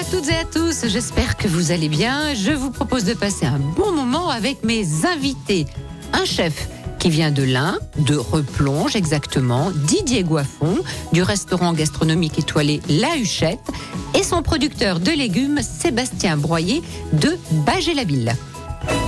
À 0.00 0.04
toutes 0.04 0.28
et 0.30 0.36
à 0.36 0.44
tous, 0.46 0.86
j'espère 0.86 1.36
que 1.36 1.46
vous 1.46 1.72
allez 1.72 1.90
bien. 1.90 2.32
Je 2.32 2.52
vous 2.52 2.70
propose 2.70 3.04
de 3.04 3.12
passer 3.12 3.44
un 3.44 3.58
bon 3.58 3.92
moment 3.92 4.30
avec 4.30 4.64
mes 4.64 5.04
invités. 5.04 5.66
Un 6.14 6.24
chef 6.24 6.70
qui 6.98 7.10
vient 7.10 7.30
de 7.30 7.42
l'Ain, 7.42 7.78
de 7.98 8.16
Replonge 8.16 8.96
exactement, 8.96 9.70
Didier 9.70 10.22
Goiffon, 10.22 10.78
du 11.12 11.22
restaurant 11.22 11.74
gastronomique 11.74 12.38
étoilé 12.38 12.80
La 12.88 13.18
Huchette, 13.18 13.60
et 14.18 14.22
son 14.22 14.42
producteur 14.42 15.00
de 15.00 15.10
légumes, 15.10 15.60
Sébastien 15.60 16.38
Broyer, 16.38 16.80
de 17.12 17.36
Bagé-la-Ville. 17.66 18.32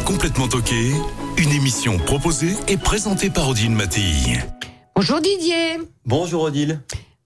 Complètement 0.04 0.48
toqué, 0.48 0.92
une 1.38 1.52
émission 1.52 1.96
proposée 1.96 2.54
et 2.68 2.76
présentée 2.76 3.30
par 3.30 3.48
Odile 3.48 3.70
Mattei. 3.70 4.40
Bonjour 4.94 5.22
Didier. 5.22 5.78
Bonjour 6.04 6.42
Odile. 6.42 6.80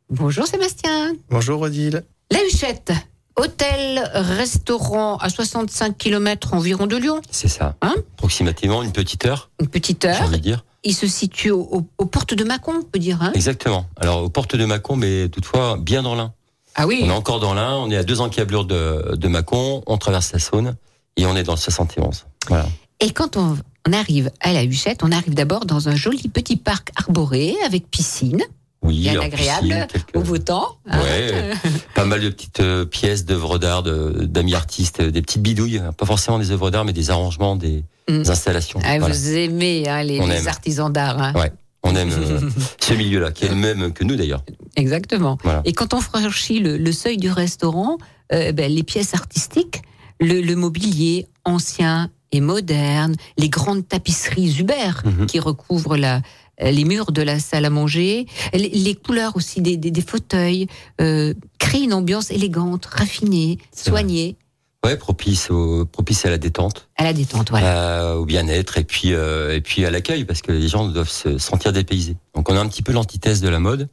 Bonjour 0.08 0.46
Sébastien. 0.46 1.14
Bonjour 1.30 1.62
Odile. 1.62 2.04
La 2.30 2.38
Huchette, 2.44 2.92
hôtel, 3.36 4.10
restaurant 4.14 5.16
à 5.16 5.28
65 5.28 5.96
km 5.96 6.54
environ 6.54 6.86
de 6.86 6.96
Lyon. 6.96 7.20
C'est 7.30 7.48
ça. 7.48 7.76
Hein 7.82 7.94
Approximativement 8.16 8.82
une 8.82 8.92
petite 8.92 9.24
heure, 9.26 9.50
Une 9.60 9.68
petite 9.68 10.02
j'ai 10.02 10.08
heure. 10.08 10.22
envie 10.22 10.38
de 10.38 10.42
dire. 10.42 10.64
Il 10.84 10.94
se 10.94 11.06
situe 11.06 11.50
au- 11.50 11.62
au- 11.70 11.86
aux 11.98 12.06
portes 12.06 12.34
de 12.34 12.44
Mâcon, 12.44 12.74
on 12.78 12.82
peut 12.82 12.98
dire. 12.98 13.18
Hein 13.22 13.32
Exactement. 13.34 13.86
Alors 13.96 14.22
aux 14.22 14.28
portes 14.30 14.56
de 14.56 14.64
Mâcon, 14.64 14.96
mais 14.96 15.28
toutefois 15.28 15.76
bien 15.78 16.02
dans 16.02 16.14
l'Ain. 16.14 16.32
ah 16.74 16.86
oui. 16.86 17.00
On 17.04 17.08
est 17.08 17.12
encore 17.12 17.40
dans 17.40 17.54
l'Ain, 17.54 17.74
on 17.76 17.90
est 17.90 17.96
à 17.96 18.04
deux 18.04 18.20
encablures 18.20 18.64
de, 18.64 19.14
de 19.16 19.28
Mâcon, 19.28 19.82
on 19.86 19.98
traverse 19.98 20.32
la 20.32 20.38
Saône 20.38 20.76
et 21.16 21.26
on 21.26 21.34
est 21.36 21.42
dans 21.42 21.54
le 21.54 21.58
71. 21.58 22.26
Voilà. 22.48 22.66
Et 23.00 23.10
quand 23.10 23.36
on, 23.36 23.56
on 23.88 23.92
arrive 23.92 24.30
à 24.40 24.52
la 24.52 24.64
Huchette, 24.64 25.02
on 25.02 25.12
arrive 25.12 25.34
d'abord 25.34 25.66
dans 25.66 25.88
un 25.88 25.94
joli 25.96 26.28
petit 26.28 26.56
parc 26.56 26.90
arboré 26.96 27.54
avec 27.66 27.90
piscine, 27.90 28.42
Oui, 28.82 29.00
bien 29.00 29.20
agréable, 29.20 29.86
quelques- 29.90 30.14
au 30.16 30.20
beau 30.20 30.38
temps. 30.38 30.76
hein. 30.88 31.00
Ouais, 31.00 31.50
pas 31.94 32.04
mal 32.04 32.20
de 32.20 32.28
petites 32.28 32.60
euh, 32.60 32.84
pièces 32.84 33.24
d'œuvres 33.24 33.58
d'art 33.58 33.82
de- 33.82 34.24
d'amis 34.26 34.54
artistes, 34.54 35.00
euh, 35.00 35.10
des 35.10 35.22
petites 35.22 35.42
bidouilles, 35.42 35.78
hein, 35.78 35.92
pas 35.92 36.06
forcément 36.06 36.38
des 36.38 36.50
œuvres 36.52 36.70
d'art, 36.70 36.84
mais 36.84 36.92
des 36.92 37.10
arrangements, 37.10 37.56
des 37.56 37.84
Mm. 38.08 38.22
installations. 38.28 38.78
Ah, 38.84 38.98
Voilà. 38.98 39.14
Vous 39.14 39.30
aimez 39.32 39.88
hein, 39.88 40.02
les, 40.04 40.20
On 40.20 40.26
les 40.28 40.36
aime. 40.36 40.48
artisans 40.48 40.92
d'art. 40.92 41.20
hein. 41.20 41.32
Ouais. 41.34 41.52
On 41.82 41.96
aime 41.96 42.10
euh, 42.12 42.40
ce 42.80 42.92
milieu-là, 42.94 43.32
qui 43.32 43.46
est 43.46 43.48
le 43.48 43.54
même 43.56 43.92
que 43.92 44.04
nous 44.04 44.14
d'ailleurs. 44.16 44.44
Exactement. 44.76 45.38
Voilà. 45.42 45.62
Et 45.64 45.72
quand 45.72 45.94
on 45.94 46.00
franchit 46.00 46.60
le, 46.60 46.76
le 46.76 46.92
seuil 46.92 47.16
du 47.16 47.30
restaurant, 47.30 47.96
euh, 48.32 48.52
ben, 48.52 48.70
les 48.72 48.82
pièces 48.84 49.14
artistiques, 49.14 49.82
le, 50.20 50.40
le 50.40 50.54
mobilier 50.56 51.26
ancien 51.44 52.10
et 52.32 52.40
moderne, 52.40 53.14
les 53.38 53.48
grandes 53.48 53.86
tapisseries 53.88 54.48
Zuber 54.50 54.90
Mhm. 55.04 55.26
qui 55.26 55.38
recouvrent 55.40 55.96
la, 55.96 56.22
les 56.60 56.84
murs 56.84 57.12
de 57.12 57.22
la 57.22 57.38
salle 57.38 57.64
à 57.64 57.70
manger, 57.70 58.26
les, 58.54 58.94
couleurs 58.94 59.36
aussi 59.36 59.60
des, 59.60 59.76
des, 59.76 59.90
des 59.90 60.00
fauteuils, 60.00 60.66
euh, 61.00 61.34
créent 61.58 61.82
une 61.82 61.92
ambiance 61.94 62.30
élégante, 62.30 62.86
raffinée, 62.86 63.58
C'est 63.72 63.90
vrai. 63.90 64.00
soignée, 64.00 64.36
Ouais, 64.84 64.96
propice, 64.96 65.50
au, 65.50 65.84
propice 65.84 66.24
à 66.26 66.30
la 66.30 66.38
détente. 66.38 66.88
à 66.96 67.02
la 67.02 67.12
détente. 67.12 67.50
Voilà. 67.50 68.02
euh, 68.02 68.14
au 68.14 68.24
bien-être 68.24 68.78
et 68.78 68.84
puis 68.84 69.12
euh, 69.14 69.56
et 69.56 69.60
puis 69.60 69.84
à 69.84 69.90
l'accueil 69.90 70.24
parce 70.24 70.42
que 70.42 70.52
les 70.52 70.68
gens 70.68 70.86
doivent 70.88 71.08
se 71.10 71.38
sentir 71.38 71.72
dépaysés. 71.72 72.16
Donc 72.36 72.48
on 72.48 72.56
a 72.56 72.60
un 72.60 72.68
petit 72.68 72.82
peu 72.82 72.92
l'antithèse 72.92 73.40
de 73.40 73.48
la 73.48 73.58
mode 73.58 73.88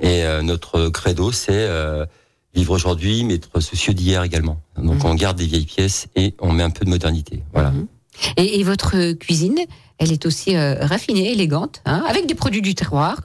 et 0.00 0.24
euh, 0.24 0.42
notre 0.42 0.88
credo 0.88 1.30
c'est 1.30 1.52
euh, 1.52 2.06
vivre 2.56 2.72
aujourd'hui 2.74 3.22
mais 3.22 3.34
être 3.34 3.60
soucieux 3.60 3.94
d'hier 3.94 4.24
également. 4.24 4.60
Donc 4.76 5.04
Mhm. 5.04 5.10
on 5.10 5.14
garde 5.14 5.36
des 5.38 5.46
vieilles 5.46 5.66
pièces 5.66 6.08
et 6.16 6.34
on 6.40 6.50
met 6.52 6.64
un 6.64 6.70
peu 6.70 6.84
de 6.84 6.90
modernité. 6.90 7.44
Voilà. 7.52 7.72
Et, 8.36 8.58
et 8.58 8.64
votre 8.64 9.12
cuisine, 9.12 9.58
elle 9.98 10.12
est 10.12 10.26
aussi 10.26 10.56
euh, 10.56 10.76
raffinée, 10.84 11.32
élégante, 11.32 11.82
hein, 11.86 12.04
avec 12.08 12.26
des 12.26 12.34
produits 12.34 12.62
du 12.62 12.74
terroir. 12.74 13.16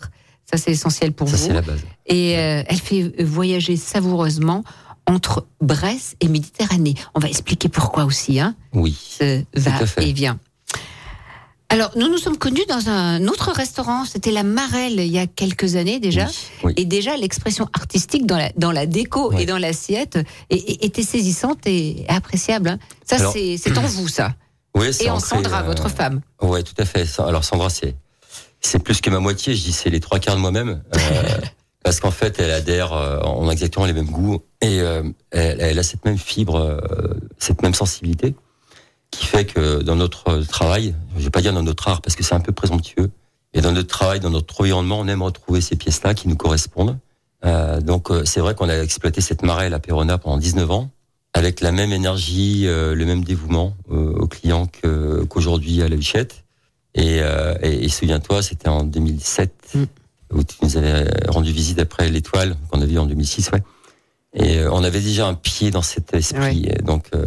Ça, 0.52 0.58
c'est 0.58 0.72
essentiel 0.72 1.14
pour 1.14 1.30
Ça 1.30 1.38
vous. 1.38 1.44
c'est 1.48 1.54
la 1.54 1.62
base. 1.62 1.80
Et 2.08 2.38
euh, 2.38 2.64
elle 2.68 2.80
fait 2.80 3.14
voyager 3.24 3.78
savoureusement 3.78 4.64
entre 5.08 5.46
Brest 5.62 6.16
et 6.20 6.28
Méditerranée. 6.28 6.96
On 7.16 7.20
va 7.20 7.28
expliquer 7.30 7.70
pourquoi 7.70 8.06
aussi, 8.06 8.40
hein, 8.40 8.56
Oui. 8.74 8.98
ce 9.20 9.44
va 9.56 9.76
à 9.78 9.86
fait. 9.86 10.08
et 10.10 10.14
vient. 10.14 10.40
Alors, 11.70 11.92
nous 11.96 12.10
nous 12.10 12.18
sommes 12.18 12.38
connus 12.38 12.66
dans 12.68 12.90
un 12.90 13.26
autre 13.28 13.52
restaurant, 13.54 14.04
c'était 14.04 14.32
la 14.32 14.44
Marelle, 14.44 15.00
il 15.00 15.08
y 15.08 15.20
a 15.20 15.26
quelques 15.26 15.78
années 15.78 16.02
déjà. 16.02 16.26
Oui. 16.26 16.34
oui. 16.66 16.74
Et 16.76 16.84
déjà, 16.84 17.16
l'expression 17.16 17.70
artistique 17.74 18.26
dans 18.26 18.36
la, 18.36 18.52
dans 18.58 18.74
la 18.74 18.86
déco 18.86 19.32
et 19.32 19.46
dans 19.46 19.58
l'assiette 19.58 20.20
était 20.50 21.02
saisissante 21.04 21.60
et 21.66 22.04
appréciable. 22.10 22.68
hein. 22.68 22.80
Ça, 23.06 23.32
c'est 23.32 23.78
en 23.78 23.82
vous, 23.84 24.10
ça. 24.10 24.36
Oui, 24.76 24.94
c'est 24.94 25.06
Et 25.06 25.10
en 25.10 25.20
Sandra, 25.20 25.62
euh, 25.62 25.64
votre 25.64 25.90
femme. 25.90 26.22
Ouais, 26.42 26.64
tout 26.64 26.74
à 26.78 26.86
fait. 26.86 27.08
Alors 27.20 27.44
Sandra, 27.44 27.70
c'est 27.70 27.96
c'est 28.62 28.80
plus 28.80 29.02
que 29.02 29.10
ma 29.10 29.20
moitié. 29.20 29.56
Je 29.56 29.64
dis 29.64 29.72
c'est 29.74 29.90
les 29.90 30.00
trois 30.00 30.20
quarts 30.20 30.36
de 30.36 30.42
moi-même. 30.42 30.82
euh, 30.96 31.24
parce 31.84 32.00
qu'en 32.00 32.12
fait, 32.12 32.40
elle 32.40 32.52
adhère. 32.52 32.94
euh, 32.94 33.20
on 33.26 33.50
a 33.50 33.52
exactement 33.52 33.86
les 33.86 33.94
mêmes 33.94 34.10
goûts 34.10 34.42
et 34.62 34.80
euh, 34.80 35.04
elle, 35.32 35.60
elle 35.62 35.80
a 35.80 35.84
cette 35.84 36.06
même 36.06 36.18
fibre, 36.18 36.58
euh, 36.58 36.80
cette 37.40 37.62
même 37.64 37.74
sensibilité, 37.74 38.36
qui 39.10 39.26
fait 39.26 39.46
que 39.46 39.82
dans 39.82 39.96
notre 39.96 40.38
travail, 40.44 40.96
je 41.18 41.24
vais 41.24 41.30
pas 41.32 41.42
dire 41.42 41.54
dans 41.54 41.64
notre 41.64 41.88
art 41.88 42.02
parce 42.02 42.16
que 42.16 42.24
c'est 42.24 42.36
un 42.36 42.40
peu 42.40 42.52
présomptueux, 42.52 43.10
et 43.54 43.62
dans 43.62 43.72
notre 43.74 43.88
travail, 43.90 44.20
dans 44.20 44.30
notre 44.30 44.62
environnement, 44.62 45.00
on 45.00 45.08
aime 45.08 45.24
retrouver 45.24 45.60
ces 45.60 45.76
pièces-là 45.76 46.14
qui 46.14 46.28
nous 46.30 46.38
correspondent. 46.38 46.98
Euh, 47.44 47.82
donc 47.82 48.12
euh, 48.12 48.24
c'est 48.26 48.40
vrai 48.40 48.54
qu'on 48.54 48.70
a 48.70 48.78
exploité 48.78 49.20
cette 49.20 49.42
marelle 49.42 49.74
à 49.74 49.80
Perona 49.80 50.20
pendant 50.20 50.38
19 50.38 50.70
ans 50.72 50.92
avec 51.34 51.62
la 51.62 51.72
même 51.72 51.92
énergie, 51.94 52.64
euh, 52.68 52.94
le 52.94 53.06
même 53.06 53.24
dévouement 53.24 53.74
euh, 53.92 54.14
aux 54.14 54.28
clients 54.28 54.68
qu'aujourd'hui 55.30 55.82
à 55.82 55.88
la 55.88 55.96
Huchette. 55.96 56.44
Et, 56.94 57.20
euh, 57.22 57.56
et, 57.62 57.86
et 57.86 57.90
souviens-toi, 57.90 58.42
c'était 58.42 58.68
en 58.70 58.84
2007 58.84 59.52
Mm. 59.74 59.84
où 60.34 60.44
tu 60.44 60.56
nous 60.64 60.76
avais 60.78 61.06
rendu 61.30 61.52
visite 61.54 61.80
après 61.80 62.10
l'étoile 62.10 62.58
qu'on 62.70 62.82
a 62.82 62.86
vu 62.86 62.98
en 63.00 63.06
2006, 63.06 63.52
ouais. 63.54 63.64
Et 64.34 64.60
euh, 64.60 64.70
on 64.72 64.84
avait 64.84 65.00
déjà 65.00 65.28
un 65.28 65.34
pied 65.34 65.72
dans 65.72 65.82
cet 65.82 66.14
esprit, 66.14 66.66
et 66.68 66.82
donc 66.82 67.06
euh, 67.16 67.24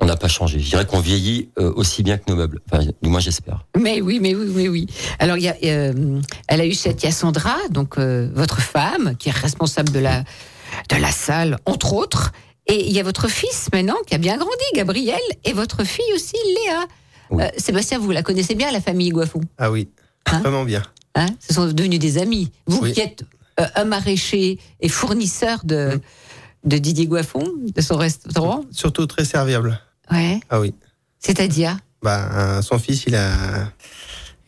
on 0.00 0.06
n'a 0.06 0.16
pas 0.16 0.28
changé. 0.28 0.58
Je 0.60 0.68
dirais 0.70 0.86
qu'on 0.86 1.00
vieillit 1.00 1.50
euh, 1.58 1.72
aussi 1.76 2.02
bien 2.02 2.16
que 2.18 2.24
nos 2.30 2.36
meubles. 2.36 2.60
Enfin, 2.70 2.84
du 3.02 3.08
moins 3.10 3.20
j'espère. 3.20 3.66
Mais 3.78 4.00
oui, 4.00 4.18
mais 4.20 4.34
oui, 4.34 4.50
mais 4.54 4.68
oui. 4.68 4.86
Alors, 5.18 5.36
il 5.36 5.42
y 5.44 5.48
a, 5.48 5.56
euh, 5.64 6.20
elle 6.48 6.60
a 6.62 6.66
eu 6.66 6.72
cette, 6.74 7.02
il 7.02 7.06
y 7.06 7.08
a 7.10 7.12
Sandra, 7.12 7.56
donc 7.70 7.98
euh, 7.98 8.30
votre 8.34 8.60
femme, 8.62 9.14
qui 9.18 9.28
est 9.28 9.32
responsable 9.32 9.90
de 9.92 9.98
la, 10.00 10.20
de 10.88 10.96
la 10.96 11.10
salle, 11.10 11.58
entre 11.66 11.92
autres. 11.92 12.32
Et 12.72 12.86
il 12.88 12.92
y 12.94 13.00
a 13.00 13.02
votre 13.02 13.28
fils 13.28 13.68
maintenant, 13.70 13.96
qui 14.06 14.14
a 14.14 14.18
bien 14.18 14.38
grandi, 14.38 14.64
Gabriel, 14.74 15.20
et 15.44 15.52
votre 15.52 15.84
fille 15.84 16.10
aussi, 16.14 16.36
Léa. 16.46 16.86
Oui. 17.28 17.42
Euh, 17.42 17.48
Sébastien, 17.58 17.98
vous 17.98 18.10
la 18.12 18.22
connaissez 18.22 18.54
bien, 18.54 18.72
la 18.72 18.80
famille 18.80 19.10
Guafou 19.10 19.42
Ah 19.58 19.70
oui, 19.70 19.90
Hein? 20.24 20.38
Vraiment 20.40 20.64
bien. 20.64 20.82
hein? 21.14 21.26
Ce 21.38 21.52
sont 21.52 21.66
devenus 21.70 21.98
des 21.98 22.16
amis. 22.16 22.50
Vous 22.66 22.80
Oui. 22.84 22.92
qui 22.94 23.00
êtes 23.00 23.24
euh, 23.60 23.66
un 23.74 23.84
maraîcher 23.84 24.58
et 24.80 24.88
fournisseur 24.88 25.60
de, 25.64 26.00
de 26.64 26.78
Didier 26.78 27.06
Guaffon, 27.06 27.44
de 27.74 27.80
son 27.82 27.98
restaurant? 27.98 28.64
Surtout 28.70 29.04
très 29.06 29.26
serviable. 29.26 29.78
Ouais. 30.10 30.40
Ah 30.48 30.58
oui. 30.58 30.72
C'est-à-dire? 31.18 31.76
Bah, 32.02 32.30
euh, 32.32 32.62
son 32.62 32.78
fils, 32.78 33.04
il 33.06 33.14
a, 33.16 33.70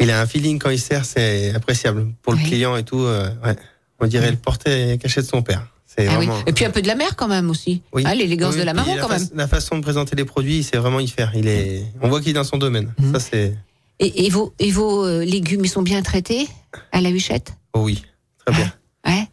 il 0.00 0.10
a 0.10 0.18
un 0.22 0.26
feeling 0.26 0.58
quand 0.58 0.70
il 0.70 0.80
sert, 0.80 1.04
c'est 1.04 1.52
appréciable. 1.54 2.06
Pour 2.22 2.32
le 2.32 2.38
client 2.38 2.74
et 2.76 2.84
tout, 2.84 3.00
euh, 3.02 3.28
ouais. 3.44 3.56
On 4.00 4.06
dirait 4.06 4.30
le 4.30 4.38
porter 4.38 4.96
caché 4.98 5.20
de 5.20 5.26
son 5.26 5.42
père. 5.42 5.66
Ah 5.98 6.18
oui. 6.18 6.28
Et 6.46 6.52
puis 6.52 6.64
un 6.64 6.70
peu 6.70 6.82
de 6.82 6.86
la 6.88 6.94
mère 6.96 7.14
quand 7.16 7.28
même 7.28 7.50
aussi. 7.50 7.82
Oui. 7.92 8.02
Hein, 8.06 8.14
L'élégance 8.14 8.54
Oui, 8.54 8.60
de 8.60 8.64
la 8.64 8.74
maman 8.74 8.96
quand 9.00 9.08
même. 9.08 9.26
La 9.34 9.46
façon 9.48 9.76
de 9.78 9.82
présenter 9.82 10.16
les 10.16 10.24
produits, 10.24 10.62
c'est 10.62 10.76
vraiment 10.76 11.00
y 11.00 11.08
faire. 11.08 11.32
Il 11.34 11.46
est, 11.48 11.84
on 12.02 12.08
voit 12.08 12.20
qu'il 12.20 12.30
est 12.30 12.34
dans 12.34 12.44
son 12.44 12.58
domaine. 12.58 12.92
Mhm. 12.98 13.12
Ça, 13.12 13.20
c'est, 13.20 13.56
Et, 14.00 14.26
et 14.26 14.30
vos, 14.30 14.52
et 14.58 14.70
vos 14.70 15.04
euh, 15.06 15.24
légumes, 15.24 15.64
ils 15.64 15.68
sont 15.68 15.82
bien 15.82 16.02
traités 16.02 16.48
à 16.92 17.00
la 17.00 17.10
huchette? 17.10 17.52
Oh 17.74 17.80
oui, 17.82 18.02
très 18.44 18.54
bien. 18.56 18.72
Ouais. 19.06 19.28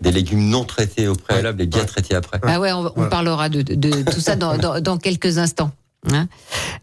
Des 0.00 0.12
légumes 0.12 0.48
non 0.48 0.64
traités 0.64 1.08
au 1.08 1.16
préalable 1.16 1.60
et 1.62 1.66
bien 1.66 1.80
Ouais. 1.80 1.86
traités 1.86 2.14
après. 2.14 2.38
Ah 2.44 2.60
ouais, 2.60 2.70
on, 2.72 3.08
parlera 3.08 3.48
de, 3.48 3.62
de- 3.62 3.74
de 3.74 4.02
tout 4.10 4.20
ça 4.20 4.36
dans, 4.36 4.56
dans, 4.56 4.80
dans 4.80 4.96
quelques 4.96 5.38
instants. 5.38 5.72
Hein. 6.10 6.28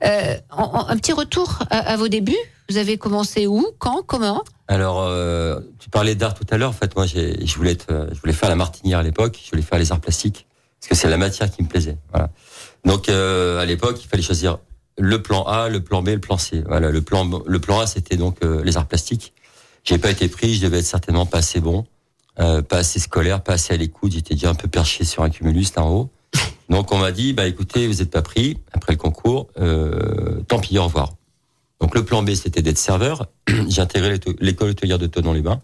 Euh, 0.03 0.35
un 0.51 0.97
petit 0.97 1.13
retour 1.13 1.59
à, 1.69 1.95
vos 1.97 2.07
débuts. 2.07 2.35
Vous 2.69 2.77
avez 2.77 2.97
commencé 2.97 3.47
où, 3.47 3.67
quand, 3.77 4.03
comment? 4.05 4.43
Alors, 4.67 5.01
euh, 5.01 5.59
tu 5.79 5.89
parlais 5.89 6.15
d'art 6.15 6.33
tout 6.33 6.45
à 6.49 6.57
l'heure. 6.57 6.71
En 6.71 6.73
fait, 6.73 6.95
moi, 6.95 7.05
euh, 7.15 7.35
je 7.43 7.55
voulais 7.55 8.33
faire 8.33 8.49
la 8.49 8.55
martinière 8.55 8.99
à 8.99 9.03
l'époque. 9.03 9.39
Je 9.43 9.51
voulais 9.51 9.61
faire 9.61 9.79
les 9.79 9.91
arts 9.91 9.99
plastiques 9.99 10.47
parce 10.79 10.89
que 10.89 10.95
c'est 10.95 11.09
la 11.09 11.17
matière 11.17 11.49
qui 11.51 11.63
me 11.63 11.67
plaisait. 11.67 11.97
Donc, 12.83 13.09
à 13.09 13.65
l'époque, 13.65 14.03
il 14.03 14.07
fallait 14.07 14.23
choisir 14.23 14.59
le 14.97 15.21
plan 15.21 15.43
A, 15.43 15.69
le 15.69 15.83
plan 15.83 16.01
B, 16.01 16.09
le 16.09 16.19
plan 16.19 16.37
C. 16.37 16.63
Voilà, 16.67 16.91
le 16.91 17.01
plan, 17.01 17.79
A, 17.79 17.87
c'était 17.87 18.17
donc 18.17 18.37
les 18.43 18.77
arts 18.77 18.87
plastiques. 18.87 19.33
J'ai 19.83 19.97
pas 19.97 20.11
été 20.11 20.27
pris. 20.27 20.55
Je 20.55 20.61
devais 20.61 20.79
être 20.79 20.85
certainement 20.85 21.25
pas 21.25 21.39
assez 21.39 21.59
bon. 21.59 21.85
pas 22.35 22.77
assez 22.77 22.99
scolaire, 22.99 23.41
pas 23.41 23.53
assez 23.53 23.73
à 23.73 23.77
l'écoute. 23.77 24.11
J'étais 24.11 24.35
déjà 24.35 24.49
un 24.49 24.55
peu 24.55 24.67
perché 24.67 25.05
sur 25.05 25.23
un 25.23 25.29
cumulus 25.29 25.73
là 25.75 25.83
en 25.83 25.89
haut. 25.89 26.09
Donc 26.69 26.91
on 26.91 26.97
m'a 26.97 27.11
dit, 27.11 27.33
bah 27.33 27.47
écoutez, 27.47 27.87
vous 27.87 27.95
n'êtes 27.95 28.11
pas 28.11 28.21
pris 28.21 28.57
après 28.71 28.93
le 28.93 28.97
concours, 28.97 29.47
euh, 29.59 30.41
tant 30.47 30.59
pis, 30.59 30.77
au 30.77 30.83
revoir. 30.83 31.13
Donc 31.79 31.93
le 31.95 32.03
plan 32.03 32.23
B, 32.23 32.33
c'était 32.33 32.61
d'être 32.61 32.77
serveur. 32.77 33.27
j'ai 33.67 33.81
intégré 33.81 34.19
l'école 34.39 34.69
hôtelière 34.69 34.97
de 34.97 35.07
Tonon-les-Bains. 35.07 35.61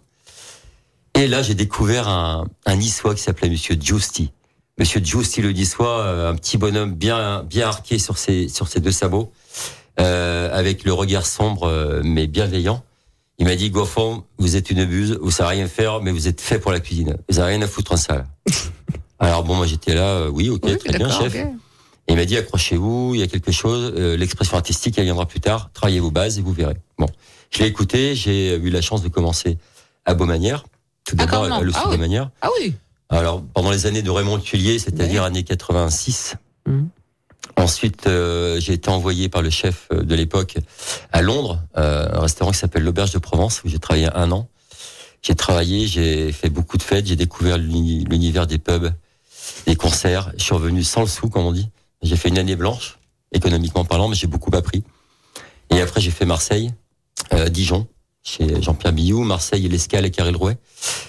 Et 1.14 1.26
là, 1.26 1.42
j'ai 1.42 1.54
découvert 1.54 2.08
un, 2.08 2.46
un 2.66 2.76
niçois 2.76 3.14
qui 3.14 3.22
s'appelait 3.22 3.50
Monsieur 3.50 3.76
Giusti. 3.78 4.32
Monsieur 4.78 5.00
Giusti 5.00 5.42
le 5.42 5.52
niçois, 5.52 5.98
euh, 5.98 6.30
un 6.30 6.34
petit 6.34 6.56
bonhomme 6.56 6.94
bien 6.94 7.42
bien 7.42 7.68
arqué 7.68 7.98
sur 7.98 8.16
ses 8.16 8.48
sur 8.48 8.68
ses 8.68 8.80
deux 8.80 8.90
sabots, 8.90 9.30
euh, 10.00 10.48
avec 10.52 10.84
le 10.84 10.92
regard 10.92 11.26
sombre 11.26 11.68
euh, 11.68 12.00
mais 12.02 12.26
bienveillant. 12.26 12.82
Il 13.38 13.46
m'a 13.46 13.54
dit 13.54 13.70
Goffon, 13.70 14.24
vous 14.38 14.56
êtes 14.56 14.70
une 14.70 14.84
buse, 14.84 15.18
vous 15.20 15.30
savez 15.30 15.56
rien 15.56 15.68
faire, 15.68 16.00
mais 16.00 16.10
vous 16.10 16.26
êtes 16.28 16.40
fait 16.40 16.58
pour 16.58 16.72
la 16.72 16.80
cuisine. 16.80 17.16
Vous 17.28 17.38
avez 17.38 17.54
rien 17.54 17.62
à 17.62 17.66
foutre 17.66 17.92
en 17.92 17.96
salle. 17.96 18.26
Alors 19.22 19.44
bon, 19.44 19.54
moi 19.54 19.66
j'étais 19.66 19.94
là, 19.94 20.08
euh, 20.08 20.28
oui, 20.28 20.50
ok, 20.50 20.78
très 20.78 20.98
bien, 20.98 21.08
chef. 21.08 21.34
Et 21.34 21.46
il 22.08 22.16
m'a 22.16 22.24
dit 22.24 22.36
accrochez-vous, 22.36 23.12
il 23.14 23.20
y 23.20 23.22
a 23.22 23.28
quelque 23.28 23.52
chose. 23.52 23.94
Euh, 23.96 24.16
l'expression 24.16 24.56
artistique, 24.56 24.98
elle 24.98 25.04
viendra 25.04 25.26
plus 25.26 25.38
tard. 25.38 25.70
Travaillez 25.72 26.00
vos 26.00 26.10
bases 26.10 26.38
et 26.38 26.42
vous 26.42 26.52
verrez. 26.52 26.76
Bon, 26.98 27.06
je 27.50 27.60
l'ai 27.60 27.66
écouté. 27.66 28.16
J'ai 28.16 28.56
eu 28.56 28.70
la 28.70 28.80
chance 28.80 29.00
de 29.00 29.08
commencer 29.08 29.58
à 30.04 30.14
Beaumanière, 30.14 30.64
tout 31.04 31.14
ah, 31.18 31.24
d'abord 31.24 31.44
à 31.44 31.60
l'Office 31.60 31.82
ah, 31.84 31.90
oui. 31.96 32.18
Ah 32.40 32.48
oui. 32.58 32.74
Alors 33.10 33.42
pendant 33.54 33.70
les 33.70 33.86
années 33.86 34.02
de 34.02 34.10
Raymond 34.10 34.40
Tullier, 34.40 34.80
c'est-à-dire 34.80 35.22
années 35.22 35.44
86. 35.44 36.34
Mmh. 36.66 36.82
Ensuite, 37.56 38.08
euh, 38.08 38.58
j'ai 38.58 38.72
été 38.72 38.88
envoyé 38.88 39.28
par 39.28 39.42
le 39.42 39.50
chef 39.50 39.88
de 39.92 40.14
l'époque 40.16 40.56
à 41.12 41.22
Londres, 41.22 41.62
euh, 41.76 42.08
un 42.12 42.20
restaurant 42.20 42.50
qui 42.50 42.58
s'appelle 42.58 42.82
l'Auberge 42.82 43.12
de 43.12 43.18
Provence, 43.18 43.62
où 43.62 43.68
j'ai 43.68 43.78
travaillé 43.78 44.08
un 44.14 44.32
an. 44.32 44.48
J'ai 45.20 45.36
travaillé, 45.36 45.86
j'ai 45.86 46.32
fait 46.32 46.48
beaucoup 46.48 46.76
de 46.76 46.82
fêtes, 46.82 47.06
j'ai 47.06 47.14
découvert 47.14 47.56
l'univers 47.56 48.48
des 48.48 48.58
pubs, 48.58 48.92
des 49.66 49.76
concerts. 49.76 50.32
Je 50.36 50.44
suis 50.44 50.54
revenu 50.54 50.82
sans 50.82 51.02
le 51.02 51.06
sou, 51.06 51.28
comme 51.28 51.44
on 51.44 51.52
dit. 51.52 51.68
J'ai 52.02 52.16
fait 52.16 52.28
une 52.28 52.38
année 52.38 52.56
blanche, 52.56 52.98
économiquement 53.32 53.84
parlant, 53.84 54.08
mais 54.08 54.16
j'ai 54.16 54.26
beaucoup 54.26 54.54
appris. 54.54 54.82
Et 55.70 55.80
après, 55.80 56.00
j'ai 56.00 56.10
fait 56.10 56.26
Marseille, 56.26 56.72
euh, 57.32 57.48
Dijon, 57.48 57.86
chez 58.22 58.60
Jean-Pierre 58.60 58.92
Billou, 58.92 59.22
Marseille, 59.22 59.68
l'Escale 59.68 60.04
et 60.04 60.10
Carré-le-Rouet, 60.10 60.56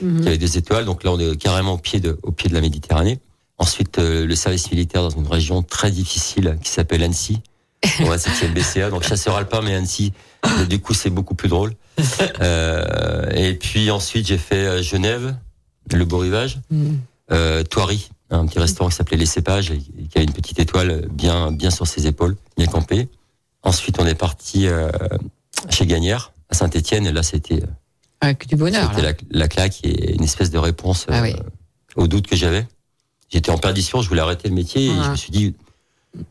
mhm. 0.02 0.22
qui 0.22 0.28
avait 0.28 0.38
des 0.38 0.58
étoiles. 0.58 0.86
Donc 0.86 1.04
là, 1.04 1.12
on 1.12 1.20
est 1.20 1.36
carrément 1.38 1.74
au 1.74 1.78
pied 1.78 2.00
de, 2.00 2.20
au 2.24 2.32
pied 2.32 2.50
de 2.50 2.54
la 2.54 2.62
Méditerranée. 2.62 3.20
Ensuite, 3.58 4.00
euh, 4.00 4.26
le 4.26 4.36
service 4.36 4.72
militaire 4.72 5.02
dans 5.02 5.10
une 5.10 5.28
région 5.28 5.64
très 5.64 5.92
difficile 5.92 6.58
qui 6.64 6.70
s'appelle 6.70 7.04
Annecy. 7.04 7.42
On 8.00 8.06
va 8.06 8.18
c'est 8.18 8.48
BCA, 8.48 8.90
donc 8.90 9.04
chasseur 9.04 9.36
alpin, 9.36 9.62
mais 9.62 9.76
Annecy. 9.76 10.14
Du 10.70 10.80
coup, 10.80 10.94
c'est 10.94 11.10
beaucoup 11.10 11.36
plus 11.36 11.50
drôle. 11.50 11.74
Euh, 12.42 13.30
et 13.32 13.54
puis 13.54 13.92
ensuite, 13.92 14.28
j'ai 14.28 14.38
fait 14.38 14.66
euh, 14.66 14.82
Genève, 14.82 15.36
le 15.94 16.06
Beau 16.06 16.18
Rivage, 16.18 16.60
mm. 16.72 16.96
euh, 17.32 17.64
Thoiry, 17.64 18.10
un 18.38 18.46
petit 18.46 18.60
restaurant 18.60 18.90
qui 18.90 18.96
s'appelait 18.96 19.18
Les 19.18 19.26
Cépages, 19.26 19.72
et 19.72 19.80
qui 19.80 20.18
a 20.18 20.22
une 20.22 20.34
petite 20.34 20.60
étoile 20.60 21.08
bien, 21.12 21.52
bien 21.52 21.70
sur 21.70 21.88
ses 21.88 22.08
épaules, 22.08 22.36
bien 22.58 22.68
campé. 22.68 23.10
Ensuite, 23.64 24.00
on 24.00 24.06
est 24.06 24.16
parti 24.16 24.68
euh, 24.68 24.90
chez 25.70 25.86
Gagnère, 25.86 26.34
à 26.50 26.56
Saint-Étienne, 26.56 27.08
et 27.08 27.12
là, 27.12 27.24
c'était 27.24 27.64
avec 28.22 28.48
du 28.48 28.56
bonheur. 28.56 28.90
C'était 28.90 29.02
la, 29.02 29.14
la, 29.32 29.48
claque 29.48 29.80
et 29.84 30.16
une 30.16 30.24
espèce 30.24 30.50
de 30.50 30.58
réponse 30.58 31.06
ah 31.10 31.22
oui. 31.22 31.34
au 31.96 32.08
doute 32.08 32.28
que 32.28 32.36
j'avais. 32.36 32.68
J'étais 33.30 33.52
en 33.52 33.58
perdition, 33.58 34.02
je 34.02 34.10
voulais 34.10 34.22
arrêter 34.22 34.48
le 34.48 34.56
métier, 34.56 34.86
et 34.86 35.04
je 35.04 35.10
me 35.12 35.16
suis 35.16 35.32
dit, 35.32 35.56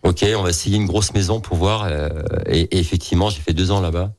ok, 0.03 0.25
on 0.37 0.43
va 0.43 0.51
essayer 0.51 0.77
une 0.77 0.87
grosse 0.87 1.13
maison 1.13 1.41
pour 1.41 1.57
voir. 1.57 1.89
et, 2.47 2.61
et 2.61 2.79
effectivement, 2.79 3.31
j'ai 3.31 3.41
fait 3.41 3.53
deux 3.53 3.71
ans 3.71 3.81
là-bas 3.81 4.13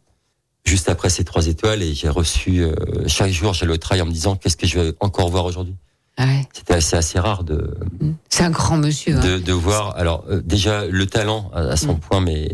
juste 0.66 0.90
après 0.90 1.10
ces 1.10 1.24
trois 1.24 1.48
étoiles 1.48 1.84
et 1.84 1.94
j'ai 1.94 2.10
reçu 2.10 2.64
euh, 2.64 2.74
chaque 3.08 3.32
jour 3.32 3.54
j'allais 3.54 3.74
au 3.74 3.78
travail 3.78 4.02
en 4.02 4.06
me 4.06 4.12
disant 4.12 4.36
qu'est-ce 4.36 4.58
que 4.58 4.68
je 4.68 4.80
vais 4.80 4.94
encore 5.00 5.30
voir 5.30 5.46
aujourd'hui? 5.46 5.76
Ah 6.18 6.26
ouais. 6.26 6.48
C'était 6.54 6.74
assez 6.74 6.96
assez 6.96 7.20
rare 7.20 7.44
de. 7.44 7.76
Mm. 8.00 8.12
C'est 8.30 8.44
un 8.44 8.52
grand 8.52 8.78
monsieur. 8.78 9.18
Hein. 9.18 9.22
De, 9.22 9.38
de, 9.40 9.54
voir 9.54 9.96
alors 9.98 10.26
euh, 10.30 10.42
déjà 10.44 10.86
le 10.86 11.06
talent 11.08 11.50
à, 11.54 11.76
son 11.76 11.96
mm. 11.96 12.00
point 12.00 12.22
mais 12.22 12.50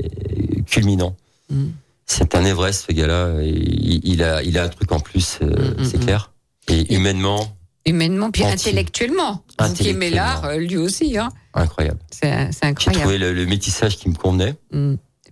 culminant. 0.65 1.15
Mm. 1.49 1.67
C'est 2.05 2.35
un 2.35 2.45
Everest 2.45 2.85
ce 2.87 2.93
gars-là. 2.93 3.41
Il, 3.41 4.01
il, 4.03 4.23
a 4.23 4.41
il 4.43 4.57
a 4.57 4.63
un 4.63 4.69
truc 4.69 4.91
en 4.91 4.99
plus, 4.99 5.39
euh, 5.41 5.75
c'est 5.83 5.99
clair. 5.99 6.31
Et 6.69 6.95
humainement. 6.95 7.55
Humainement 7.85 8.31
puis 8.31 8.43
intellectuellement. 8.43 9.43
intellectuellement. 9.57 9.73
Qui 9.73 9.89
aimait 9.89 10.09
l'art 10.09 10.57
lui 10.57 10.77
aussi 10.77 11.17
hein. 11.17 11.29
Incroyable. 11.53 11.99
C'est 12.11 12.31
incroyable. 12.61 12.79
J'ai 12.79 12.91
trouvé 12.91 13.17
le, 13.17 13.33
le, 13.33 13.45
métissage 13.45 13.97
qui 13.97 14.09
me 14.09 14.15
convenait. 14.15 14.55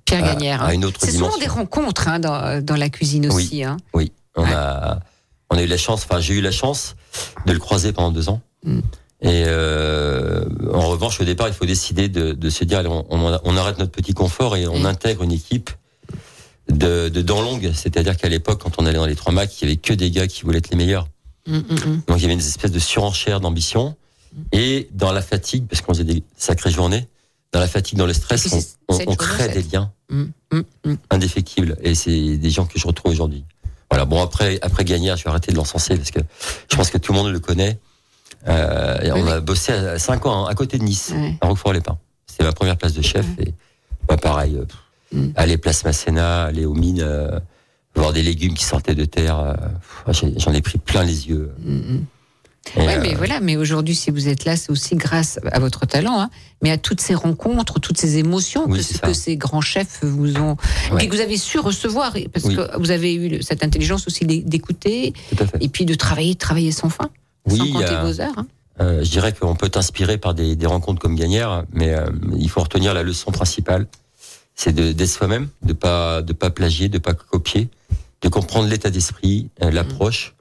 Pierre 0.06 0.22
Gagnère. 0.22 0.64
À, 0.64 0.70
hein. 0.72 0.82
C'est 1.00 1.12
souvent 1.12 1.38
des 1.38 1.48
rencontres 1.48 2.08
hein, 2.08 2.20
dans, 2.20 2.64
dans, 2.64 2.76
la 2.76 2.90
cuisine 2.90 3.28
aussi. 3.28 3.64
Oui, 3.66 3.72
oui. 3.94 4.12
On, 4.36 4.46
a, 4.46 5.00
on 5.50 5.58
a 5.58 5.62
eu 5.62 5.68
la 5.68 5.78
chance, 5.78 6.04
enfin 6.04 6.20
j'ai 6.20 6.36
eu 6.36 6.42
la 6.42 6.52
chance 6.52 6.96
de 7.46 7.54
le 7.54 7.60
croiser 7.60 7.94
pendant 7.94 8.12
deux 8.12 8.30
ans. 8.30 8.42
Mm. 8.64 8.80
Et 9.22 9.44
euh, 9.48 10.46
en 10.74 10.88
revanche, 10.90 11.20
au 11.20 11.24
départ, 11.24 11.48
il 11.48 11.54
faut 11.54 11.66
décider 11.66 12.08
de, 12.08 12.34
de 12.34 12.50
se 12.50 12.64
dire, 12.64 12.84
on, 12.88 13.40
on, 13.44 13.58
arrête 13.58 13.80
notre 13.80 13.92
petit 13.92 14.14
confort 14.14 14.56
et 14.56 14.68
on 14.68 14.80
mm. 14.80 14.86
intègre 14.86 15.24
une 15.24 15.32
équipe 15.32 15.72
de, 16.70 17.10
de 17.10 17.22
dents 17.22 17.42
longues. 17.42 17.72
C'est-à-dire 17.74 18.16
qu'à 18.16 18.30
l'époque, 18.30 18.62
quand 18.62 18.80
on 18.80 18.86
allait 18.86 18.98
dans 18.98 19.08
les 19.08 19.16
trois 19.16 19.34
Macs, 19.34 19.60
il 19.62 19.66
y 19.66 19.72
avait 19.72 19.78
que 19.78 19.94
des 19.94 20.12
gars 20.12 20.28
qui 20.28 20.44
voulaient 20.44 20.60
être 20.60 20.70
les 20.70 20.78
meilleurs. 20.78 21.08
Mm, 21.48 21.60
Donc 22.08 22.18
il 22.18 22.22
y 22.22 22.26
avait 22.26 22.34
une 22.34 22.40
espèce 22.40 22.72
de 22.72 22.80
surenchère 22.80 23.40
d'ambition 23.40 23.96
et 24.52 24.88
dans 24.94 25.12
la 25.12 25.22
fatigue, 25.22 25.66
parce 25.68 25.82
qu'on 25.82 25.94
faisait 25.94 26.04
des 26.04 26.24
sacrées 26.38 26.70
journées, 26.70 27.08
dans 27.54 27.60
la 27.60 27.68
fatigue, 27.68 27.98
dans 27.98 28.06
le 28.06 28.14
stress, 28.14 28.76
on, 28.88 29.00
on, 29.08 29.16
crée 29.16 29.50
des 29.50 29.64
liens 29.64 29.92
indéfectibles. 31.10 31.78
Et 31.82 31.96
c'est 31.96 32.38
des 32.38 32.50
gens 32.52 32.66
que 32.66 32.78
je 32.78 32.86
retrouve 32.86 33.12
aujourd'hui. 33.12 33.46
Voilà. 33.90 34.06
Bon, 34.06 34.22
après, 34.22 34.60
après 34.62 34.84
Gagnère, 34.84 35.18
je 35.18 35.24
vais 35.24 35.30
arrêter 35.30 35.52
de 35.52 35.58
l'encenser 35.58 35.96
parce 35.96 36.12
que 36.12 36.20
je 36.70 36.76
pense 36.76 36.90
que 36.90 36.98
tout 36.98 37.14
le 37.14 37.20
monde 37.20 37.32
le 37.32 37.40
connaît. 37.40 37.80
Euh, 38.48 39.12
on 39.16 39.28
a 39.28 39.40
bossé 39.40 39.74
à 39.74 40.00
5 40.00 40.26
ans 40.26 40.46
hein, 40.46 40.50
à 40.50 40.56
côté 40.56 40.78
de 40.78 40.84
Nice, 40.84 41.14
à 41.42 41.48
Roquefort-les-Pins. 41.48 41.98
C'était 42.28 42.44
ma 42.44 42.52
première 42.52 42.78
place 42.78 42.94
de 42.94 43.02
chef. 43.02 43.26
Et 43.40 43.54
bah, 44.08 44.18
pareil, 44.18 44.58
euh, 45.16 45.28
aller 45.36 45.58
place 45.58 45.84
Masséna, 45.84 46.44
aller 46.44 46.66
aux 46.66 46.74
mines, 46.74 47.02
euh, 47.02 47.40
voir 47.96 48.14
des 48.14 48.24
légumes 48.24 48.54
qui 48.54 48.64
sortaient 48.64 48.96
de 48.96 49.06
terre. 49.06 49.40
Euh, 49.40 50.14
j'en 50.38 50.54
ai 50.54 50.62
pris 50.62 50.78
plein 50.78 51.04
les 51.04 51.30
yeux. 51.30 51.52
Oui, 52.76 52.86
mais 53.02 53.14
euh, 53.14 53.18
voilà, 53.18 53.40
mais 53.40 53.56
aujourd'hui, 53.56 53.96
si 53.96 54.12
vous 54.12 54.28
êtes 54.28 54.46
là, 54.46 54.56
c'est 54.58 54.72
aussi 54.72 54.96
grâce 54.96 55.40
à 55.52 55.60
votre 55.60 55.86
talent, 55.86 56.20
hein, 56.20 56.30
mais 56.62 56.72
à 56.72 56.78
toutes 56.78 57.02
ces 57.02 57.16
rencontres, 57.16 57.80
toutes 57.80 57.98
ces 57.98 58.18
émotions 58.18 58.68
que, 58.68 59.00
que, 59.00 59.14
ces 59.14 59.38
grands 59.38 59.62
chefs 59.62 60.04
vous 60.04 60.38
ont, 60.38 60.58
et 61.00 61.08
que 61.08 61.16
vous 61.16 61.22
avez 61.22 61.38
su 61.38 61.60
recevoir, 61.60 62.16
parce 62.34 62.46
que 62.46 62.78
vous 62.78 62.92
avez 62.92 63.16
eu 63.16 63.42
cette 63.42 63.64
intelligence 63.64 64.08
aussi 64.08 64.26
d'écouter, 64.26 65.14
et 65.60 65.70
puis 65.70 65.86
de 65.86 65.94
travailler, 65.94 66.36
travailler 66.36 66.72
sans 66.72 66.90
fin, 66.90 67.10
sans 67.48 67.72
compter 67.72 67.96
vos 68.02 68.22
heures. 68.22 68.38
Hein. 68.38 68.48
Euh, 68.80 69.04
je 69.04 69.10
dirais 69.10 69.34
qu'on 69.34 69.56
peut 69.56 69.70
t'inspirer 69.70 70.18
par 70.18 70.34
des, 70.34 70.56
des, 70.56 70.68
rencontres 70.68 71.02
comme 71.02 71.16
Gagnère, 71.16 71.64
mais 71.74 71.94
euh, 71.94 72.06
il 72.38 72.50
faut 72.50 72.62
retenir 72.62 72.94
la 72.94 73.02
leçon 73.02 73.32
principale, 73.32 73.88
c'est 74.56 74.74
d'être 74.74 75.10
soi-même, 75.10 75.50
de 75.64 75.74
pas 75.74 76.22
de 76.22 76.34
pas 76.34 76.50
plagier, 76.50 76.90
de 76.90 77.00
pas 77.00 77.14
copier, 77.14 77.70
de 78.22 78.30
comprendre 78.30 78.68
l'état 78.68 78.90
d'esprit, 78.90 79.50
euh, 79.64 79.72
l'approche. 79.72 80.36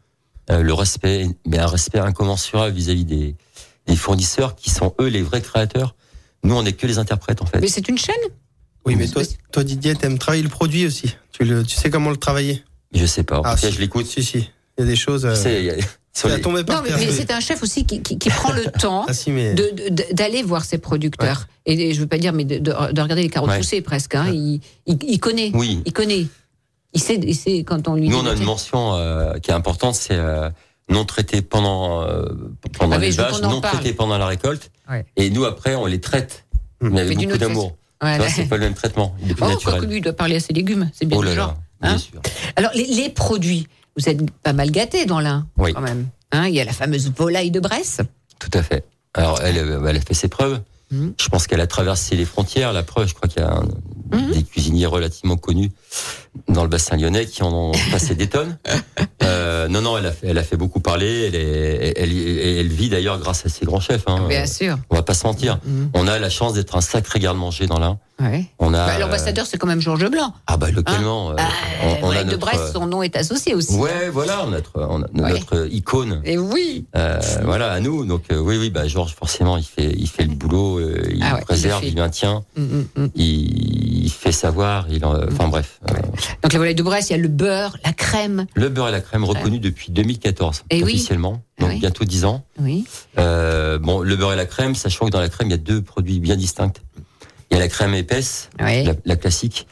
Euh, 0.50 0.62
le 0.62 0.72
respect, 0.72 1.28
mais 1.44 1.58
un 1.58 1.66
respect 1.66 1.98
incommensurable 1.98 2.74
vis-à-vis 2.74 3.04
des, 3.04 3.34
des 3.86 3.96
fournisseurs 3.96 4.54
qui 4.54 4.70
sont 4.70 4.94
eux 5.00 5.08
les 5.08 5.22
vrais 5.22 5.40
créateurs. 5.40 5.96
Nous, 6.44 6.54
on 6.54 6.62
n'est 6.62 6.72
que 6.72 6.86
les 6.86 6.98
interprètes 6.98 7.42
en 7.42 7.46
fait. 7.46 7.60
Mais 7.60 7.68
c'est 7.68 7.88
une 7.88 7.98
chaîne. 7.98 8.14
Oui, 8.84 8.94
mais 8.94 9.08
toi, 9.08 9.22
toi 9.50 9.64
Didier, 9.64 9.96
t'aimes 9.96 10.18
travailler 10.18 10.44
le 10.44 10.48
produit 10.48 10.86
aussi. 10.86 11.16
Tu, 11.32 11.44
le, 11.44 11.64
tu 11.64 11.74
sais 11.74 11.90
comment 11.90 12.10
le 12.10 12.16
travailler 12.16 12.62
Je 12.94 13.04
sais 13.04 13.24
pas. 13.24 13.40
En 13.40 13.42
ah, 13.44 13.56
tout 13.56 13.62
cas, 13.62 13.70
je 13.70 13.80
l'écoute. 13.80 14.06
Si, 14.06 14.22
si. 14.22 14.48
Il 14.78 14.82
y 14.82 14.82
a 14.82 14.86
des 14.86 14.94
choses. 14.94 15.26
Euh... 15.26 15.34
sais, 15.34 15.64
y 15.64 15.70
a... 15.70 15.74
non, 16.24 16.82
mais, 16.82 17.10
c'est 17.10 17.30
un 17.30 17.40
chef 17.40 17.62
aussi 17.62 17.84
qui, 17.84 18.00
qui, 18.00 18.16
qui 18.18 18.30
prend 18.30 18.52
le 18.52 18.64
temps 18.80 19.04
ah, 19.08 19.12
si, 19.12 19.32
mais... 19.32 19.54
d'aller 20.12 20.42
voir 20.42 20.64
ses 20.64 20.78
producteurs. 20.78 21.46
Ouais. 21.66 21.74
Et, 21.74 21.92
je 21.94 22.00
veux 22.00 22.06
pas 22.06 22.18
dire, 22.18 22.32
mais 22.32 22.44
de, 22.44 22.58
de, 22.58 22.72
regarder 22.72 23.22
les 23.22 23.28
carottes 23.28 23.50
ouais. 23.50 23.58
poussées 23.58 23.82
presque. 23.82 24.14
Hein. 24.14 24.28
Il, 24.32 24.60
il, 24.86 24.98
il, 25.02 25.18
connaît. 25.18 25.50
Oui. 25.52 25.82
Il 25.84 25.92
connaît. 25.92 26.26
Il 26.96 27.02
sait, 27.02 27.20
il 27.22 27.34
sait 27.34 27.62
quand 27.62 27.88
on 27.88 27.94
lui. 27.94 28.08
Nous, 28.08 28.16
on 28.16 28.24
a 28.24 28.32
une 28.32 28.42
mention 28.42 28.94
euh, 28.94 29.34
qui 29.34 29.50
est 29.50 29.54
importante, 29.54 29.94
c'est 29.94 30.14
euh, 30.14 30.48
non 30.88 31.04
traité 31.04 31.42
pendant 31.42 32.02
euh, 32.04 32.24
pendant 32.72 32.96
ah 32.96 32.98
l'élevage, 32.98 33.42
non 33.42 33.60
traité 33.60 33.92
pendant 33.92 34.16
la 34.16 34.26
récolte. 34.26 34.70
Ouais. 34.88 35.04
Et 35.16 35.28
nous, 35.28 35.44
après, 35.44 35.74
on 35.74 35.84
les 35.84 36.00
traite, 36.00 36.46
mmh. 36.80 36.96
avec 36.96 37.18
mais 37.18 37.26
beaucoup 37.26 37.36
d'amour. 37.36 37.76
Ouais, 38.02 38.18
c'est 38.30 38.46
pas 38.46 38.56
le 38.56 38.62
même 38.62 38.72
traitement. 38.72 39.14
Il 39.22 39.30
est 39.30 39.34
plus 39.34 39.44
oh, 39.44 39.50
naturel. 39.50 39.80
que 39.82 39.84
lui, 39.84 39.98
il 39.98 40.00
doit 40.00 40.14
parler 40.14 40.36
à 40.36 40.40
ses 40.40 40.54
légumes. 40.54 40.90
C'est 40.94 41.04
bien 41.04 41.18
oh 41.18 41.22
là 41.22 41.34
genre. 41.34 41.48
Là, 41.48 41.56
hein 41.82 41.88
bien 41.90 41.98
sûr. 41.98 42.22
Alors, 42.56 42.70
les, 42.74 42.86
les, 42.86 43.10
produits, 43.10 43.66
vous 43.98 44.08
êtes 44.08 44.30
pas 44.40 44.54
mal 44.54 44.70
gâtés 44.70 45.04
dans 45.04 45.20
l'un, 45.20 45.46
oui. 45.58 45.74
quand 45.74 45.82
même. 45.82 46.08
Hein, 46.32 46.46
il 46.48 46.54
y 46.54 46.60
a 46.60 46.64
la 46.64 46.72
fameuse 46.72 47.12
volaille 47.14 47.50
de 47.50 47.60
Bresse. 47.60 48.00
Tout 48.38 48.50
à 48.54 48.62
fait. 48.62 48.86
Alors, 49.12 49.42
elle, 49.42 49.58
elle 49.58 49.96
a 49.96 50.00
fait 50.00 50.14
ses 50.14 50.28
preuves. 50.28 50.62
Mmh. 50.90 51.08
Je 51.20 51.28
pense 51.28 51.46
qu'elle 51.46 51.60
a 51.60 51.66
traversé 51.66 52.16
les 52.16 52.24
frontières. 52.24 52.72
La 52.72 52.82
preuve, 52.82 53.06
je 53.06 53.14
crois 53.14 53.28
qu'il 53.28 53.42
y 53.42 53.44
a 53.44 53.52
un, 53.52 53.68
mmh. 54.12 54.30
des 54.32 54.42
cuisiniers 54.42 54.86
relativement 54.86 55.36
connus 55.36 55.70
dans 56.48 56.62
le 56.62 56.68
bassin 56.68 56.96
lyonnais 56.96 57.26
qui 57.26 57.42
en 57.42 57.52
ont 57.52 57.72
passé 57.90 58.14
des 58.14 58.28
tonnes. 58.28 58.58
Euh, 59.22 59.66
non, 59.66 59.82
non, 59.82 59.98
elle 59.98 60.06
a, 60.06 60.12
fait, 60.12 60.28
elle 60.28 60.38
a 60.38 60.44
fait 60.44 60.56
beaucoup 60.56 60.78
parler. 60.78 61.24
Elle, 61.26 61.34
est, 61.34 61.94
elle, 61.96 62.12
elle, 62.12 62.58
elle 62.58 62.68
vit 62.68 62.88
d'ailleurs 62.88 63.18
grâce 63.18 63.44
à 63.44 63.48
ses 63.48 63.66
grands 63.66 63.80
chefs. 63.80 64.04
Hein. 64.06 64.24
Bien 64.28 64.46
sûr. 64.46 64.78
On 64.88 64.94
va 64.94 65.02
pas 65.02 65.14
se 65.14 65.26
mentir. 65.26 65.58
Mmh. 65.64 65.86
On 65.94 66.06
a 66.06 66.20
la 66.20 66.30
chance 66.30 66.52
d'être 66.52 66.76
un 66.76 66.80
sacré 66.80 67.18
garde-manger 67.18 67.66
dans 67.66 67.80
l'un. 67.80 67.98
Ouais. 68.18 68.46
On 68.58 68.72
a. 68.72 68.86
Bah, 68.86 68.98
L'ambassadeur, 68.98 69.44
c'est 69.46 69.58
quand 69.58 69.66
même 69.66 69.80
Georges 69.82 70.08
Blanc. 70.10 70.32
Ah 70.46 70.56
bah 70.56 70.70
localement. 70.70 71.32
euh, 71.32 71.34
Ah, 71.38 71.48
on, 72.02 72.10
a 72.10 72.24
de. 72.24 72.36
Brest, 72.36 72.72
son 72.72 72.86
nom 72.86 73.02
est 73.02 73.14
associé 73.14 73.54
aussi. 73.54 73.74
Ouais, 73.76 74.08
voilà, 74.10 74.46
notre, 74.46 74.72
on 74.76 75.02
a 75.02 75.06
Ouais. 75.22 75.30
notre 75.32 75.68
icône. 75.70 76.22
Et 76.24 76.38
oui. 76.38 76.86
Euh, 76.96 77.20
voilà, 77.44 77.72
à 77.72 77.80
nous. 77.80 78.06
Donc 78.06 78.24
euh, 78.32 78.38
oui, 78.38 78.56
oui, 78.58 78.70
bah 78.70 78.88
Georges, 78.88 79.14
forcément, 79.14 79.58
il 79.58 79.64
fait, 79.64 79.92
il 79.96 80.08
fait 80.08 80.24
le 80.24 80.34
boulot, 80.34 80.78
euh, 80.78 81.06
il 81.14 81.22
Ah 81.22 81.34
ouais, 81.34 81.40
préserve, 81.42 81.84
il 81.84 81.94
maintient, 81.96 82.42
Mm, 82.56 82.62
mm, 82.62 82.86
mm. 82.96 83.08
il, 83.16 84.04
il 84.06 84.10
fait 84.10 84.32
savoir, 84.32 84.86
il, 84.90 85.04
en- 85.04 85.22
enfin 85.30 85.48
bref. 85.48 85.80
euh, 85.90 85.94
Donc 86.42 86.52
la 86.54 86.58
volaille 86.58 86.74
de 86.74 86.82
Brest, 86.82 87.10
il 87.10 87.12
y 87.12 87.18
a 87.18 87.22
le 87.22 87.28
beurre, 87.28 87.76
la 87.84 87.92
crème. 87.92 88.46
le 88.54 88.68
beurre 88.70 88.88
et 88.88 88.92
la 88.92 89.00
crème 89.02 89.24
reconnu 89.24 89.58
depuis 89.58 89.92
2014 89.92 90.64
Eh 90.70 90.76
oui. 90.82 90.82
officiellement, 90.94 91.42
donc 91.58 91.68
Oui. 91.70 91.80
bientôt 91.80 92.04
10 92.04 92.24
ans. 92.24 92.44
Oui. 92.58 92.86
Euh, 93.18 93.78
bon, 93.78 94.00
le 94.00 94.16
beurre 94.16 94.32
et 94.32 94.36
la 94.36 94.46
crème, 94.46 94.74
sachant 94.74 95.04
que 95.06 95.10
dans 95.10 95.20
la 95.20 95.28
crème, 95.28 95.48
il 95.48 95.52
y 95.52 95.54
a 95.54 95.58
deux 95.58 95.82
produits 95.82 96.18
bien 96.20 96.36
distincts. 96.36 96.72
Il 97.50 97.54
y 97.54 97.56
a 97.56 97.60
la 97.60 97.68
crème 97.68 97.94
épaisse, 97.94 98.50
Oui. 98.60 98.84
la, 98.84 98.94
la 99.04 99.16
classique, 99.16 99.66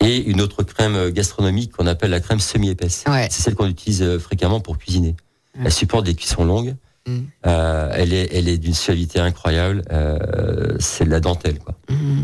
et 0.00 0.18
une 0.18 0.40
autre 0.40 0.62
crème 0.62 1.10
gastronomique 1.10 1.72
qu'on 1.72 1.86
appelle 1.88 2.10
la 2.10 2.20
crème 2.20 2.38
semi-épaisse. 2.40 3.04
Ouais. 3.08 3.26
C'est 3.30 3.42
celle 3.42 3.54
qu'on 3.56 3.66
utilise 3.68 4.02
euh, 4.02 4.18
fréquemment 4.18 4.60
pour 4.60 4.78
cuisiner. 4.78 5.16
Elle 5.64 5.72
supporte 5.72 6.06
des 6.06 6.14
cuissons 6.14 6.44
longues. 6.44 6.76
Mm. 7.08 7.18
Euh, 7.46 7.90
elle 7.94 8.12
est, 8.12 8.32
elle 8.32 8.46
est 8.48 8.58
d'une 8.58 8.74
suavité 8.74 9.18
incroyable. 9.18 9.82
Euh, 9.90 10.76
c'est 10.78 11.04
de 11.04 11.10
la 11.10 11.18
dentelle, 11.18 11.58
quoi. 11.58 11.74
Mm. 11.88 12.20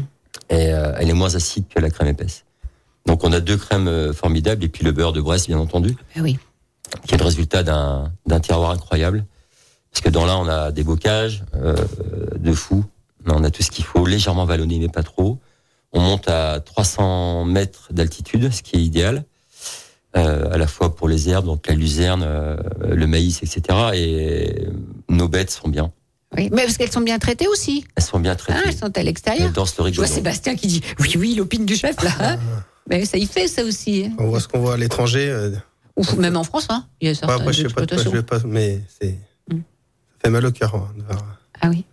Et 0.50 0.72
euh, 0.72 0.92
elle 0.98 1.10
est 1.10 1.14
moins 1.14 1.34
acide 1.34 1.64
que 1.68 1.80
la 1.80 1.90
crème 1.90 2.08
épaisse. 2.08 2.44
Donc 3.06 3.24
on 3.24 3.32
a 3.32 3.40
deux 3.40 3.56
crèmes 3.56 3.88
euh, 3.88 4.12
formidables 4.12 4.62
et 4.64 4.68
puis 4.68 4.84
le 4.84 4.92
beurre 4.92 5.12
de 5.12 5.20
Brest, 5.20 5.48
bien 5.48 5.58
entendu, 5.58 5.96
Ah 6.16 6.20
oui. 6.22 6.38
qui 7.06 7.14
est 7.14 7.18
le 7.18 7.24
résultat 7.24 7.62
d'un 7.64 8.12
d'un 8.26 8.38
terroir 8.40 8.70
incroyable. 8.70 9.24
Parce 9.90 10.00
que 10.02 10.10
dans 10.10 10.26
là, 10.26 10.38
on 10.38 10.46
a 10.48 10.70
des 10.70 10.84
bocages 10.84 11.44
euh, 11.56 11.76
de 12.36 12.52
fou. 12.52 12.84
On 13.34 13.44
a 13.44 13.50
tout 13.50 13.62
ce 13.62 13.70
qu'il 13.70 13.84
faut, 13.84 14.06
légèrement 14.06 14.44
vallonné, 14.44 14.78
mais 14.78 14.88
pas 14.88 15.02
trop. 15.02 15.38
On 15.92 16.00
monte 16.00 16.28
à 16.28 16.60
300 16.60 17.44
mètres 17.44 17.88
d'altitude, 17.92 18.52
ce 18.52 18.62
qui 18.62 18.76
est 18.76 18.80
idéal, 18.82 19.24
euh, 20.16 20.52
à 20.52 20.58
la 20.58 20.66
fois 20.66 20.94
pour 20.94 21.08
les 21.08 21.28
herbes, 21.28 21.46
donc 21.46 21.66
la 21.66 21.74
luzerne, 21.74 22.22
euh, 22.24 22.56
le 22.88 23.06
maïs, 23.06 23.42
etc. 23.42 23.62
Et 23.94 24.66
nos 25.08 25.28
bêtes 25.28 25.50
sont 25.50 25.68
bien. 25.68 25.92
oui. 26.36 26.48
Mais 26.52 26.62
parce 26.62 26.76
qu'elles 26.76 26.90
sont 26.92 27.00
bien 27.00 27.18
traitées 27.18 27.46
aussi. 27.48 27.84
Elles 27.96 28.02
sont 28.02 28.18
bien 28.20 28.34
traitées. 28.36 28.58
Ah, 28.64 28.68
elles 28.68 28.76
sont 28.76 28.96
à 28.96 29.02
l'extérieur. 29.02 29.50
dansent 29.52 29.78
le 29.78 29.92
Je 29.92 29.96
vois. 29.96 30.06
Sébastien 30.06 30.56
qui 30.56 30.66
dit 30.66 30.80
oui, 31.00 31.14
oui, 31.16 31.34
l'opine 31.36 31.64
du 31.66 31.76
chef 31.76 32.00
là. 32.02 32.10
hein. 32.20 32.38
Mais 32.88 33.04
ça 33.04 33.16
y 33.16 33.26
fait 33.26 33.48
ça 33.48 33.64
aussi. 33.64 34.10
On 34.18 34.26
voit 34.28 34.40
ce 34.40 34.48
qu'on 34.48 34.60
voit 34.60 34.74
à 34.74 34.76
l'étranger. 34.76 35.28
euh, 35.30 35.50
Ou 35.96 36.04
même 36.16 36.36
en 36.36 36.44
France, 36.44 36.66
hein. 36.70 36.86
Il 37.00 37.06
y 37.06 37.08
a 37.08 37.12
ouais, 37.12 37.14
certaines 37.14 37.40
après, 37.40 37.52
je 37.52 37.62
sais 37.68 37.74
pas 37.74 37.86
de 37.86 37.94
quoi 37.94 38.04
je 38.04 38.08
vais 38.10 38.22
pas, 38.22 38.38
mais 38.44 38.82
c'est. 39.00 39.16
Mm. 39.50 39.58
Ça 39.58 39.60
fait 40.24 40.30
mal 40.30 40.44
au 40.46 40.50
cœur. 40.52 40.74
hein, 40.74 40.88
de 40.98 41.02
voir. 41.04 41.38
Ah 41.60 41.68
oui. 41.70 41.84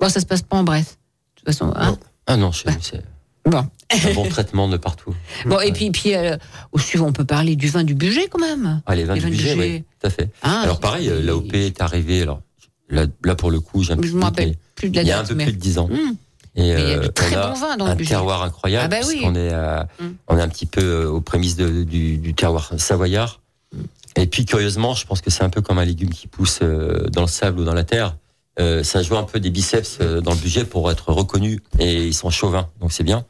Bon, 0.00 0.08
ça 0.08 0.20
se 0.20 0.26
passe 0.26 0.42
pas 0.42 0.56
en 0.56 0.64
Brest. 0.64 0.98
De 1.36 1.40
toute 1.40 1.46
façon, 1.46 1.72
hein. 1.76 1.90
Non. 1.92 1.98
Ah 2.26 2.36
non, 2.36 2.50
Bah. 2.64 2.72
c'est 2.80 3.02
Bon. 3.46 3.58
un 3.92 4.14
bon 4.14 4.26
traitement 4.28 4.68
de 4.68 4.76
partout. 4.78 5.14
Bon, 5.46 5.60
et 5.60 5.72
puis, 5.72 5.90
puis 5.90 6.14
euh, 6.14 6.36
au 6.72 6.78
suivant, 6.78 7.08
on 7.08 7.12
peut 7.12 7.26
parler 7.26 7.54
du 7.56 7.68
vin 7.68 7.84
du 7.84 7.94
budget 7.94 8.28
quand 8.28 8.38
même. 8.40 8.80
Ah, 8.86 8.94
les 8.94 9.04
vins 9.04 9.14
Les 9.14 9.20
du 9.20 9.26
vins 9.26 9.30
du 9.30 9.36
budget, 9.36 9.54
oui, 9.58 9.84
tout 10.00 10.06
à 10.06 10.10
fait. 10.10 10.30
Hein, 10.42 10.60
Alors 10.62 10.80
pareil, 10.80 11.08
euh, 11.10 11.20
l'AOP 11.22 11.52
est 11.54 11.82
arrivé. 11.82 12.22
Alors 12.22 12.40
là, 12.88 13.04
là 13.24 13.34
pour 13.34 13.50
le 13.50 13.60
coup, 13.60 13.82
j'ai 13.82 13.92
un 13.92 13.98
Je 14.02 14.16
rappelle 14.18 14.54
plus 14.74 14.88
de 14.88 14.96
la 14.96 15.02
il 15.02 15.08
y 15.08 15.12
a 15.12 15.18
un 15.20 15.24
peu 15.24 15.34
mais... 15.34 15.44
plus 15.44 15.52
de 15.52 15.58
10 15.58 15.78
ans. 15.78 15.88
Hum. 15.92 16.16
Et 16.56 16.60
Mais 16.62 16.68
il 16.82 16.88
y 16.88 16.92
a 16.92 16.98
de 17.00 17.04
euh, 17.06 17.08
très 17.08 17.36
on 17.36 17.48
bons 17.48 17.54
vins 17.60 17.76
dans 17.76 17.84
le 17.86 17.90
un 17.90 17.94
budget. 17.96 18.10
terroir 18.10 18.42
incroyable, 18.44 18.84
Ah 18.94 19.00
bah 19.00 19.06
oui. 19.06 19.14
puisqu'on 19.16 19.34
est, 19.34 19.50
à- 19.52 19.88
Mm. 20.00 20.04
on 20.28 20.38
est 20.38 20.40
un 20.40 20.48
petit 20.48 20.66
peu 20.66 21.04
aux 21.04 21.20
prémices 21.20 21.56
de- 21.56 21.82
du, 21.82 22.16
du 22.16 22.32
terroir 22.34 22.72
savoyard. 22.78 23.40
Mm. 23.74 23.78
Et 24.16 24.26
puis 24.28 24.44
curieusement, 24.46 24.94
je 24.94 25.04
pense 25.04 25.20
que 25.20 25.30
c'est 25.30 25.42
un 25.42 25.50
peu 25.50 25.60
comme 25.62 25.78
un 25.78 25.84
légume 25.84 26.10
qui 26.10 26.28
pousse 26.28 26.60
dans 26.60 27.20
le 27.22 27.26
sable 27.26 27.58
ou 27.60 27.64
dans 27.64 27.74
la 27.74 27.82
terre. 27.84 28.16
Euh, 28.60 28.82
ça 28.84 29.02
joue 29.02 29.16
un 29.16 29.24
peu 29.24 29.40
des 29.40 29.50
biceps 29.50 29.98
euh, 30.00 30.20
dans 30.20 30.30
le 30.32 30.36
budget 30.38 30.64
pour 30.64 30.90
être 30.90 31.12
reconnu 31.12 31.60
et 31.80 32.06
ils 32.06 32.14
sont 32.14 32.30
chauvins, 32.30 32.68
donc 32.80 32.92
c'est 32.92 33.02
bien. 33.02 33.24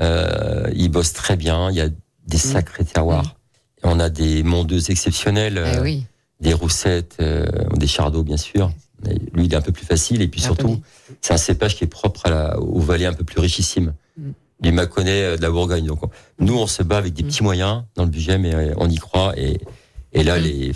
Euh, 0.00 0.70
ils 0.74 0.88
bossent 0.88 1.12
très 1.12 1.36
bien. 1.36 1.70
Il 1.70 1.76
y 1.76 1.80
a 1.82 1.88
des 2.26 2.38
sacrés 2.38 2.84
terroirs. 2.84 3.36
On 3.82 4.00
a 4.00 4.08
des 4.08 4.42
mondeuses 4.42 4.88
exceptionnelles. 4.90 5.62
Eh 5.76 5.80
oui. 5.80 6.04
des 6.40 6.54
roussettes, 6.54 7.16
euh, 7.20 7.44
des 7.76 7.86
chardons 7.86 8.22
bien 8.22 8.38
sûr. 8.38 8.72
Mais 9.04 9.14
lui, 9.34 9.46
il 9.46 9.52
est 9.52 9.56
un 9.56 9.60
peu 9.62 9.72
plus 9.72 9.84
facile 9.84 10.22
et 10.22 10.28
puis 10.28 10.40
surtout, 10.40 10.80
c'est 11.20 11.34
un 11.34 11.38
cépage 11.38 11.76
qui 11.76 11.84
est 11.84 11.86
propre 11.86 12.26
à 12.26 12.30
la, 12.30 12.58
aux 12.60 12.80
vallées 12.80 13.06
un 13.06 13.12
peu 13.14 13.24
plus 13.24 13.40
richissimes. 13.40 13.92
Mm. 14.16 14.30
Du 14.60 14.72
Mâconnais, 14.72 15.36
de 15.38 15.42
la 15.42 15.50
Bourgogne. 15.50 15.86
Donc, 15.86 16.02
on- 16.04 16.10
nous, 16.38 16.56
on 16.58 16.66
se 16.66 16.82
bat 16.82 16.98
avec 16.98 17.12
des 17.14 17.22
Mm. 17.22 17.26
petits 17.26 17.42
moyens 17.42 17.82
dans 17.96 18.04
le 18.04 18.10
budget, 18.10 18.36
mais 18.38 18.72
on 18.76 18.88
y 18.88 18.96
croit. 18.96 19.32
Et, 19.38 19.60
et 20.12 20.22
là, 20.24 20.38
Mm. 20.38 20.42
les, 20.42 20.72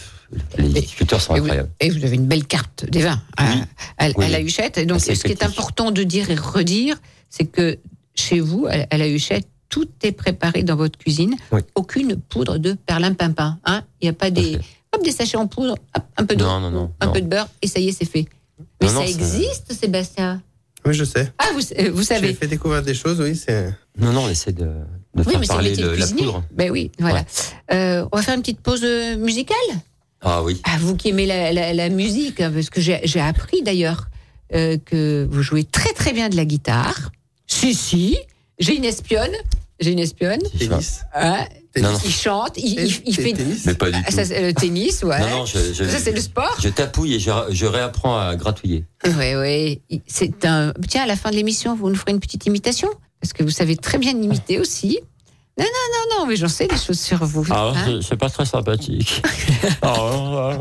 les 0.58 0.68
viticulteurs 0.68 1.20
sont 1.20 1.34
Et 1.36 1.38
vous, 1.40 1.44
incroyables. 1.46 1.70
et 1.80 1.90
vous 1.90 2.04
avez 2.04 2.16
une 2.16 2.26
belle 2.26 2.46
carte 2.46 2.84
des 2.88 3.02
vins 3.02 3.20
à, 3.36 3.44
Oui. 3.52 3.60
à- 3.98 4.04
à 4.06 4.10
Oui. 4.16 4.28
la 4.30 4.40
Huchette. 4.40 4.78
Et 4.78 4.86
donc, 4.86 5.00
ce 5.00 5.12
qui 5.12 5.32
est 5.32 5.42
important 5.44 5.90
de 5.90 6.02
dire 6.02 6.30
et 6.30 6.34
redire, 6.34 6.96
c'est 7.30 7.44
que 7.46 7.78
chez 8.14 8.40
vous, 8.40 8.66
à, 8.68 8.86
à 8.90 8.96
la 8.96 9.08
Huchette, 9.08 9.48
tout 9.68 9.88
est 10.02 10.12
préparé 10.12 10.62
dans 10.62 10.76
votre 10.76 10.98
cuisine. 10.98 11.34
Oui. 11.52 11.60
Aucune 11.74 12.16
poudre 12.16 12.58
de 12.58 12.74
perlimpinpin. 12.74 13.58
Hein 13.64 13.82
Il 14.00 14.04
n'y 14.06 14.10
a 14.10 14.12
pas 14.12 14.30
des, 14.30 14.58
hop, 14.92 15.02
des 15.02 15.10
sachets 15.12 15.36
en 15.36 15.46
poudre, 15.48 15.74
hop, 15.96 16.02
un 16.16 16.24
peu 16.24 16.36
d'eau, 16.36 16.44
Non, 16.46 16.60
non, 16.60 16.70
non, 16.70 16.92
un 17.00 17.06
non. 17.06 17.12
peu 17.12 17.20
de 17.20 17.26
beurre, 17.26 17.48
et 17.62 17.66
ça 17.66 17.80
y 17.80 17.88
est, 17.88 17.92
c'est 17.92 18.04
fait. 18.04 18.26
Mais 18.80 18.86
Non, 18.88 19.00
ça 19.00 19.06
existe, 19.06 19.72
Sébastien? 19.72 20.42
Oui, 20.86 20.94
je 20.94 21.02
sais. 21.04 21.32
Ah, 21.38 21.46
vous, 21.54 21.60
euh, 21.78 21.90
vous 21.92 22.00
J'ai 22.00 22.04
savez. 22.04 22.34
fait 22.34 22.46
découvrir 22.46 22.82
des 22.82 22.94
choses, 22.94 23.20
oui. 23.20 23.34
C'est. 23.34 23.72
Non, 23.98 24.12
non, 24.12 24.24
on 24.24 24.28
essaie 24.28 24.52
de, 24.52 24.70
de 25.14 25.20
Oui, 25.20 25.24
faire 25.30 25.40
mais 25.40 25.46
le 25.46 25.48
parler 25.48 25.76
de 25.76 25.86
la 25.88 26.06
poudre. 26.06 26.42
Ben 26.52 26.70
oui, 26.70 26.90
voilà. 26.98 27.20
Ouais. 27.20 27.24
Euh, 27.72 28.04
on 28.12 28.16
va 28.16 28.22
faire 28.22 28.34
une 28.34 28.40
petite 28.42 28.60
pause 28.60 28.80
euh, 28.84 29.16
musicale? 29.16 29.56
Ah 30.22 30.42
oui. 30.42 30.60
Ah, 30.64 30.76
vous 30.80 30.96
qui 30.96 31.10
aimez 31.10 31.26
la, 31.26 31.52
la- 31.52 31.72
la 31.74 31.88
musique, 31.88 32.40
hein, 32.40 32.50
parce 32.54 32.70
que 32.70 32.80
j'ai 32.80 33.00
j'ai 33.04 33.20
appris 33.20 33.62
d'ailleurs 33.62 34.06
euh, 34.54 34.76
que 34.84 35.26
vous 35.30 35.42
jouez 35.42 35.64
très 35.64 35.92
très 35.92 36.12
bien 36.12 36.28
de 36.28 36.36
la 36.36 36.44
guitare. 36.44 37.10
Si, 37.46 37.74
si, 37.74 38.16
j'ai 38.58 38.76
une 38.76 38.84
espionne. 38.84 39.32
J'ai 39.80 39.90
une 39.90 39.98
espionne. 39.98 40.40
Tennis. 40.58 41.00
Non, 41.76 41.90
non. 41.90 41.98
il 42.04 42.10
chante, 42.12 42.52
il, 42.56 42.78
il- 42.80 43.02
il 43.06 43.16
T- 43.16 43.22
fait. 43.22 43.32
tennis. 43.32 43.66
Mais 43.66 43.74
pas 43.74 43.90
du 43.90 43.98
Ah, 44.00 44.08
tout. 44.08 44.14
ça, 44.16 44.24
c'est 44.24 44.40
le 44.40 44.54
tennis, 44.54 45.02
ouais. 45.02 45.18
Non, 45.18 45.28
non, 45.38 45.44
je, 45.46 45.58
je, 45.74 45.82
Ça, 45.84 45.98
c'est 45.98 46.12
le 46.12 46.20
sport. 46.20 46.56
je 46.62 46.68
tapouille 46.68 47.14
et 47.14 47.18
je, 47.18 47.30
je 47.50 47.66
réapprends 47.66 48.16
à 48.16 48.36
gratouiller. 48.36 48.84
Oui, 49.04 49.34
oui. 49.90 50.00
C'est 50.06 50.44
un. 50.44 50.72
Tiens, 50.88 51.02
à 51.02 51.06
la 51.06 51.16
fin 51.16 51.30
de 51.32 51.36
l'émission, 51.36 51.74
vous 51.74 51.88
nous 51.90 51.96
ferez 51.96 52.12
une 52.12 52.20
petite 52.20 52.46
imitation, 52.46 52.88
parce 53.24 53.32
que 53.32 53.42
vous 53.42 53.48
savez 53.50 53.74
très 53.76 53.96
bien 53.96 54.10
imiter 54.10 54.60
aussi. 54.60 54.98
Non, 55.58 55.64
non, 55.64 55.68
non, 55.94 56.18
non, 56.20 56.26
mais 56.26 56.36
j'en 56.36 56.48
sais 56.48 56.66
des 56.66 56.76
choses 56.76 57.00
sur 57.00 57.24
vous. 57.24 57.46
Ah, 57.50 57.72
hein. 57.74 58.00
c'est- 58.06 58.16
pas 58.16 58.28
très 58.28 58.44
sympathique. 58.44 59.22
Ah, 59.82 60.58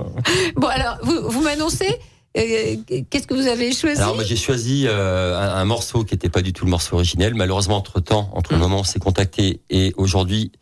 Bon, 0.55 0.67
alors, 0.67 0.98
vous, 1.03 1.29
vous 1.29 1.41
m'annoncez 1.41 2.00
euh, 2.38 2.75
Qu'est-ce 3.10 3.27
que 3.27 3.34
vous 3.34 3.48
avez 3.48 3.74
choisi? 3.74 4.00
Alors, 4.01 4.15
moi, 4.15 4.24
j'ai 4.24 4.38
choisi 4.38 4.86
euh, 4.88 5.38
un, 5.38 5.55
un 5.58 5.65
morceau 5.65 6.05
qui 6.05 6.13
n'était 6.13 6.29
pas 6.29 6.41
du 6.41 6.53
tout 6.53 6.63
le 6.63 6.72
morceau 6.72 6.96
originel. 6.96 7.36
Malheureusement, 7.36 7.75
entre 7.75 8.00
temps, 8.00 8.29
entre 8.34 8.53
le 8.53 8.60
Mm. 8.60 8.62
moment 8.62 8.77
où 8.77 8.79
on 8.79 8.84
s'est 8.86 9.00
contacté 9.00 9.60
et 9.70 9.93
aujourd'hui, 9.98 10.53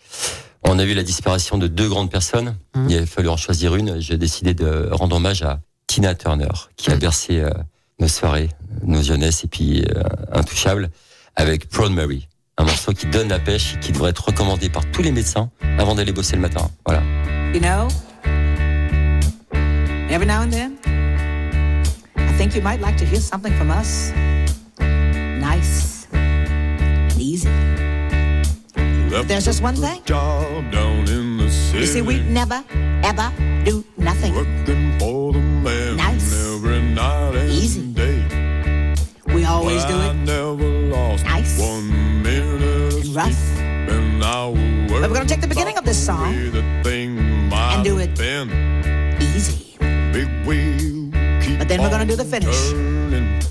on 0.64 0.80
a 0.80 0.84
eu 0.86 0.96
la 0.96 1.04
disparition 1.04 1.60
de 1.60 1.68
deux 1.68 1.88
grandes 1.90 2.10
personnes. 2.10 2.56
Mm. 2.74 2.88
Il 2.90 2.98
a 2.98 3.06
fallu 3.06 3.30
en 3.30 3.38
choisir 3.38 3.76
une. 3.76 4.00
J'ai 4.00 4.18
décidé 4.18 4.56
de 4.56 4.90
rendre 4.92 5.18
hommage 5.18 5.44
à 5.44 5.60
Tina 5.86 6.16
Turner, 6.16 6.48
qui 6.78 6.90
a 6.90 6.96
Mm. 6.96 7.00
bercé 7.00 7.40
euh, 7.42 7.52
nos 8.00 8.08
soirées, 8.08 8.50
nos 8.84 9.04
jeunesses 9.04 9.44
et 9.44 9.48
puis 9.48 9.86
Intouchable 10.32 10.90
avec 11.36 11.70
Proud 11.70 11.92
Mary. 11.94 12.28
Un 12.58 12.66
morceau 12.66 12.94
qui 12.94 13.08
donne 13.08 13.30
la 13.30 13.40
pêche, 13.40 13.80
qui 13.80 13.92
devrait 13.92 14.12
être 14.12 14.26
recommandé 14.26 14.70
par 14.70 14.84
tous 14.92 15.02
les 15.02 15.12
médecins 15.12 15.50
avant 15.80 15.96
d'aller 15.96 16.12
bosser 16.12 16.36
le 16.36 16.42
matin. 16.42 16.70
Voilà. 16.86 17.02
You 17.54 17.60
know, 17.60 17.88
every 20.10 20.28
now 20.28 20.42
and 20.42 20.52
then, 20.52 20.78
I 22.18 22.38
think 22.38 22.56
you 22.56 22.62
might 22.62 22.82
like 22.82 22.98
to 22.98 23.06
hear 23.06 23.20
something 23.20 23.54
from 23.54 23.72
us. 23.72 24.12
Nice, 24.80 26.08
and 26.14 27.20
easy. 27.20 27.50
There's 29.28 29.46
just 29.46 29.62
one 29.62 29.76
thing. 29.76 30.02
Job 30.06 30.72
down 30.72 31.08
in 31.08 31.38
the 31.38 31.50
city. 31.50 31.80
You 31.80 31.86
see, 31.86 32.02
we 32.02 32.22
never, 32.22 32.64
ever 33.04 33.32
do 33.66 33.84
nothing. 33.98 34.34
We're 45.22 45.28
gonna 45.28 45.40
take 45.40 45.42
the 45.42 45.56
beginning 45.56 45.78
of 45.78 45.86
this 45.86 46.04
song. 46.04 46.34
and 46.34 47.84
do 47.84 48.00
it 48.00 48.20
easy, 49.22 49.78
Big 50.12 50.28
wheel, 50.48 51.12
keep 51.44 51.60
But 51.60 51.68
then 51.68 51.80
we're 51.82 51.92
gonna 51.92 52.08
do 52.08 52.16
the 52.16 52.26
finish. 52.26 53.51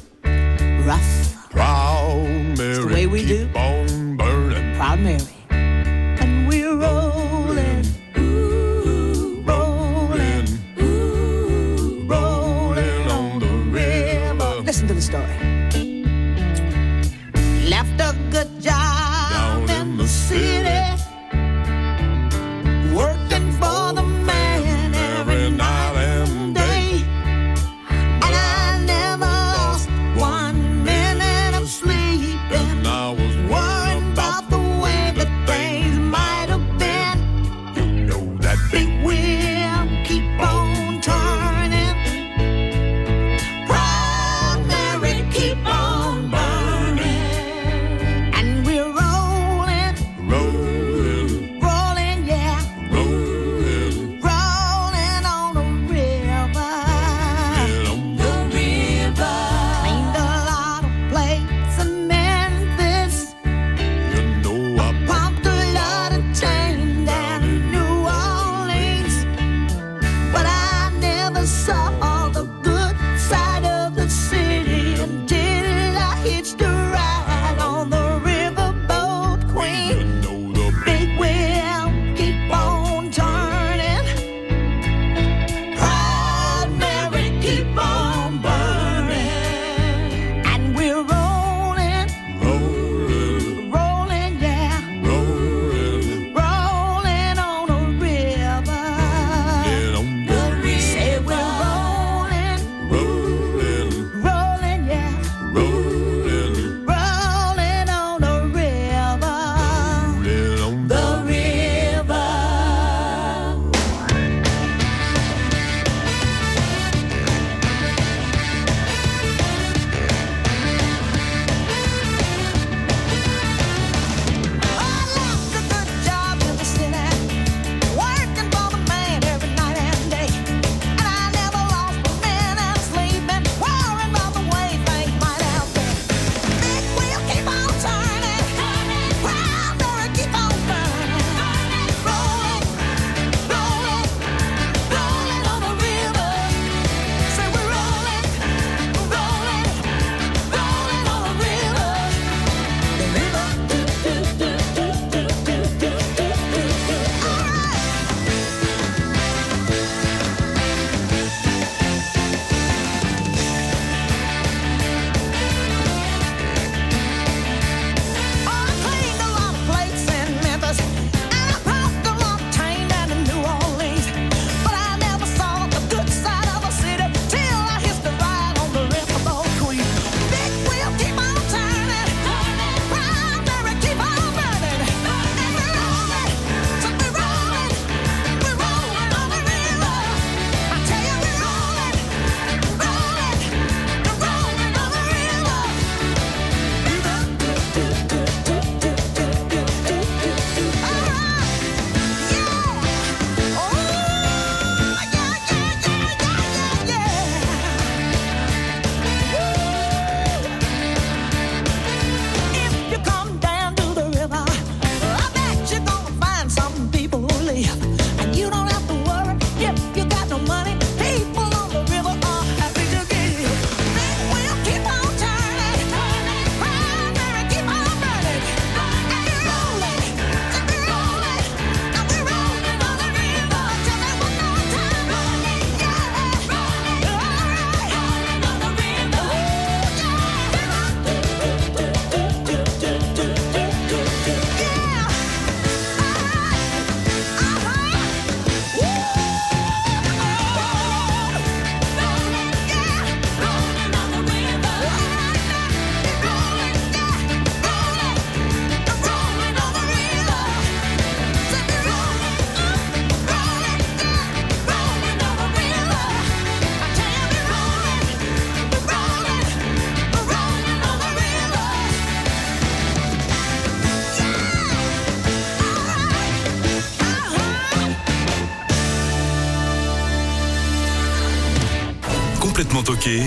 Complètement 282.61 282.83
toqué 282.83 283.23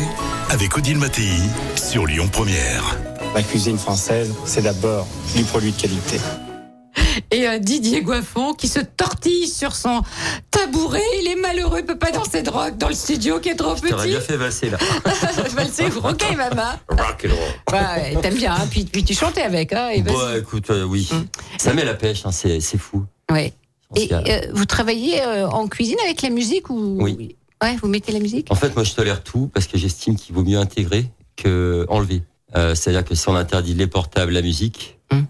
avec 0.51 0.77
Odile 0.77 0.99
Mattei 0.99 1.31
sur 1.75 2.05
Lyon 2.05 2.29
Première. 2.31 2.99
La 3.33 3.41
cuisine 3.41 3.79
française, 3.79 4.31
c'est 4.45 4.61
d'abord 4.61 5.07
du 5.35 5.43
produit 5.43 5.71
de 5.71 5.81
qualité. 5.81 6.19
Et 7.31 7.47
un 7.47 7.57
Didier 7.57 8.03
Goiffon 8.03 8.53
qui 8.53 8.67
se 8.67 8.79
tortille 8.79 9.47
sur 9.47 9.73
son 9.73 10.03
tabouret. 10.51 11.01
Il 11.19 11.29
est 11.29 11.35
malheureux, 11.35 11.79
il 11.79 11.85
peut 11.87 11.97
pas 11.97 12.11
danser 12.11 12.43
de 12.43 12.51
rock 12.51 12.77
dans 12.77 12.89
le 12.89 12.93
studio 12.93 13.39
qui 13.39 13.49
est 13.49 13.55
trop 13.55 13.73
petit. 13.73 13.89
T'aurais 13.89 14.09
bien 14.09 14.21
fait 14.21 14.37
valser 14.37 14.69
là. 14.69 14.77
Valser, 15.55 15.85
ok, 15.85 16.37
maman. 16.37 16.73
Rock 16.89 17.25
and 17.25 17.29
roll. 17.29 17.53
Bah, 17.71 17.95
ouais, 17.95 18.15
t'aimes 18.21 18.35
bien, 18.35 18.53
hein, 18.53 18.67
puis, 18.69 18.85
puis 18.85 19.03
tu 19.03 19.15
chantais 19.15 19.41
avec, 19.41 19.73
hein, 19.73 19.89
et. 19.89 20.03
Bah 20.03 20.37
écoute, 20.37 20.69
euh, 20.69 20.83
oui. 20.83 21.09
Ça 21.57 21.73
met 21.73 21.85
la 21.85 21.95
pêche, 21.95 22.23
hein, 22.27 22.31
c'est 22.31 22.77
fou. 22.77 23.03
Ouais. 23.31 23.51
Et 23.95 24.13
euh, 24.13 24.41
vous 24.53 24.65
travaillez 24.65 25.23
euh, 25.23 25.47
en 25.49 25.67
cuisine 25.67 25.97
avec 26.03 26.21
la 26.21 26.29
musique 26.29 26.69
ou? 26.69 26.97
Oui. 26.99 27.35
Ouais, 27.63 27.76
vous 27.82 27.88
mettez 27.88 28.12
la 28.12 28.19
musique 28.19 28.47
En 28.52 28.56
fait, 28.56 28.76
moi, 28.76 28.84
je 28.84 28.93
tolère 28.93 29.23
tout 29.23 29.49
parce 29.54 29.67
que 29.67 29.78
j'estime 29.78 30.15
qu'il 30.15 30.36
vaut 30.36 30.43
mieux 30.43 30.58
intégrer 30.60 31.10
que 31.36 31.86
enlever. 31.89 32.21
Euh, 32.56 32.76
C'est-à-dire 32.76 33.04
que 33.06 33.15
si 33.15 33.28
on 33.30 33.36
interdit 33.36 33.73
les 33.73 33.88
portables, 33.88 34.32
la 34.34 34.41
musique, 34.41 34.99
Hum. 35.12 35.26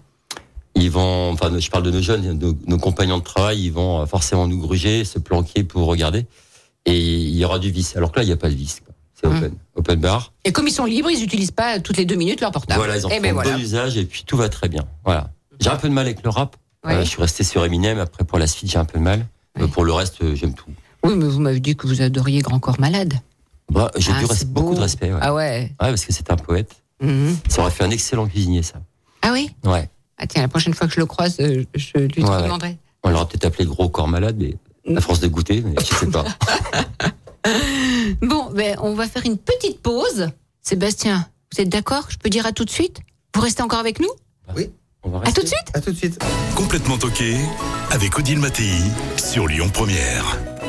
ils 0.74 0.90
vont, 0.90 1.30
enfin, 1.32 1.50
je 1.58 1.70
parle 1.70 1.84
de 1.84 1.90
nos 1.90 2.02
jeunes, 2.02 2.32
nos, 2.38 2.54
nos 2.66 2.78
compagnons 2.78 3.18
de 3.18 3.22
travail, 3.22 3.64
ils 3.64 3.72
vont 3.72 4.00
euh, 4.02 4.06
forcément 4.06 4.46
nous 4.46 4.58
gruger, 4.58 5.04
se 5.04 5.18
planquer 5.18 5.64
pour 5.64 5.86
regarder, 5.86 6.26
et 6.86 6.98
il 6.98 7.34
y 7.36 7.44
aura 7.44 7.58
du 7.58 7.70
vice. 7.70 7.96
Alors 7.96 8.12
que 8.12 8.18
là, 8.18 8.24
il 8.24 8.26
n'y 8.26 8.32
a 8.32 8.36
pas 8.36 8.50
de 8.50 8.54
vice. 8.54 8.82
C'est 9.14 9.26
Hum. 9.28 9.36
open, 9.36 9.54
open 9.76 10.00
bar. 10.00 10.32
Et 10.44 10.52
comme 10.52 10.66
ils 10.66 10.72
sont 10.72 10.84
libres, 10.84 11.10
ils 11.10 11.20
n'utilisent 11.20 11.50
pas 11.52 11.78
toutes 11.80 11.96
les 11.96 12.04
deux 12.04 12.16
minutes 12.16 12.40
leur 12.40 12.50
portable. 12.50 12.78
Voilà, 12.78 12.96
ils 12.98 13.06
en 13.06 13.10
Eh 13.10 13.16
font 13.16 13.22
ben 13.22 13.32
voilà. 13.32 13.52
bon 13.52 13.58
usage 13.62 13.96
et 13.96 14.04
puis 14.04 14.24
tout 14.26 14.36
va 14.36 14.48
très 14.48 14.68
bien. 14.68 14.84
Voilà. 15.04 15.30
J'ai 15.60 15.70
un 15.70 15.76
peu 15.76 15.88
de 15.88 15.94
mal 15.94 16.04
avec 16.06 16.22
le 16.24 16.30
rap. 16.30 16.56
Ouais. 16.84 16.94
Euh, 16.94 17.04
je 17.04 17.08
suis 17.08 17.22
resté 17.22 17.44
sur 17.44 17.64
Eminem. 17.64 17.98
Après, 18.00 18.24
pour 18.24 18.38
la 18.38 18.46
suite, 18.46 18.70
j'ai 18.70 18.76
un 18.78 18.84
peu 18.84 18.98
de 18.98 19.04
mal. 19.04 19.20
Ouais. 19.56 19.62
Euh, 19.62 19.66
pour 19.68 19.84
le 19.84 19.92
reste, 19.92 20.34
j'aime 20.34 20.52
tout. 20.54 20.66
Oui, 21.04 21.14
mais 21.16 21.26
vous 21.26 21.40
m'avez 21.40 21.60
dit 21.60 21.76
que 21.76 21.86
vous 21.86 22.02
adoriez 22.02 22.40
Grand 22.40 22.58
Corps 22.58 22.80
Malade. 22.80 23.14
Bah, 23.70 23.90
j'ai 23.96 24.12
Ah, 24.12 24.20
beaucoup 24.46 24.70
beau. 24.70 24.74
de 24.74 24.80
respect. 24.80 25.12
Ouais. 25.12 25.18
Ah 25.22 25.34
ouais. 25.34 25.60
Ouais, 25.62 25.76
parce 25.78 26.04
que 26.04 26.12
c'est 26.12 26.30
un 26.30 26.36
poète. 26.36 26.74
Mhm. 27.00 27.36
Ça 27.48 27.62
aurait 27.62 27.70
fait 27.70 27.84
un 27.84 27.90
excellent 27.90 28.26
cuisinier, 28.26 28.62
ça. 28.62 28.74
Ah 29.22 29.30
oui? 29.32 29.50
Ouais. 29.64 29.88
Ah 30.18 30.26
tiens, 30.26 30.42
la 30.42 30.48
prochaine 30.48 30.74
fois 30.74 30.86
que 30.86 30.94
je 30.94 31.00
le 31.00 31.06
croise, 31.06 31.36
euh, 31.40 31.64
je 31.74 31.98
lui 31.98 32.22
Ouais, 32.24 32.30
ouais. 32.30 32.42
demanderai. 32.42 32.78
On 33.02 33.10
l'aurait 33.10 33.26
peut-être 33.26 33.44
appelé 33.46 33.64
gros 33.66 33.88
corps 33.88 34.08
malade, 34.08 34.36
mais 34.38 34.56
à 34.96 35.00
force 35.00 35.20
de 35.20 35.28
goûter, 35.28 35.62
mais 35.64 35.74
je 35.80 35.94
sais 35.94 36.06
pas. 36.06 36.24
Bon, 38.22 38.50
ben, 38.54 38.76
on 38.80 38.94
va 38.94 39.06
faire 39.06 39.24
une 39.26 39.36
petite 39.36 39.80
pause. 39.82 40.28
Sébastien, 40.62 41.26
vous 41.52 41.60
êtes 41.60 41.68
d'accord? 41.68 42.06
Je 42.08 42.16
peux 42.16 42.30
dire 42.30 42.46
à 42.46 42.52
tout 42.52 42.64
de 42.64 42.70
suite? 42.70 43.00
Vous 43.34 43.42
restez 43.42 43.62
encore 43.62 43.80
avec 43.80 44.00
nous? 44.00 44.08
On 45.02 45.10
va 45.10 45.18
À 45.26 45.30
tout 45.32 45.42
de 45.42 45.46
suite? 45.46 45.66
À 45.74 45.80
tout 45.82 45.90
de 45.92 45.96
suite. 45.96 46.18
Complètement 46.54 46.96
toqué 46.96 47.36
avec 47.90 48.18
Odile 48.18 48.38
Mattei 48.38 48.72
sur 49.18 49.46
Lyon 49.46 49.68
Première. 49.72 50.24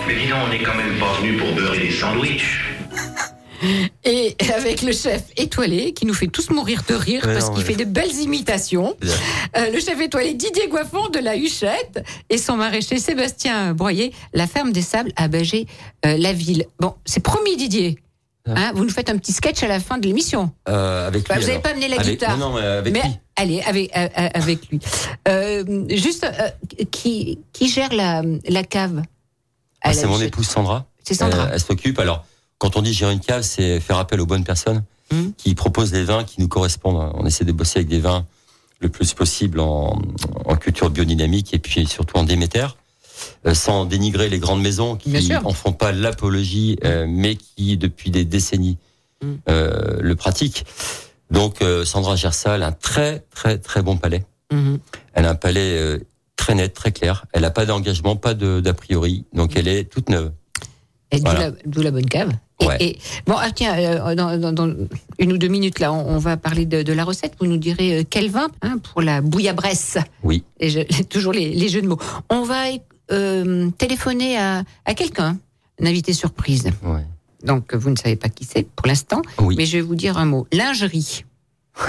Mais 0.08 0.16
dis 0.16 0.28
donc, 0.28 0.40
on 0.46 0.50
n'est 0.50 0.62
quand 0.64 0.76
même 0.76 0.98
pas 1.00 1.14
venu 1.20 1.38
pour 1.38 1.52
beurrer 1.54 1.80
des 1.80 1.92
sandwichs. 1.92 2.62
Et 4.04 4.36
avec 4.56 4.82
le 4.84 4.92
chef 4.92 5.24
étoilé 5.38 5.94
qui 5.94 6.06
nous 6.06 6.14
fait 6.14 6.28
tous 6.28 6.50
mourir 6.52 6.84
de 6.88 6.94
rire 6.94 7.22
parce 7.24 7.50
qu'il 7.50 7.64
fait 7.64 7.76
de 7.76 7.86
belles 7.86 8.14
imitations. 8.16 8.96
Euh, 9.58 9.72
le 9.72 9.80
chef 9.80 10.00
étoilé 10.00 10.34
Didier 10.34 10.68
Goiffon 10.68 11.08
de 11.10 11.20
la 11.20 11.36
Huchette 11.36 12.04
et 12.30 12.38
son 12.38 12.58
maraîcher 12.58 13.00
Sébastien 13.00 13.74
Broyer, 13.74 14.12
la 14.34 14.46
ferme 14.46 14.72
des 14.72 14.82
sables 14.84 15.12
à 15.16 15.28
Bagé, 15.30 15.66
euh, 16.06 16.18
la 16.18 16.34
ville. 16.34 16.66
Bon, 16.80 16.94
c'est 17.06 17.22
promis 17.24 17.56
Didier. 17.58 17.98
Hein, 18.48 18.74
vous 18.76 18.84
nous 18.84 18.92
faites 18.92 19.10
un 19.10 19.18
petit 19.18 19.32
sketch 19.32 19.64
à 19.64 19.68
la 19.68 19.80
fin 19.80 19.98
de 19.98 20.06
l'émission. 20.06 20.52
Euh, 20.70 21.08
avec 21.08 21.28
Bah, 21.28 21.36
lui. 21.36 21.42
vous 21.42 21.48
n'avez 21.48 21.62
pas 21.62 21.70
amené 21.70 21.88
la 21.88 21.96
Avec- 21.96 22.08
guitare. 22.20 22.38
Non, 22.38 22.50
non, 22.52 22.56
mais 22.60 22.66
avec 22.68 22.94
Mais 22.94 23.02
lui. 23.02 23.10
allez, 23.38 23.62
avec, 23.66 23.90
avec 23.94 24.70
lui. 24.70 24.80
Euh, 25.28 25.64
juste, 25.90 26.26
euh, 26.26 26.84
qui, 26.92 27.40
qui 27.54 27.68
gère 27.70 27.92
la, 27.92 28.22
la 28.48 28.64
cave? 28.64 29.02
Ah, 29.88 29.94
c'est 29.94 30.08
mon 30.08 30.20
épouse 30.20 30.48
Sandra. 30.48 30.86
C'est 31.04 31.14
Sandra. 31.14 31.46
Euh, 31.46 31.50
elle 31.54 31.60
s'occupe. 31.60 32.00
Alors, 32.00 32.26
quand 32.58 32.76
on 32.78 32.82
dit 32.82 32.94
gérer 32.94 33.14
une 33.14 33.20
cave, 33.20 33.44
c'est 33.44 33.80
faire 33.80 33.98
appel 33.98 34.20
aux 34.22 34.26
bonnes 34.26 34.44
personnes 34.44 34.84
Mhm. 35.12 35.34
qui 35.38 35.54
proposent 35.54 35.94
les 35.94 36.04
vins 36.04 36.24
qui 36.24 36.42
nous 36.42 36.48
correspondent. 36.48 37.12
On 37.14 37.26
essaie 37.26 37.46
de 37.46 37.52
bosser 37.52 37.80
avec 37.80 37.88
des 37.90 38.00
vins 38.00 38.26
le 38.80 38.90
plus 38.90 39.14
possible 39.14 39.60
en, 39.60 40.02
en 40.46 40.56
culture 40.56 40.90
biodynamique 40.90 41.54
et 41.54 41.60
puis 41.60 41.86
surtout 41.86 42.18
en 42.18 42.24
Déméter, 42.24 42.66
euh, 43.46 43.54
sans 43.54 43.86
dénigrer 43.86 44.30
les 44.30 44.40
grandes 44.40 44.62
maisons 44.62 44.96
qui 44.96 45.22
sûr. 45.22 45.46
en 45.46 45.54
font 45.54 45.74
pas 45.74 45.92
l'apologie, 45.92 46.78
euh, 46.84 47.06
mais 47.08 47.36
qui 47.36 47.78
depuis 47.78 48.10
des 48.10 48.26
décennies 48.26 48.78
Mhm. 49.24 49.38
euh, 49.50 49.98
le 50.02 50.16
pratiquent. 50.16 50.66
Donc, 51.32 51.58
Sandra. 51.86 52.16
Elle 52.48 52.64
a 52.64 52.68
un 52.68 52.72
très 52.72 53.20
très 53.32 53.58
très 53.60 53.82
bon 53.82 53.98
palais. 53.98 54.26
Mhm. 54.52 54.80
Elle 55.14 55.26
a 55.26 55.30
un 55.32 55.36
palais 55.36 56.00
très 56.36 56.56
net, 56.56 56.74
très 56.74 56.92
clair. 56.92 57.26
Elle 57.34 57.42
n'a 57.42 57.52
pas 57.52 57.66
d'engagement, 57.66 58.16
pas 58.16 58.34
de 58.34 58.60
d'a 58.60 58.74
priori. 58.74 59.26
Donc, 59.34 59.56
elle 59.56 59.68
est 59.68 59.86
toute 59.86 60.10
neuve. 60.10 60.32
Et 61.12 61.18
d'où 61.18 61.24
Voilà. 61.26 61.50
la, 61.50 61.56
d'où 61.66 61.82
la 61.82 61.92
bonne 61.92 62.06
cave. 62.08 62.32
Et, 62.62 62.66
Ouais. 62.68 62.78
et- 62.80 63.00
bon, 63.28 63.36
ah, 63.38 63.52
tiens, 63.52 63.78
euh, 63.78 64.16
dans, 64.16 64.38
dans- 64.38 64.52
dans 64.54 64.74
une 65.20 65.34
ou 65.34 65.38
deux 65.38 65.48
minutes, 65.50 65.80
là, 65.80 65.92
on, 65.94 66.16
on 66.16 66.18
va 66.18 66.38
parler 66.38 66.66
de, 66.66 66.84
de 66.84 66.94
la 66.94 67.04
recette. 67.04 67.34
Vous 67.40 67.48
nous 67.48 67.58
direz 67.58 68.00
euh, 68.00 68.04
quel 68.10 68.30
vin 68.30 68.48
hein, 68.62 68.78
pour 68.78 69.02
la 69.02 69.22
bouillabresse. 69.22 69.98
Oui. 70.24 70.44
Et 70.60 70.70
je- 70.70 71.04
toujours 71.10 71.34
les, 71.34 71.50
les 71.54 71.70
jeux 71.70 71.82
de 71.82 71.88
mots. 71.88 72.00
On 72.30 72.44
va 72.44 72.64
euh, 73.12 73.70
téléphoner 73.78 74.38
à, 74.38 74.64
à 74.86 74.94
quelqu'un, 74.94 75.38
un 75.82 75.86
invité 75.86 76.14
surprise. 76.14 76.66
Ouais. 76.84 77.06
Donc, 77.44 77.76
vous 77.76 77.90
ne 77.92 77.96
savez 77.98 78.16
pas 78.16 78.30
qui 78.30 78.46
c'est 78.46 78.64
pour 78.68 78.88
l'instant, 78.88 79.22
Oui. 79.40 79.56
mais 79.58 79.66
je 79.66 79.78
vais 79.78 79.82
vous 79.82 79.96
dire 79.96 80.18
un 80.18 80.26
mot. 80.26 80.48
Lingerie. 80.52 81.24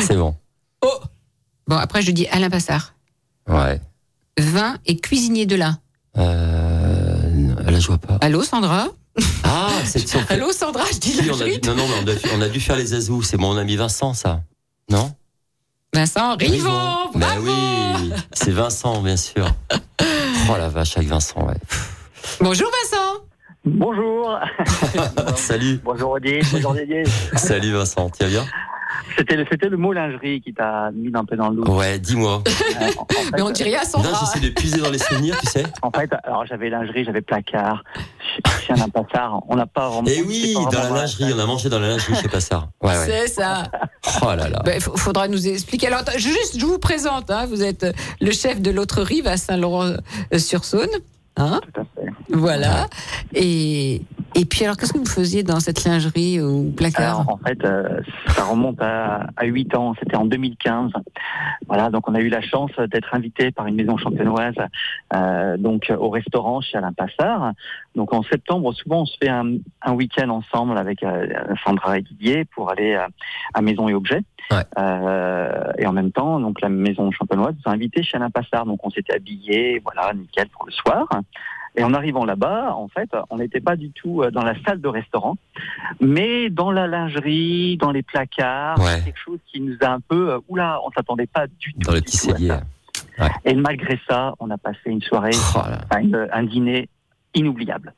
C'est 0.00 0.16
bon. 0.16 0.34
Bon, 1.68 1.76
après, 1.76 2.00
je 2.02 2.10
dis 2.12 2.26
Alain 2.28 2.48
Passard. 2.50 2.94
Ouais. 3.48 3.80
Vin 4.38 4.76
et 4.86 4.96
cuisinier 4.96 5.46
de 5.46 5.56
lin. 5.56 5.78
Euh, 6.18 7.54
là, 7.70 7.78
je 7.78 7.86
vois 7.86 7.98
pas. 7.98 8.18
Allô, 8.20 8.42
Sandra? 8.42 8.88
Ah, 9.44 9.68
c'est 9.84 10.00
fait- 10.08 10.32
Allô, 10.32 10.52
Sandra, 10.52 10.84
je 10.92 10.98
dis 10.98 11.16
Oui, 11.20 11.30
on 11.30 11.34
a 11.34 11.44
lingerie. 11.44 11.58
dû- 11.60 11.68
non, 11.68 11.74
non, 11.76 11.84
mais 11.88 12.12
on 12.12 12.34
a, 12.34 12.36
on 12.38 12.42
a 12.42 12.48
dû 12.48 12.60
faire 12.60 12.76
les 12.76 12.94
azous. 12.94 13.22
C'est 13.22 13.36
mon 13.38 13.56
ami 13.56 13.76
Vincent, 13.76 14.14
ça. 14.14 14.42
Non? 14.90 15.14
Vincent 15.94 16.36
Rivon, 16.36 17.10
Ben 17.14 17.38
oui, 17.40 18.12
c'est 18.32 18.50
Vincent, 18.50 19.00
bien 19.02 19.16
sûr. 19.16 19.46
Oh 20.48 20.56
la 20.56 20.68
vache, 20.68 20.96
avec 20.96 21.08
Vincent, 21.08 21.44
ouais. 21.46 21.54
Bonjour 22.40 22.70
Vincent 22.70 23.24
Bonjour. 23.64 24.38
Salut, 25.36 25.80
Bonjour 25.82 26.10
Odile. 26.12 26.44
Bonjour 26.52 26.72
Didier. 26.74 27.02
salut 27.34 27.72
Vincent, 27.72 28.08
tu 28.10 28.22
vas 28.24 28.30
bien? 28.30 28.46
C'était 29.18 29.36
le, 29.36 29.46
c'était 29.50 29.68
le 29.68 29.76
mot 29.76 29.92
lingerie 29.92 30.40
qui 30.42 30.52
t'a 30.52 30.90
mis 30.92 31.10
un 31.14 31.24
peu 31.24 31.36
dans 31.36 31.48
le. 31.48 31.62
Ouais, 31.68 31.98
dis-moi. 31.98 32.42
Euh, 32.46 32.84
en, 32.98 33.02
en 33.02 33.06
fait, 33.06 33.30
Mais 33.34 33.42
on 33.42 33.50
dit 33.50 33.62
rien 33.62 33.78
Là, 33.78 33.84
Sandra. 33.84 34.20
j'essaie 34.20 34.40
de 34.46 34.52
puiser 34.52 34.78
dans 34.80 34.90
les 34.90 34.98
souvenirs, 34.98 35.36
tu 35.40 35.46
sais. 35.50 35.64
en 35.82 35.90
fait, 35.90 36.10
alors 36.24 36.44
j'avais 36.46 36.68
lingerie, 36.68 37.04
j'avais 37.04 37.22
placard, 37.22 37.82
ch- 38.44 38.64
chien 38.66 38.74
d'un 38.76 38.88
passard. 38.88 39.40
On 39.48 39.56
n'a 39.56 39.66
pas 39.66 39.88
vraiment. 39.88 40.06
Eh 40.06 40.22
oui, 40.22 40.54
dans 40.54 40.70
la 40.70 40.90
lingerie, 40.90 41.32
on 41.34 41.38
a 41.38 41.46
mangé 41.46 41.68
dans 41.68 41.78
la 41.78 41.88
lingerie, 41.88 42.14
je 42.16 42.20
sais 42.22 42.28
pas 42.28 42.40
ça. 42.40 42.68
Ouais, 42.82 42.90
ouais. 42.90 43.06
C'est 43.06 43.28
ça. 43.28 43.64
Oh 44.22 44.26
là 44.36 44.48
là. 44.48 44.62
Il 44.74 44.80
faudra 44.80 45.28
nous 45.28 45.46
expliquer. 45.48 45.86
Alors, 45.88 46.02
juste, 46.16 46.58
je 46.58 46.66
vous 46.66 46.78
présente. 46.78 47.30
hein, 47.30 47.46
vous 47.46 47.62
êtes 47.62 47.86
le 48.20 48.32
chef 48.32 48.60
de 48.60 48.70
l'autre 48.70 49.02
rive 49.02 49.26
à 49.26 49.36
Saint-Laurent-sur-Saône. 49.36 50.90
Hein 51.36 51.60
Tout 51.62 51.80
à 51.80 51.84
fait. 51.84 52.08
voilà. 52.32 52.86
Et, 53.34 54.02
et 54.34 54.44
puis, 54.44 54.64
alors, 54.64 54.76
qu'est-ce 54.76 54.92
que 54.92 54.98
vous 54.98 55.04
faisiez 55.04 55.42
dans 55.42 55.60
cette 55.60 55.84
lingerie 55.84 56.40
ou 56.40 56.72
placard 56.76 57.20
Alors, 57.20 57.34
en 57.34 57.38
fait, 57.38 57.62
euh, 57.64 58.00
ça 58.28 58.44
remonte 58.44 58.80
à, 58.80 59.26
à 59.36 59.44
8 59.44 59.74
ans. 59.74 59.94
C'était 59.98 60.16
en 60.16 60.24
2015. 60.24 60.92
Voilà, 61.68 61.90
donc 61.90 62.08
on 62.08 62.14
a 62.14 62.20
eu 62.20 62.28
la 62.28 62.40
chance 62.40 62.70
d'être 62.90 63.14
invité 63.14 63.50
par 63.50 63.66
une 63.66 63.74
maison 63.74 63.96
champenoise, 63.96 64.54
euh, 65.14 65.56
donc 65.56 65.92
au 65.98 66.10
restaurant 66.10 66.60
chez 66.60 66.78
Alain 66.78 66.92
Passard. 66.92 67.52
Donc 67.94 68.12
en 68.14 68.22
septembre, 68.22 68.72
souvent 68.72 69.02
on 69.02 69.06
se 69.06 69.16
fait 69.20 69.28
un, 69.28 69.56
un 69.82 69.92
week-end 69.92 70.28
ensemble 70.28 70.78
avec 70.78 71.02
euh, 71.02 71.26
Sandra 71.64 71.98
et 71.98 72.02
Didier 72.02 72.44
pour 72.44 72.70
aller 72.70 72.94
à, 72.94 73.08
à 73.54 73.62
Maison 73.62 73.88
et 73.88 73.94
Objets. 73.94 74.22
Ouais. 74.52 74.58
Euh, 74.78 75.72
et 75.78 75.86
en 75.86 75.92
même 75.92 76.12
temps, 76.12 76.38
donc 76.38 76.60
la 76.60 76.68
maison 76.68 77.10
champenoise 77.10 77.54
nous 77.64 77.70
a 77.70 77.74
invités 77.74 78.04
chez 78.04 78.16
Alain 78.16 78.30
Passard. 78.30 78.64
Donc 78.64 78.78
on 78.84 78.90
s'était 78.90 79.14
habillés, 79.14 79.80
voilà, 79.82 80.14
nickel 80.14 80.46
pour 80.48 80.66
le 80.66 80.72
soir. 80.72 81.08
Et 81.78 81.84
en 81.84 81.92
arrivant 81.92 82.24
là-bas, 82.24 82.72
en 82.74 82.88
fait, 82.88 83.10
on 83.28 83.36
n'était 83.36 83.60
pas 83.60 83.76
du 83.76 83.90
tout 83.90 84.22
euh, 84.22 84.30
dans 84.30 84.42
la 84.42 84.54
salle 84.64 84.80
de 84.80 84.88
restaurant, 84.88 85.36
mais 86.00 86.48
dans 86.48 86.70
la 86.70 86.86
lingerie, 86.86 87.76
dans 87.76 87.90
les 87.90 88.02
placards, 88.02 88.78
Ouais. 88.80 89.02
quelque 89.04 89.18
chose 89.22 89.38
qui 89.52 89.60
nous 89.60 89.76
a 89.82 89.88
un 89.90 90.00
peu, 90.00 90.30
euh, 90.32 90.38
oula, 90.48 90.80
on 90.86 90.90
s'attendait 90.90 91.26
pas 91.26 91.46
du 91.46 91.74
tout. 91.74 91.80
Dans 91.80 91.92
le 91.92 92.00
petit 92.00 92.16
cellier. 92.16 92.56
Et 93.44 93.54
malgré 93.54 93.98
ça, 94.08 94.32
on 94.40 94.50
a 94.50 94.56
passé 94.58 94.78
une 94.86 95.02
soirée, 95.02 95.30
Oh 95.34 95.58
enfin, 95.58 96.00
une- 96.00 96.28
un 96.32 96.42
dîner 96.44 96.88
inoubliable, 97.34 97.92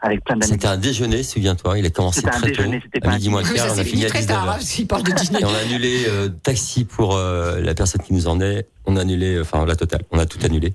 avec 0.00 0.22
plein 0.24 0.36
C'était 0.42 0.66
un 0.68 0.76
déjeuner, 0.76 1.22
souviens-toi. 1.24 1.78
Il 1.78 1.86
a 1.86 1.90
commencé 1.90 2.24
un 2.24 2.30
très 2.30 2.48
déjeuner, 2.50 2.78
tôt, 2.80 2.86
c'était 2.92 3.06
à 3.06 3.10
un 3.10 3.14
midi 3.14 3.30
moins 3.30 3.42
quart, 3.42 3.66
on 3.74 3.78
a 3.78 3.84
fini 3.84 4.04
à 4.04 4.08
très 4.10 4.20
19 4.20 4.36
tard, 4.36 4.48
hein, 4.48 4.52
heures. 4.54 4.62
s'il 4.62 4.86
parle 4.86 5.02
de 5.02 5.10
dîner. 5.12 5.40
Et 5.40 5.44
on 5.44 5.48
a 5.54 5.58
annulé 5.58 6.04
euh, 6.06 6.28
taxi 6.28 6.84
pour 6.84 7.16
euh, 7.16 7.60
la 7.60 7.74
personne 7.74 8.02
qui 8.02 8.14
nous 8.14 8.28
emmenait. 8.28 8.66
On 8.86 8.96
a 8.96 9.00
annulé, 9.00 9.40
enfin 9.40 9.64
la 9.66 9.74
totale. 9.74 10.02
On 10.12 10.18
a 10.20 10.26
tout 10.26 10.38
annulé. 10.44 10.72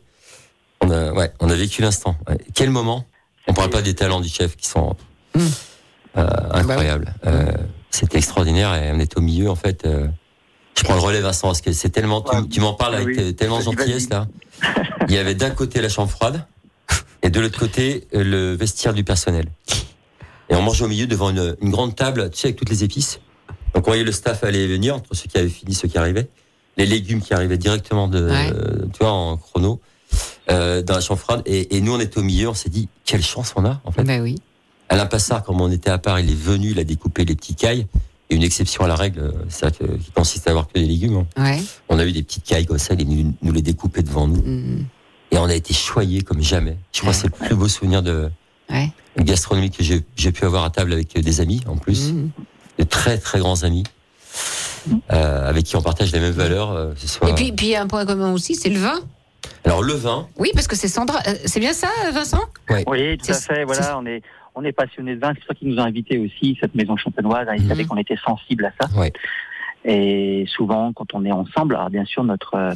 On 0.89 0.91
a, 0.91 1.11
ouais, 1.13 1.31
on 1.39 1.49
a 1.49 1.55
vécu 1.55 1.81
l'instant. 1.81 2.15
Ouais. 2.27 2.37
Quel 2.55 2.71
moment 2.71 3.05
On 3.47 3.53
parle 3.53 3.69
pas 3.69 3.81
des 3.83 3.93
talents 3.93 4.21
du 4.21 4.29
chef 4.29 4.55
qui 4.55 4.67
sont 4.67 4.95
Mm. 5.35 5.39
euh, 6.17 6.27
incroyables. 6.51 7.13
Euh, 7.27 7.51
C'était 7.91 8.17
extraordinaire 8.17 8.73
et 8.75 8.91
on 8.91 8.99
était 8.99 9.17
au 9.17 9.21
milieu 9.21 9.49
en 9.49 9.55
fait. 9.55 9.85
euh, 9.85 10.07
je 10.75 10.83
prends 10.83 10.95
le 10.95 11.01
relais 11.01 11.21
Vincent 11.21 11.47
parce 11.47 11.61
que 11.61 11.71
c'est 11.71 11.89
tellement. 11.89 12.23
tu- 12.49 12.59
m'en 12.61 12.73
parles 12.73 12.95
avec 12.95 13.07
Oui. 13.17 13.35
tellement 13.35 13.61
gentillesse 13.61 14.09
là. 14.09 14.27
Il 15.07 15.13
y 15.13 15.17
avait 15.19 15.35
d'un 15.35 15.51
côté 15.51 15.81
la 15.81 15.89
chambre 15.89 16.09
froide 16.09 16.45
et 17.21 17.29
de 17.29 17.39
l'autre 17.39 17.59
côté 17.59 18.07
le 18.11 18.53
vestiaire 18.55 18.93
du 18.93 19.03
personnel. 19.03 19.45
Et 20.49 20.55
on 20.55 20.61
mangeait 20.63 20.85
au 20.85 20.87
milieu 20.87 21.05
devant 21.05 21.29
une, 21.29 21.55
une 21.61 21.69
grande 21.69 21.95
table, 21.95 22.29
tu 22.31 22.39
sais, 22.39 22.47
avec 22.47 22.57
toutes 22.57 22.69
les 22.69 22.83
épices. 22.83 23.19
Donc 23.75 23.85
on 23.87 23.91
voyait 23.91 24.03
le 24.03 24.11
staff 24.11 24.43
aller 24.43 24.59
et 24.61 24.67
venir 24.67 24.95
entre 24.95 25.13
ceux 25.13 25.27
qui 25.27 25.37
avaient 25.37 25.47
fini, 25.49 25.75
ceux 25.75 25.87
qui 25.87 25.97
arrivaient, 25.99 26.27
les 26.77 26.87
légumes 26.87 27.21
qui 27.21 27.33
arrivaient 27.35 27.57
directement 27.59 28.07
de, 28.07 28.27
Ouais. 28.27 28.51
euh, 28.53 28.85
tu 28.93 28.99
vois, 29.01 29.11
en 29.11 29.37
chrono, 29.37 29.79
euh, 30.49 30.81
dans 30.81 30.95
la 30.95 31.01
chambre 31.01 31.19
froide. 31.19 31.41
Et, 31.45 31.77
et 31.77 31.81
nous, 31.81 31.93
on 31.93 31.99
était 31.99 32.17
au 32.17 32.23
milieu, 32.23 32.49
on 32.49 32.53
s'est 32.53 32.69
dit 32.69 32.87
quelle 33.05 33.23
chance 33.23 33.53
on 33.55 33.65
a 33.65 33.81
en 33.83 33.91
fait. 33.91 34.03
Ben 34.03 34.21
oui. 34.21 34.35
Alain 34.89 35.05
Passard, 35.05 35.43
comme 35.43 35.61
on 35.61 35.71
était 35.71 35.89
à 35.91 35.97
part, 35.99 36.19
il 36.19 36.29
est 36.29 36.33
venu, 36.39 36.71
il 36.71 36.79
a 36.79 36.83
découpé 36.83 37.25
les 37.25 37.35
petits 37.35 37.55
cailles. 37.55 37.85
Et 38.31 38.35
une 38.35 38.43
exception 38.43 38.83
à 38.83 38.87
la 38.87 38.95
règle, 38.95 39.19
euh, 39.21 39.69
que, 39.71 39.97
qui 39.97 40.11
consiste 40.11 40.47
à 40.47 40.51
avoir 40.51 40.67
que 40.67 40.73
des 40.73 40.85
légumes. 40.85 41.25
hein. 41.35 41.43
Ouais. 41.43 41.59
On 41.89 41.97
a 41.97 42.05
eu 42.05 42.11
des 42.11 42.21
petites 42.21 42.43
cailles 42.43 42.65
comme 42.67 42.77
ça, 42.77 42.93
il 42.93 43.01
est 43.01 43.03
venu 43.03 43.33
nous 43.41 43.51
les 43.51 43.61
découper 43.63 44.03
devant 44.03 44.27
nous. 44.27 44.41
Mm. 44.43 44.85
Et 45.31 45.37
on 45.37 45.45
a 45.45 45.53
été 45.55 45.73
choyés 45.73 46.21
comme 46.21 46.41
jamais. 46.41 46.77
Je 46.91 47.01
crois 47.01 47.11
que 47.13 47.17
c'est 47.19 47.27
le 47.27 47.45
plus 47.47 47.55
beau 47.55 47.67
souvenir 47.67 48.01
de 48.03 48.29
Ouais. 48.71 48.91
gastronomie 49.17 49.71
que 49.71 49.83
j'ai 49.83 50.03
j'ai 50.15 50.31
pu 50.31 50.45
avoir 50.45 50.63
à 50.63 50.69
table 50.69 50.93
avec 50.93 51.17
euh, 51.17 51.21
des 51.23 51.41
amis, 51.41 51.61
en 51.67 51.75
plus. 51.77 52.11
Mm. 52.13 52.29
De 52.77 52.83
très, 52.83 53.17
très 53.17 53.39
grands 53.39 53.63
amis. 53.63 53.83
Euh, 55.11 55.49
avec 55.49 55.65
qui 55.65 55.75
on 55.75 55.81
partage 55.81 56.11
les 56.11 56.19
mêmes 56.19 56.33
valeurs, 56.33 56.71
euh, 56.71 56.93
ce 56.97 57.07
soit... 57.07 57.29
Et 57.29 57.33
puis, 57.33 57.51
puis 57.51 57.67
il 57.67 57.69
y 57.71 57.75
a 57.75 57.81
un 57.81 57.87
point 57.87 58.05
commun 58.05 58.31
aussi, 58.31 58.55
c'est 58.55 58.69
le 58.69 58.79
vin. 58.79 58.99
Alors, 59.65 59.81
le 59.83 59.93
vin, 59.93 60.27
Oui, 60.37 60.49
parce 60.53 60.67
que 60.67 60.75
c'est 60.75 60.87
Sandra. 60.87 61.19
euh, 61.27 61.33
C'est 61.45 61.59
bien 61.59 61.73
ça, 61.73 61.87
Vincent? 62.13 62.41
Oui, 62.87 63.17
tout 63.17 63.31
à 63.31 63.33
C'est- 63.33 63.53
fait. 63.53 63.63
Voilà, 63.65 63.97
on 63.99 64.05
est, 64.05 64.21
on 64.55 64.63
est 64.63 64.71
passionné 64.71 65.15
de 65.15 65.19
vin. 65.19 65.33
C'est 65.35 65.45
ça 65.47 65.53
qui 65.53 65.65
nous 65.67 65.79
a 65.79 65.83
invités 65.83 66.17
aussi, 66.17 66.57
cette 66.59 66.75
maison 66.75 66.97
champenoise. 66.97 67.47
Ils 67.55 67.63
Mhm. 67.63 67.67
savaient 67.69 67.85
qu'on 67.85 67.97
était 67.97 68.17
sensible 68.17 68.65
à 68.65 68.71
ça. 68.79 68.89
Ouais. 68.97 69.11
Et 69.85 70.45
souvent, 70.47 70.91
quand 70.93 71.13
on 71.13 71.23
est 71.25 71.31
ensemble, 71.31 71.75
alors 71.75 71.89
bien 71.89 72.05
sûr, 72.05 72.23
notre 72.23 72.55
euh, 72.55 72.73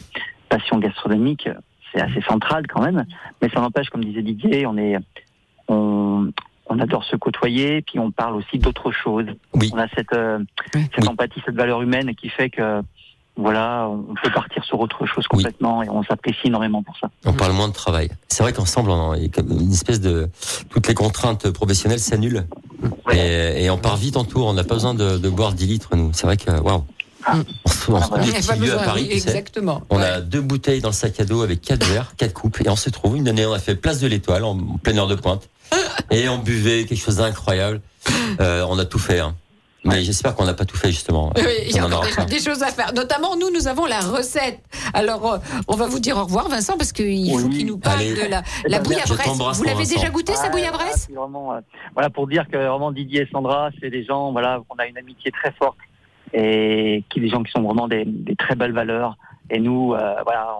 passion 0.49 0.77
gastronomique, 0.79 1.49
c'est 1.93 2.01
assez 2.01 2.21
central 2.21 2.65
quand 2.67 2.81
même. 2.81 3.05
Mais 3.41 3.49
ça 3.49 3.59
n'empêche, 3.59 3.89
comme 3.89 4.03
disait 4.03 4.21
Didier, 4.21 4.65
on 4.65 4.77
est, 4.77 4.97
on, 5.67 6.31
on 6.67 6.79
adore 6.79 7.03
se 7.03 7.15
côtoyer, 7.15 7.81
puis 7.81 7.99
on 7.99 8.11
parle 8.11 8.35
aussi 8.35 8.57
d'autres 8.57 8.91
choses. 8.91 9.25
Oui. 9.53 9.69
On 9.73 9.77
a 9.77 9.87
cette, 9.89 10.13
euh, 10.13 10.39
cette 10.73 10.99
Oui. 11.01 11.07
empathie, 11.07 11.41
cette 11.45 11.55
valeur 11.55 11.81
humaine 11.81 12.15
qui 12.15 12.29
fait 12.29 12.49
que, 12.49 12.81
voilà, 13.35 13.87
on 13.89 14.13
peut 14.21 14.31
partir 14.31 14.63
sur 14.63 14.79
autre 14.79 15.05
chose 15.07 15.25
complètement 15.27 15.81
et 15.83 15.89
on 15.89 16.03
s'apprécie 16.03 16.45
énormément 16.47 16.83
pour 16.83 16.95
ça. 16.99 17.09
on 17.25 17.33
parle 17.33 17.53
moins 17.53 17.67
de 17.67 17.73
travail. 17.73 18.09
C'est 18.27 18.43
vrai 18.43 18.53
qu'ensemble, 18.53 18.91
on 18.91 19.11
a 19.11 19.17
il 19.17 19.23
y 19.23 19.25
a 19.25 19.29
comme 19.29 19.51
une 19.51 19.71
espèce 19.71 19.99
de... 19.99 20.29
Toutes 20.69 20.87
les 20.87 20.93
contraintes 20.93 21.49
professionnelles 21.49 21.99
s'annulent. 21.99 22.45
Et, 23.11 23.63
et 23.65 23.69
on 23.69 23.77
part 23.77 23.97
vite 23.97 24.17
en 24.17 24.23
tour. 24.23 24.45
On 24.47 24.53
n'a 24.53 24.63
pas 24.63 24.75
besoin 24.75 24.93
de, 24.93 25.17
de 25.17 25.29
boire 25.29 25.53
10 25.53 25.65
litres, 25.67 25.95
nous. 25.95 26.11
C'est 26.13 26.25
vrai 26.27 26.37
que, 26.37 26.51
waouh. 26.51 26.83
Ah. 27.25 27.35
On 27.65 27.69
se 27.69 27.91
on 27.91 28.01
se 28.01 28.07
trouve 28.07 28.19
Il 28.21 28.25
des 28.25 28.29
Il 28.29 28.33
y 28.33 28.35
a 28.35 28.39
petits 28.39 28.47
pas 28.47 28.55
lieux 28.55 28.73
à 28.79 28.83
Paris, 28.83 29.01
oui, 29.03 29.15
tu 29.15 29.19
sais. 29.21 29.29
exactement. 29.29 29.81
On 29.89 29.97
Ouais. 29.97 30.03
a 30.05 30.21
deux 30.21 30.41
bouteilles 30.41 30.81
dans 30.81 30.89
le 30.89 30.93
sac 30.93 31.19
à 31.19 31.25
dos 31.25 31.41
avec 31.41 31.61
quatre 31.61 31.85
verres, 31.85 32.13
quatre 32.17 32.33
coupes, 32.33 32.59
et 32.63 32.69
on 32.69 32.75
se 32.75 32.89
trouve 32.89 33.15
une 33.15 33.27
année, 33.29 33.45
on 33.45 33.53
a 33.53 33.59
fait 33.59 33.75
place 33.75 33.99
de 34.01 34.07
l'Étoile 34.07 34.43
en 34.43 34.57
pleine 34.83 34.99
heure 34.99 35.07
de 35.07 35.15
pointe, 35.15 35.47
et 36.11 36.27
on 36.27 36.37
buvait 36.37 36.83
quelque 36.85 37.01
chose 37.01 37.15
d'incroyable. 37.17 37.79
Euh, 38.41 38.65
on 38.67 38.77
a 38.77 38.83
tout 38.85 38.99
fait, 38.99 39.19
hein. 39.19 39.35
Mais 39.85 40.01
j'espère 40.03 40.35
qu'on 40.35 40.45
n'a 40.45 40.53
pas 40.53 40.65
tout 40.65 40.77
fait 40.77 40.91
justement. 40.91 41.31
Oui, 41.35 41.43
il 41.67 41.75
y 41.75 41.79
a 41.79 41.83
On 41.85 41.91
en 41.91 41.93
encore 41.97 42.25
des, 42.25 42.39
choses 42.39 42.63
à 42.63 42.67
faire. 42.67 42.93
Notamment, 42.93 43.35
nous, 43.35 43.49
nous 43.53 43.67
avons 43.67 43.85
la 43.85 43.99
recette. 43.99 44.59
Alors, 44.93 45.33
euh, 45.33 45.37
on 45.67 45.75
va 45.75 45.87
vous 45.87 45.99
dire 45.99 46.17
au 46.17 46.23
revoir, 46.23 46.47
Vincent, 46.49 46.77
parce 46.77 46.91
qu'il 46.91 47.29
faut 47.39 47.49
qu'il 47.49 47.65
nous 47.67 47.77
parle 47.77 47.99
Allez. 47.99 48.13
de 48.13 48.29
la, 48.29 48.43
la 48.65 48.79
bouillabresse. 48.79 49.27
Vous 49.27 49.63
l'avez 49.63 49.83
Vincent. 49.83 49.95
déjà 49.95 50.09
goûté, 50.09 50.33
sa 50.33 50.43
Ouais, 50.45 50.51
bouillabresse 50.51 51.07
c'est 51.09 51.13
vraiment, 51.15 51.53
euh, 51.53 51.59
voilà, 51.93 52.09
pour 52.09 52.27
dire 52.27 52.45
que 52.49 52.57
vraiment 52.57 52.91
Didier 52.91 53.21
et 53.23 53.29
Sandra, 53.31 53.69
c'est 53.81 53.89
des 53.89 54.03
gens, 54.03 54.31
voilà, 54.31 54.61
qu'on 54.67 54.75
a 54.77 54.87
une 54.87 54.97
amitié 54.97 55.31
très 55.31 55.51
forte 55.51 55.77
et 56.33 57.03
qui 57.09 57.19
des 57.19 57.29
gens 57.29 57.43
qui 57.43 57.51
sont 57.51 57.61
vraiment 57.61 57.87
des, 57.87 58.05
des 58.05 58.35
très 58.35 58.55
belles 58.55 58.73
valeurs. 58.73 59.17
Et 59.49 59.59
nous, 59.59 59.93
euh, 59.93 60.15
voilà, 60.23 60.55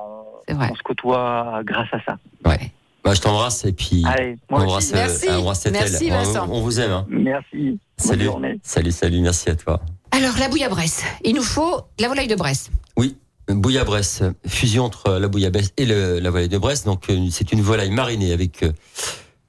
on, 0.50 0.54
on 0.56 0.76
se 0.76 0.84
côtoie 0.84 1.62
grâce 1.64 1.88
à 1.94 2.00
ça. 2.06 2.18
Ouais. 2.46 2.72
Bah, 3.04 3.14
je 3.14 3.20
t'embrasse 3.22 3.66
et 3.66 3.74
puis 3.74 4.04
Allez, 4.06 4.38
on 4.50 4.62
embrasse. 4.62 4.92
Merci. 4.94 5.28
euh, 5.28 5.38
embrasse. 5.40 5.66
Merci, 5.72 6.08
On- 6.10 6.16
Vincent. 6.16 6.48
On, 6.50 6.62
vous 6.62 6.80
aime. 6.80 6.92
Hein. 6.92 7.06
Merci. 7.10 7.48
Bonne 7.54 7.80
Salut. 7.98 8.26
journée. 8.26 8.60
Salut, 8.64 8.92
salut, 8.92 9.20
merci 9.20 9.50
à 9.50 9.56
toi. 9.56 9.82
Alors, 10.12 10.38
la 10.40 10.48
bouillabresse. 10.48 11.04
Il 11.24 11.36
nous 11.36 11.44
faut 11.44 11.82
la 12.00 12.08
volaille 12.08 12.28
de 12.28 12.36
Bresse. 12.36 12.70
Oui, 12.96 13.18
bouillabresse, 13.50 14.24
fusion 14.48 14.86
entre 14.86 15.12
la 15.18 15.28
bouillabresse 15.28 15.74
et 15.78 15.86
le- 15.86 16.20
la 16.20 16.30
volaille 16.30 16.48
de 16.50 16.58
Bresse. 16.58 16.86
Donc, 16.86 17.10
euh, 17.10 17.28
c'est 17.30 17.52
une 17.52 17.62
volaille 17.62 17.92
marinée 17.92 18.32
avec 18.32 18.64
euh, 18.64 18.72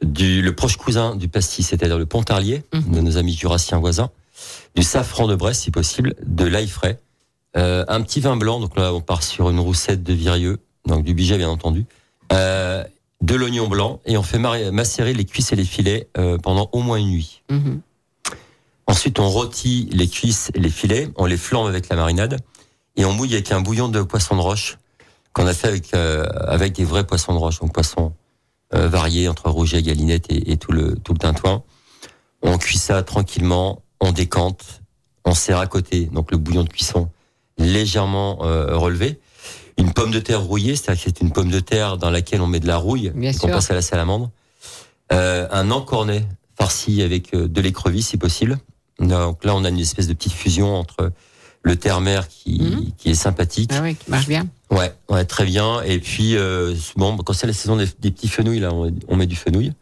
du, 0.02 0.42
le 0.42 0.54
proche 0.54 0.76
cousin 0.76 1.14
du 1.14 1.28
pastis, 1.28 1.68
c'est-à-dire 1.68 1.98
le 1.98 2.06
pontarlier, 2.06 2.62
Mhm. 2.74 2.94
de 2.94 3.00
nos 3.00 3.16
amis 3.18 3.34
jurassiens 3.34 3.78
voisins, 3.78 4.10
du 4.74 4.82
safran 4.82 5.28
de 5.28 5.36
Bresse, 5.36 5.60
si 5.60 5.70
possible, 5.70 6.14
de 6.26 6.44
l'ail 6.44 6.66
frais, 6.66 6.98
euh, 7.56 7.84
un 7.86 8.00
petit 8.02 8.20
vin 8.20 8.36
blanc. 8.36 8.58
Donc 8.58 8.76
là, 8.76 8.92
on 8.92 9.00
part 9.00 9.22
sur 9.22 9.48
une 9.50 9.60
roussette 9.60 10.02
de 10.02 10.12
Virieux, 10.12 10.58
donc 10.86 11.04
du 11.04 11.14
Biget, 11.14 11.36
bien 11.38 11.48
entendu. 11.50 11.86
Euh, 12.32 12.82
de 13.22 13.34
l'oignon 13.34 13.68
blanc 13.68 14.00
et 14.04 14.16
on 14.16 14.22
fait 14.22 14.38
macérer 14.38 15.14
les 15.14 15.24
cuisses 15.24 15.52
et 15.52 15.56
les 15.56 15.64
filets 15.64 16.08
euh, 16.18 16.38
pendant 16.38 16.68
au 16.72 16.80
moins 16.82 16.98
une 16.98 17.10
nuit. 17.10 17.42
Mhm. 17.50 17.80
Ensuite, 18.86 19.18
on 19.18 19.28
rôtit 19.28 19.88
les 19.92 20.08
cuisses 20.08 20.50
et 20.54 20.60
les 20.60 20.68
filets, 20.68 21.10
on 21.16 21.24
les 21.24 21.38
flambe 21.38 21.66
avec 21.66 21.88
la 21.88 21.96
marinade 21.96 22.38
et 22.96 23.04
on 23.04 23.12
mouille 23.12 23.32
avec 23.32 23.50
un 23.50 23.60
bouillon 23.60 23.88
de 23.88 24.02
poisson 24.02 24.36
de 24.36 24.40
roche 24.40 24.78
qu'on 25.32 25.46
a 25.46 25.54
fait 25.54 25.68
avec 25.68 25.94
euh, 25.94 26.24
avec 26.46 26.74
des 26.74 26.84
vrais 26.84 27.04
poissons 27.06 27.32
de 27.32 27.38
roche, 27.38 27.60
donc 27.60 27.72
poissons 27.72 28.12
euh, 28.74 28.88
variés 28.88 29.28
entre 29.28 29.48
rouget, 29.48 29.82
galinette 29.82 30.30
et, 30.30 30.52
et 30.52 30.56
tout 30.58 30.72
le 30.72 30.96
tout 30.96 31.12
le 31.12 31.18
tintouin. 31.18 31.62
On 32.42 32.58
cuit 32.58 32.78
ça 32.78 33.02
tranquillement, 33.02 33.82
on 34.00 34.12
décante, 34.12 34.82
on 35.24 35.34
sert 35.34 35.58
à 35.58 35.66
côté, 35.66 36.04
donc 36.06 36.30
le 36.30 36.36
bouillon 36.36 36.62
de 36.62 36.68
cuisson 36.68 37.08
légèrement 37.56 38.36
relevé. 38.36 39.18
Une 39.78 39.92
pomme 39.92 40.10
de 40.10 40.20
terre 40.20 40.40
rouillée, 40.42 40.76
c'est-à-dire 40.76 41.02
que 41.04 41.10
c'est 41.10 41.20
une 41.20 41.32
pomme 41.32 41.50
de 41.50 41.60
terre 41.60 41.96
dans 41.98 42.10
laquelle 42.10 42.40
on 42.40 42.46
met 42.46 42.60
de 42.60 42.66
la 42.66 42.76
rouille 42.76 43.12
qu'on 43.40 43.48
passe 43.48 43.70
à 43.70 43.74
la 43.74 43.82
salamandre. 43.82 44.30
Euh, 45.12 45.46
un 45.50 45.70
encornet 45.70 46.24
farci 46.56 47.02
avec 47.02 47.34
euh, 47.34 47.48
de 47.48 47.60
l'écrevisse 47.60 48.08
si 48.08 48.16
possible. 48.16 48.58
Donc 49.00 49.44
là, 49.44 49.54
on 49.54 49.64
a 49.64 49.68
une 49.68 49.78
espèce 49.80 50.06
de 50.06 50.14
petite 50.14 50.32
fusion 50.32 50.76
entre 50.76 51.12
le 51.62 51.76
terre-mer 51.76 52.28
qui, 52.28 52.60
Mhm. 52.62 52.92
qui 52.96 53.10
est 53.10 53.14
sympathique. 53.14 53.70
Ah 53.74 53.80
oui, 53.82 53.96
qui 53.96 54.10
marche 54.10 54.28
bien. 54.28 54.46
Ouais, 54.70 54.92
ouais, 55.08 55.24
très 55.24 55.44
bien. 55.44 55.82
Et 55.82 55.98
puis, 55.98 56.36
euh, 56.36 56.74
bon, 56.96 57.16
quand 57.18 57.32
c'est 57.32 57.46
la 57.46 57.52
saison 57.52 57.76
des, 57.76 57.86
des 57.98 58.10
petits 58.10 58.28
fenouils, 58.28 58.60
là, 58.60 58.72
on, 58.72 58.92
on 59.08 59.16
met 59.16 59.26
du 59.26 59.36
fenouil. 59.36 59.72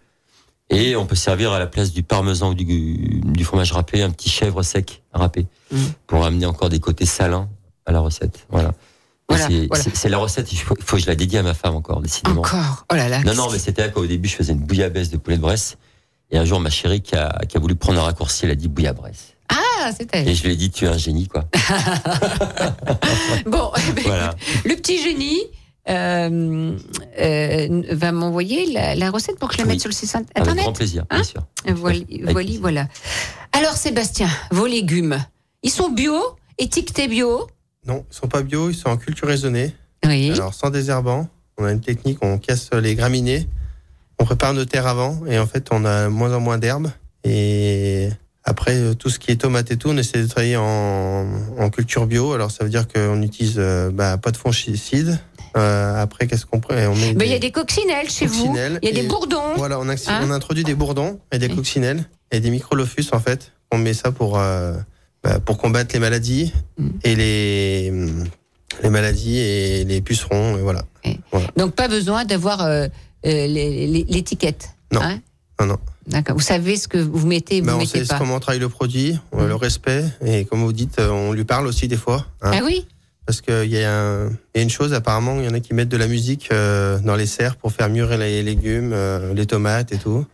Et 0.71 0.97
on 0.97 1.05
peut 1.05 1.17
servir 1.17 1.53
à 1.53 1.59
la 1.59 1.67
place 1.67 1.93
du 1.93 2.03
parmesan 2.03 2.51
ou 2.51 2.55
du, 2.55 3.21
du 3.25 3.45
fromage 3.45 3.73
râpé, 3.73 4.03
un 4.03 4.11
petit 4.11 4.31
chèvre 4.31 4.63
sec 4.63 5.03
râpé, 5.13 5.47
Mhm. 5.71 5.93
pour 6.07 6.25
amener 6.25 6.47
encore 6.47 6.71
des 6.71 6.81
côtés 6.81 7.05
salins 7.05 7.49
à 7.85 7.93
la 7.93 8.01
recette. 8.01 8.47
Voilà. 8.51 8.73
Voilà, 9.29 9.47
c'est, 9.49 9.67
voilà. 9.67 9.85
la 10.11 10.19
recette, 10.19 10.53
il 10.53 10.57
faut, 10.59 10.75
que 10.75 10.99
je 10.99 11.07
la 11.07 11.15
dédie 11.15 11.39
à 11.39 11.43
ma 11.43 11.55
femme 11.55 11.75
encore, 11.75 12.01
décidément. 12.03 12.41
Encore. 12.43 12.85
Oh 12.93 12.95
là 12.97 13.09
là. 13.09 13.23
Non, 13.25 13.35
non, 13.35 13.51
mais 13.51 13.59
c'était 13.59 13.91
qu'au 13.91 14.07
début, 14.07 14.29
je 14.29 14.37
faisais 14.37 14.53
une 14.53 14.59
bouillabaisse 14.61 15.11
de 15.11 15.17
poulet 15.17 15.37
de 15.37 15.43
Bresse. 15.43 15.79
Et 16.31 16.39
un 16.39 16.45
jour, 16.45 16.61
ma 16.61 16.71
chérie 16.71 17.01
qui 17.03 17.15
a, 17.15 17.41
qui 17.49 17.57
a 17.57 17.61
voulu 17.61 17.75
prendre 17.75 18.01
un 18.01 18.05
raccourci, 18.05 18.45
elle 18.45 18.51
a 18.51 18.55
dit 18.55 18.69
bouillabresse. 18.69 19.35
Ah, 19.49 19.91
elle. 20.13 20.29
Et 20.29 20.35
je 20.35 20.45
lui 20.45 20.53
ai 20.53 20.57
dit, 20.57 20.71
tu 20.71 20.85
es 20.85 20.89
un 20.89 20.97
génie, 20.99 21.29
quoi. 21.29 21.45
Bon, 23.47 23.71
eh 23.77 23.93
ben, 23.93 24.03
Voilà. 24.05 24.35
le 24.65 24.75
petit 24.77 25.03
génie 25.03 25.41
euh, 25.89 26.77
euh, 27.21 27.83
va 27.91 28.13
m'envoyer 28.13 28.71
la, 28.73 28.95
la 28.95 29.11
recette 29.11 29.39
pour 29.39 29.49
que 29.49 29.55
je 29.55 29.59
la 29.59 29.65
Oui. 29.65 29.71
mette 29.73 29.81
sur 29.81 29.89
le 29.89 29.95
site 29.95 30.15
Avec 30.15 30.29
internet. 30.37 30.65
grand 30.65 30.73
plaisir, 30.73 31.05
bien 31.11 31.21
Hein 31.21 31.25
sûr. 31.25 31.43
Voilà, 31.75 31.99
Avec 32.11 32.23
voilà, 32.33 32.51
voilà. 32.61 32.89
Alors, 33.53 33.75
Sébastien, 33.77 34.29
vos 34.51 34.67
légumes, 34.67 35.19
ils 35.63 35.71
sont 35.71 35.91
bio, 35.91 36.19
étiquetés 36.59 37.09
bio 37.09 37.47
Non, 37.87 38.05
ils 38.11 38.15
sont 38.15 38.29
pas 38.29 38.43
bio, 38.43 38.71
ils 38.71 38.75
sont 38.75 38.89
en 38.89 38.97
culture 38.97 39.29
raisonnée. 39.29 39.75
Oui. 40.05 40.31
Alors 40.33 40.55
sans 40.55 40.71
désherbant, 40.71 41.29
on 41.59 41.65
a 41.65 41.73
une 41.73 41.81
technique, 41.81 42.19
on 42.23 42.39
casse 42.39 42.71
les 42.73 42.95
graminées, 42.95 43.49
on 44.19 44.25
prépare 44.25 44.53
nos 44.55 44.65
terres 44.65 44.87
avant 44.87 45.21
et 45.27 45.39
en 45.39 45.47
fait 45.47 45.69
on 45.73 45.85
a 45.85 46.09
moins 46.09 46.33
en 46.35 46.41
moins 46.41 46.59
d'herbes. 46.59 46.91
Et 47.25 48.09
après 48.45 48.75
euh, 48.77 48.95
tout 48.95 49.11
ce 49.11 49.19
qui 49.19 49.31
est 49.31 49.37
tomate 49.37 49.71
et 49.71 49.77
tout, 49.77 49.89
on 49.91 49.97
essaie 49.97 50.23
de 50.23 50.27
travailler 50.27 50.57
en, 50.57 51.27
en 51.59 51.71
culture 51.71 52.07
bio. 52.07 52.33
Alors 52.33 52.51
ça 52.51 52.65
veut 52.65 52.71
dire 52.71 52.87
qu'on 52.89 53.21
utilise 53.23 53.57
euh, 53.59 53.91
bah, 53.91 54.17
pas 54.19 54.31
de 54.31 54.37
fongicides. 54.37 55.19
Euh, 55.57 56.01
après 56.01 56.27
qu'est-ce 56.27 56.47
qu'on 56.47 56.61
prend 56.61 56.75
On 56.75 56.95
met 56.95 57.13
Il 57.27 57.31
y 57.31 57.35
a 57.35 57.39
des 57.39 57.51
coccinelles 57.53 58.09
chez 58.09 58.27
coccinelles 58.27 58.73
vous, 58.75 58.79
il 58.83 58.89
y 58.89 58.99
a 58.99 59.03
des 59.03 59.07
bourdons. 59.09 59.55
Voilà, 59.57 59.79
on, 59.79 59.89
Hein 59.89 59.97
on 60.23 60.31
introduit 60.31 60.65
des 60.65 60.75
bourdons 60.75 61.21
et 61.31 61.39
des 61.39 61.49
Oui. 61.49 61.57
coccinelles 61.57 62.05
et 62.31 62.41
des 62.41 62.51
microlophus 62.51 63.07
en 63.13 63.21
fait. 63.21 63.53
On 63.71 63.79
met 63.79 63.93
ça 63.95 64.13
pour 64.13 64.39
euh, 64.39 64.75
bah, 65.23 65.39
pour 65.41 65.59
combattre 65.59 65.95
les 65.95 66.01
maladies 66.01 66.53
Mm. 66.79 66.89
et 67.05 67.15
les 67.17 67.93
les 68.83 68.91
maladies 68.91 69.39
et 69.39 69.85
les 69.85 70.01
pucerons 70.01 70.57
et 70.57 70.63
voilà. 70.63 70.85
Donc, 71.57 71.75
pas 71.75 71.89
besoin 71.89 72.25
d'avoir 72.25 72.63
euh, 72.63 72.87
euh, 73.27 73.47
l'étiquette. 73.47 74.71
Non. 74.93 75.01
Hein? 75.03 75.21
Non, 75.61 75.67
non. 75.67 75.79
D'accord. 76.07 76.35
Vous 76.37 76.43
savez 76.43 76.77
ce 76.77 76.89
que 76.89 76.99
vous 76.99 77.27
mettez 77.27 77.59
et 77.59 77.61
vous 77.61 77.67
Ben, 77.67 77.75
on 77.75 77.79
mettez 77.79 78.01
sait 78.01 78.07
pas. 78.07 78.19
comment 78.19 78.37
on 78.37 78.41
travaille 78.41 78.61
le 78.61 78.69
produit, 78.71 79.19
euh, 79.35 79.45
Mm. 79.45 79.49
le 79.49 79.55
respect, 79.55 80.05
et 80.25 80.45
comme 80.47 80.61
vous 80.63 80.73
dites, 80.73 80.99
on 80.99 81.33
lui 81.33 81.45
parle 81.45 81.67
aussi 81.67 81.87
des 81.87 81.97
fois. 81.99 82.27
hein. 82.41 82.51
Ah 82.55 82.61
oui? 82.65 82.87
Parce 83.27 83.41
qu'il 83.41 83.71
y, 83.71 83.85
a 83.85 84.27
y 84.57 84.61
une 84.63 84.71
chose, 84.71 84.93
apparemment, 84.95 85.39
il 85.39 85.45
y 85.45 85.49
en 85.49 85.55
a 85.55 85.61
qui 85.61 85.75
mettent 85.75 85.89
de 85.91 85.97
la 85.97 86.09
musique 86.09 86.49
euh, 86.51 86.99
dans 86.99 87.15
les 87.15 87.27
serres 87.27 87.55
pour 87.57 87.73
faire 87.73 87.89
mûrir 87.89 88.19
les 88.19 88.43
légumes, 88.43 88.93
euh, 88.93 89.33
les 89.35 89.47
tomates 89.47 89.93
et 89.93 89.99
tout. 89.99 90.27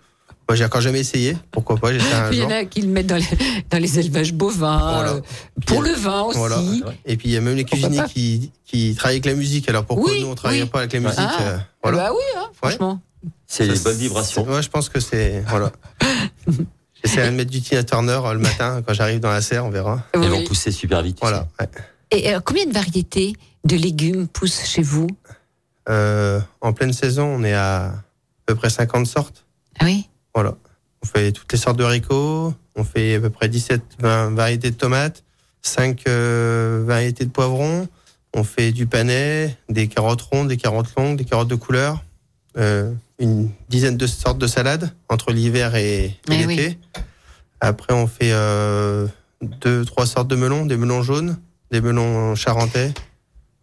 Moi, 0.49 0.57
j'ai 0.57 0.65
encore 0.65 0.81
jamais 0.81 1.01
essayé. 1.01 1.37
Pourquoi 1.51 1.77
pas 1.77 1.93
J'essaie 1.93 2.15
un 2.15 2.31
Il 2.33 2.39
y 2.39 2.43
en 2.43 2.51
a 2.51 2.65
qui 2.65 2.81
le 2.81 2.89
mettent 2.89 3.07
dans 3.09 3.17
les, 3.17 3.27
dans 3.69 3.79
les 3.79 3.99
élevages 3.99 4.33
bovins, 4.33 4.79
Voilà. 4.95 5.11
euh, 5.13 5.21
pour 5.67 5.83
le 5.83 5.93
vin 5.93 6.23
aussi. 6.23 6.39
Voilà. 6.39 6.59
Et 7.05 7.17
puis 7.19 7.29
il 7.29 7.33
y 7.33 7.37
a 7.37 7.41
même 7.43 7.55
les 7.57 7.65
cuisiniers 7.65 8.01
qui, 8.09 8.51
qui 8.65 8.95
travaillent 8.95 9.17
avec 9.17 9.27
la 9.27 9.35
musique. 9.35 9.69
Alors 9.69 9.85
pourquoi 9.85 10.11
Oui, 10.11 10.23
nous 10.23 10.29
on 10.29 10.35
travaillerait 10.35 10.65
oui. 10.65 10.71
pas 10.71 10.79
avec 10.81 10.93
la 10.95 11.01
musique 11.01 11.19
Ah, 11.19 11.43
euh, 11.43 11.59
Voilà. 11.83 11.99
Bah 11.99 12.11
oui, 12.13 12.23
hein, 12.41 12.47
franchement. 12.55 13.01
C'est 13.47 13.67
les 13.67 13.79
bonnes 13.79 13.97
vibrations. 13.97 14.45
Ouais, 14.49 14.63
je 14.63 14.69
pense 14.71 14.89
que 14.89 15.01
c'est 15.01 15.43
voilà. 15.49 15.71
J'essaie 17.05 17.27
de 17.31 17.37
mettre 17.37 17.51
du 17.51 17.61
Tina 17.61 17.85
Turner 17.85 18.19
euh, 18.25 18.33
le 18.33 18.39
matin 18.41 18.83
quand 18.87 18.95
j'arrive 18.95 19.21
dans 19.21 19.31
la 19.31 19.41
serre, 19.43 19.65
on 19.67 19.71
verra. 19.71 20.03
Ils 20.15 20.21
Oui. 20.21 20.29
vont 20.29 20.45
pousser 20.45 20.73
super 20.73 21.03
vite. 21.03 21.19
Voilà. 21.21 21.47
ouais. 21.61 21.69
Et 22.11 22.35
euh, 22.35 22.41
combien 22.43 22.65
de 22.67 22.73
variétés 22.73 23.35
de 23.65 23.77
légumes 23.77 24.27
poussent 24.29 24.65
chez 24.65 24.83
vous? 24.83 25.07
Euh, 25.91 26.41
en 26.63 26.73
pleine 26.73 26.93
saison, 26.95 27.27
on 27.27 27.45
est 27.45 27.53
à 27.55 27.85
à 27.87 27.93
peu 28.47 28.55
près 28.55 28.71
50 28.71 29.07
sortes. 29.07 29.45
Ah 29.79 29.85
oui? 29.85 30.09
Voilà. 30.39 30.55
On 31.03 31.07
fait 31.09 31.33
toutes 31.33 31.51
les 31.51 31.59
sortes 31.59 31.77
de 31.79 31.83
haricots. 31.83 32.55
On 32.77 32.85
fait 32.85 33.17
à 33.17 33.21
peu 33.21 33.29
près 33.29 33.49
17 33.49 33.83
20 33.99 34.31
variétés 34.37 34.71
de 34.71 34.77
tomates, 34.77 35.25
5 35.63 36.03
euh, 36.07 36.85
variétés 36.87 37.25
de 37.25 37.31
poivrons. 37.31 37.89
On 38.37 38.45
fait 38.45 38.71
du 38.71 38.87
panais, 38.87 39.57
des 39.69 39.89
carottes 39.89 40.23
rondes, 40.23 40.47
des 40.47 40.57
carottes 40.57 40.95
longues, 40.97 41.17
des 41.19 41.25
carottes 41.25 41.49
de 41.49 41.57
couleur. 41.57 42.05
euh, 42.57 42.93
une 43.19 43.51
dizaine 43.69 43.97
de 43.97 44.07
sortes 44.07 44.39
de 44.39 44.47
salades 44.47 44.93
entre 45.09 45.33
l'hiver 45.33 45.75
et, 45.75 46.05
et 46.05 46.15
Eh 46.31 46.47
l'été. 46.47 46.79
Après, 47.61 47.93
on 47.93 48.07
fait 48.07 48.31
euh, 48.33 49.09
deux, 49.43 49.85
trois 49.85 50.07
sortes 50.07 50.29
de 50.29 50.37
melons, 50.37 50.67
des 50.67 50.77
melons 50.77 51.03
jaunes, 51.03 51.37
des 51.73 51.81
melons 51.81 52.37
charentais. 52.37 52.95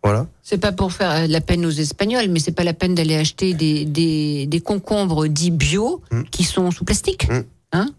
Voilà. 0.06 0.28
C'est 0.44 0.60
pas 0.60 0.72
pour 0.72 0.94
faire 0.94 1.28
la 1.28 1.42
peine 1.42 1.66
aux 1.66 1.70
Espagnols, 1.72 2.30
mais 2.30 2.40
c'est 2.40 2.52
pas 2.52 2.64
la 2.64 2.74
peine 2.74 2.94
d'aller 2.96 3.16
acheter 3.16 3.54
des, 3.56 3.86
des, 3.86 4.46
des 4.46 4.62
concombres 4.62 5.28
dits 5.28 5.52
bio 5.52 6.02
Mm. 6.12 6.24
qui 6.32 6.44
sont 6.44 6.70
sous 6.72 6.86
plastique. 6.86 7.28
Mm. 7.30 7.42
Hein 7.74 7.90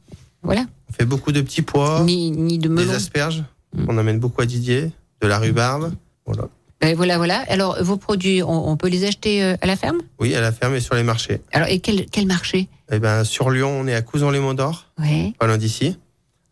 Voilà. 0.43 0.65
On 0.89 0.93
fait 0.93 1.05
beaucoup 1.05 1.33
de 1.33 1.41
petits 1.41 1.63
pois, 1.63 2.03
Ni, 2.05 2.31
ni 2.31 2.59
de 2.59 2.69
des 2.75 2.91
asperges. 2.91 3.43
Mm. 3.75 3.85
On 3.89 3.99
amène 3.99 4.19
beaucoup 4.21 4.41
à 4.41 4.47
Didier, 4.47 4.93
de 5.21 5.27
la 5.27 5.39
rhubarbe. 5.39 5.93
Voilà. 6.25 6.49
Ben 6.81 6.95
voilà, 6.95 7.17
voilà. 7.17 7.39
Alors, 7.49 7.83
vos 7.83 7.97
produits, 7.97 8.43
on, 8.43 8.69
on 8.69 8.77
peut 8.77 8.89
les 8.89 9.05
acheter 9.05 9.43
euh, 9.43 9.57
à 9.61 9.67
la 9.67 9.75
ferme? 9.77 9.99
Oui, 10.21 10.35
à 10.35 10.41
la 10.41 10.53
ferme 10.53 10.75
et 10.77 10.81
sur 10.81 10.95
les 10.95 11.03
marchés. 11.03 11.41
Alors, 11.53 11.69
et 11.69 11.81
quel, 11.81 12.07
quel 12.07 12.27
marché? 12.27 12.69
Eh 12.93 12.99
ben, 13.01 13.25
sur 13.25 13.51
Lyon, 13.51 13.71
on 13.81 13.87
est 13.89 13.95
à 13.95 14.03
Couson-les-Monts 14.03 14.55
d'Or, 14.55 14.87
Ouais. 15.01 15.33
pas 15.41 15.47
loin 15.49 15.57
d'ici. 15.59 15.97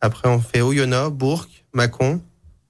Après, 0.01 0.29
on 0.29 0.41
fait 0.41 0.63
Oyonnax, 0.63 1.11
Bourg, 1.13 1.47
Mâcon, 1.75 2.21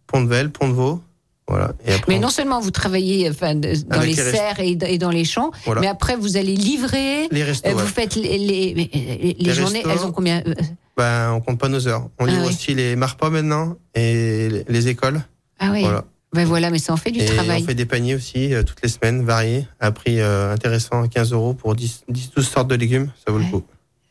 Pont-de-Vel, 0.06 0.50
Pont-de-Vaux. 0.50 1.00
Voilà. 1.46 1.72
Et 1.86 1.92
après, 1.92 2.12
Mais 2.12 2.18
on- 2.18 2.22
non 2.22 2.30
seulement 2.30 2.58
vous 2.60 2.70
travaillez 2.70 3.28
enfin, 3.28 3.54
de- 3.54 3.74
dans 3.86 4.00
les 4.00 4.08
les 4.08 4.14
serres 4.14 4.60
et, 4.60 4.78
et 4.88 4.98
dans 4.98 5.10
les 5.10 5.24
champs, 5.24 5.50
Voilà. 5.66 5.82
mais 5.82 5.86
après 5.88 6.16
vous 6.16 6.36
allez 6.38 6.56
livrer. 6.56 7.28
les 7.30 7.42
restos, 7.44 7.68
euh, 7.68 7.72
Vous 7.74 7.80
ouais. 7.80 7.86
faites 7.86 8.14
les, 8.16 8.38
les, 8.38 8.74
les 8.74 9.36
Les 9.38 9.52
journées, 9.52 9.80
restos. 9.82 9.90
elles 9.90 10.06
ont 10.06 10.12
combien 10.12 10.42
euh, 10.46 10.54
Ben, 10.96 11.32
on 11.32 11.40
compte 11.40 11.58
pas 11.58 11.68
nos 11.68 11.86
heures. 11.86 12.08
On 12.18 12.24
Ah 12.26 12.30
livre 12.30 12.46
aussi 12.48 12.74
les 12.74 12.96
marpas 12.96 13.28
maintenant 13.28 13.76
et 13.94 14.48
les- 14.48 14.64
les 14.68 14.88
écoles. 14.88 15.20
Ah 15.58 15.70
oui. 15.72 15.82
Voilà. 15.82 16.04
Ben 16.32 16.46
voilà, 16.46 16.70
mais 16.70 16.78
ça 16.78 16.92
en 16.92 16.96
fait 16.96 17.10
du 17.12 17.20
et 17.20 17.26
travail. 17.26 17.62
on 17.62 17.66
fait 17.66 17.74
des 17.74 17.86
paniers 17.86 18.14
aussi 18.16 18.52
euh, 18.54 18.62
toutes 18.64 18.82
les 18.82 18.88
semaines, 18.88 19.22
variés, 19.24 19.66
à 19.80 19.92
prix 19.92 20.20
euh, 20.20 20.52
intéressant, 20.52 21.02
à 21.04 21.08
15 21.08 21.32
euros 21.32 21.54
pour 21.54 21.76
10, 21.76 22.04
10, 22.08 22.30
12 22.34 22.48
sortes 22.48 22.68
de 22.68 22.74
légumes. 22.74 23.12
Ça 23.24 23.30
vaut 23.32 23.38
Ouais. 23.38 23.44
le 23.44 23.50
coup. 23.58 23.64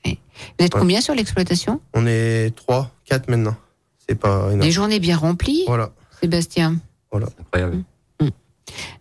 Vous 0.05 0.65
êtes 0.65 0.71
combien 0.73 0.99
sur 1.01 1.13
l'exploitation? 1.15 1.79
On 1.93 2.05
est 2.07 2.55
3, 2.55 2.91
4 3.05 3.27
maintenant. 3.29 3.55
C'est 4.07 4.15
pas 4.15 4.45
énorme. 4.47 4.59
Des 4.61 4.71
journées 4.71 4.99
bien 4.99 5.15
remplies, 5.17 5.63
Voilà. 5.67 5.91
Sébastien. 6.21 6.77
Incroyable. 7.13 7.83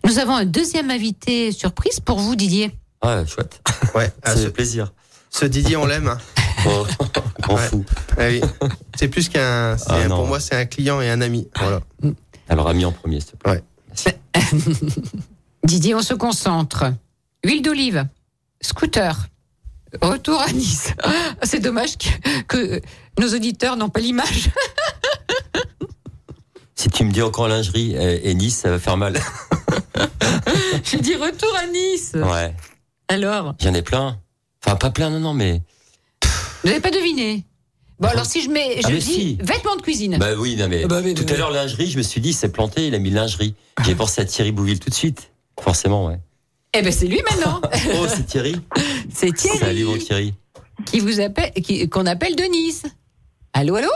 Nous 0.05 0.19
avons 0.19 0.35
un 0.35 0.45
deuxième 0.45 0.91
invité 0.91 1.53
surprise 1.53 2.01
pour 2.01 2.19
vous, 2.19 2.35
Didier. 2.37 2.71
Ah, 3.01 3.25
chouette. 3.27 3.61
Ouais. 3.95 4.13
Ah, 4.23 4.35
Ça 4.35 4.43
ce, 4.43 4.49
plaisir. 4.49 4.93
ce 5.31 5.47
Didier, 5.47 5.77
on 5.77 5.87
l'aime. 5.87 6.09
hein. 6.09 6.19
Oh, 6.67 6.87
grand 7.41 7.55
Ouais. 7.57 7.67
fou. 7.67 7.85
Ah 8.17 8.29
oui. 8.29 8.41
C'est 8.97 9.09
plus 9.09 9.29
qu'un. 9.29 9.77
c'est 9.79 9.87
Ah 9.89 10.09
pour 10.09 10.27
moi, 10.29 10.39
c'est 10.39 10.55
un 10.55 10.65
client 10.67 11.01
et 11.01 11.11
un 11.11 11.21
ami. 11.21 11.49
Voilà. 11.59 11.81
Alors, 12.49 12.69
ami 12.69 12.85
en 12.85 12.93
premier, 12.93 13.19
s'il 13.21 13.33
te 13.33 13.37
plaît. 13.37 13.63
Ouais. 14.05 14.19
Didier, 15.65 15.95
on 15.95 16.03
se 16.03 16.15
concentre. 16.15 16.85
Huile 17.45 17.63
d'olive, 17.63 18.07
scooter, 18.61 19.27
retour 20.01 20.41
à 20.41 20.53
Nice. 20.53 20.93
Ah, 21.03 21.11
C'est 21.43 21.59
dommage 21.61 21.97
que, 21.99 22.09
que 22.47 22.81
nos 23.19 23.35
auditeurs 23.35 23.77
n'ont 23.77 23.89
pas 23.89 24.01
l'image. 24.01 24.51
Si 26.83 26.89
tu 26.91 27.05
me 27.05 27.13
dis 27.13 27.23
encore 27.23 27.47
lingerie 27.47 27.93
et, 27.95 28.29
et 28.29 28.35
Nice, 28.35 28.57
ça 28.57 28.69
va 28.71 28.81
faire 28.81 28.97
mal. 28.97 29.15
J'ai 30.85 30.99
dit 30.99 31.15
retour 31.15 31.55
à 31.57 31.69
Nice. 31.69 32.11
Ouais. 32.17 32.53
Alors, 33.07 33.55
J'en 33.61 33.73
ai 33.73 33.83
plein. 33.83 34.19
Enfin, 34.65 34.75
pas 34.75 34.91
plein, 34.91 35.09
non, 35.09 35.21
non, 35.21 35.33
mais. 35.33 35.63
vous 36.25 36.69
n'avez 36.69 36.81
pas 36.81 36.91
deviné 36.91 37.45
Bon, 38.01 38.09
alors 38.09 38.27
si 38.27 38.43
je 38.43 38.51
mets, 38.51 38.81
je 38.83 38.87
Ah, 38.89 38.91
dis 38.91 39.01
si. 39.01 39.39
vêtements 39.41 39.77
de 39.77 39.83
cuisine. 39.83 40.19
Bah 40.19 40.31
oui, 40.37 40.57
non, 40.57 40.67
mais. 40.67 40.85
Bah 40.87 41.01
oui, 41.05 41.15
tout 41.15 41.23
mais- 41.25 41.35
à 41.35 41.37
l'heure, 41.37 41.53
lingerie, 41.53 41.89
je 41.89 41.97
me 41.99 42.03
suis 42.03 42.21
dit, 42.21 42.33
c'est 42.33 42.49
planté, 42.51 42.89
il 42.89 42.97
a 42.97 42.99
mis 42.99 43.11
lingerie. 43.11 43.55
J'ai 43.87 43.95
pensé 43.95 44.21
à 44.21 44.25
Thierry 44.25 44.51
Bouville 44.51 44.81
tout 44.81 44.91
de 44.91 44.95
suite. 44.95 45.31
Forcément, 45.61 46.07
ouais. 46.07 46.19
Eh 46.75 46.83
ben 46.83 46.91
c'est 46.93 47.07
lui 47.07 47.23
maintenant. 47.31 47.61
Oh, 47.95 48.07
c'est 48.09 48.27
Thierry. 48.27 48.57
C'est 49.15 49.29
Salut, 49.39 49.59
Thierry 49.59 49.85
mon 49.85 49.99
Thierry. 49.99 50.35
qui 50.87 50.99
vous 50.99 51.21
appelle, 51.21 51.53
qui- 51.63 51.89
qu'on 51.89 52.07
appelle 52.07 52.35
de 52.35 52.43
Nice. 52.43 52.83
Allô, 53.53 53.77
allô? 53.77 53.91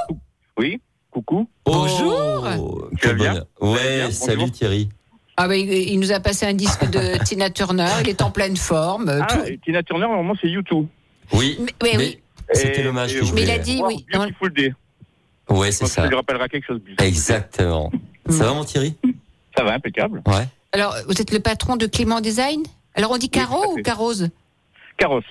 Oui, 0.56 0.80
coucou. 1.16 1.48
Bonjour. 1.64 2.46
Oh, 2.58 2.88
Tu 3.00 3.08
vas 3.08 3.14
bien 3.14 3.44
Ouais, 3.60 3.96
bien 3.96 4.10
salut. 4.10 4.50
Thierry. 4.50 4.88
Ah 5.38 5.48
ben 5.48 5.54
il 5.58 5.70
il 5.72 5.98
nous 5.98 6.12
a 6.12 6.20
passé 6.20 6.44
un 6.46 6.52
disque 6.52 6.88
de 6.90 7.16
Tina 7.24 7.48
Turner. 7.48 7.88
Il 8.02 8.08
est 8.10 8.20
en 8.20 8.30
pleine 8.30 8.56
forme. 8.56 9.08
euh, 9.08 9.20
Ah, 9.22 9.26
tout- 9.26 9.56
Tina 9.64 9.82
Turner, 9.82 10.06
normalement, 10.06 10.34
c'est 10.40 10.48
YouTube. 10.48 10.86
Oui. 11.32 11.56
Mais, 11.58 11.72
mais 11.82 11.96
oui. 11.96 12.18
C'était 12.52 12.82
l'hommage 12.82 13.14
que 13.18 13.24
je 13.24 13.32
Mais 13.32 13.42
il 13.42 13.50
a 13.50 13.58
dit 13.58 13.78
Wow, 13.80 13.86
oui. 13.88 14.06
dans- 14.12 14.18
Beautiful 14.24 14.52
Day. 14.52 14.74
Ouais, 15.48 15.72
c'est 15.72 15.86
ça. 15.86 16.02
ça 16.02 16.06
lui 16.08 16.16
rappellera 16.16 16.48
quelque 16.48 16.66
chose. 16.66 16.80
Exactement. 17.00 17.90
Ça 18.28 18.44
va, 18.44 18.52
mon 18.54 18.64
Thierry? 18.64 18.94
Ça 19.56 19.64
va, 19.64 19.72
impeccable. 19.74 20.22
Ouais. 20.26 20.46
Alors, 20.72 20.94
vous 21.08 21.18
êtes 21.20 21.32
le 21.32 21.40
patron 21.40 21.76
de 21.76 21.86
Clément 21.86 22.20
Design? 22.20 22.62
Alors, 22.94 23.10
on 23.12 23.16
dit 23.16 23.30
Caro 23.30 23.72
ou. 23.72 23.82
Carose? 23.82 24.28
Carrosse. 24.98 25.24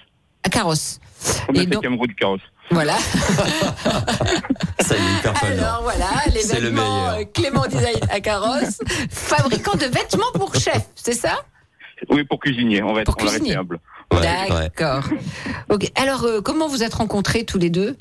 Ah, 0.44 0.50
Carrosse. 0.50 1.00
Comme 1.46 1.56
Et 1.56 1.60
le 1.60 1.66
donc- 1.68 2.08
du 2.08 2.16
carrosse. 2.16 2.42
Voilà. 2.72 2.98
Ça 4.80 4.96
y 4.96 5.00
est, 5.00 5.18
hyper 5.20 5.38
fan. 5.38 5.60
Alors, 5.60 5.82
voilà, 5.84 6.06
les 6.34 6.42
C'est 6.42 6.60
le 6.60 6.68
vêtements 6.70 7.12
meilleur. 7.12 7.20
euh, 7.20 7.24
Clément 7.34 7.66
Design 7.68 8.00
à 8.12 8.20
Carrosse, 8.20 8.80
fabricant 9.10 9.74
de 9.78 9.86
vêtements 9.86 10.32
pour 10.34 10.54
chef, 10.56 10.84
c'est 10.96 11.14
ça? 11.14 11.38
Oui, 12.10 12.24
pour 12.24 12.40
cuisinier. 12.40 12.84
On 12.84 12.94
va 12.94 13.02
être, 13.02 13.12
Pour 13.14 13.22
on 13.22 13.26
va 13.26 13.32
cuisinier. 13.32 13.56
rester 13.58 13.60
humble. 13.60 13.80
Ouais, 14.12 14.20
ouais. 14.20 14.70
D'accord. 14.78 15.04
Ok. 15.70 15.90
Alors, 15.96 16.24
euh, 16.26 16.42
comment 16.42 16.68
vous 16.68 16.84
êtes 16.84 16.94
rencontrés 16.94 17.46
tous 17.46 17.58
les 17.58 17.70
deux? 17.70 17.96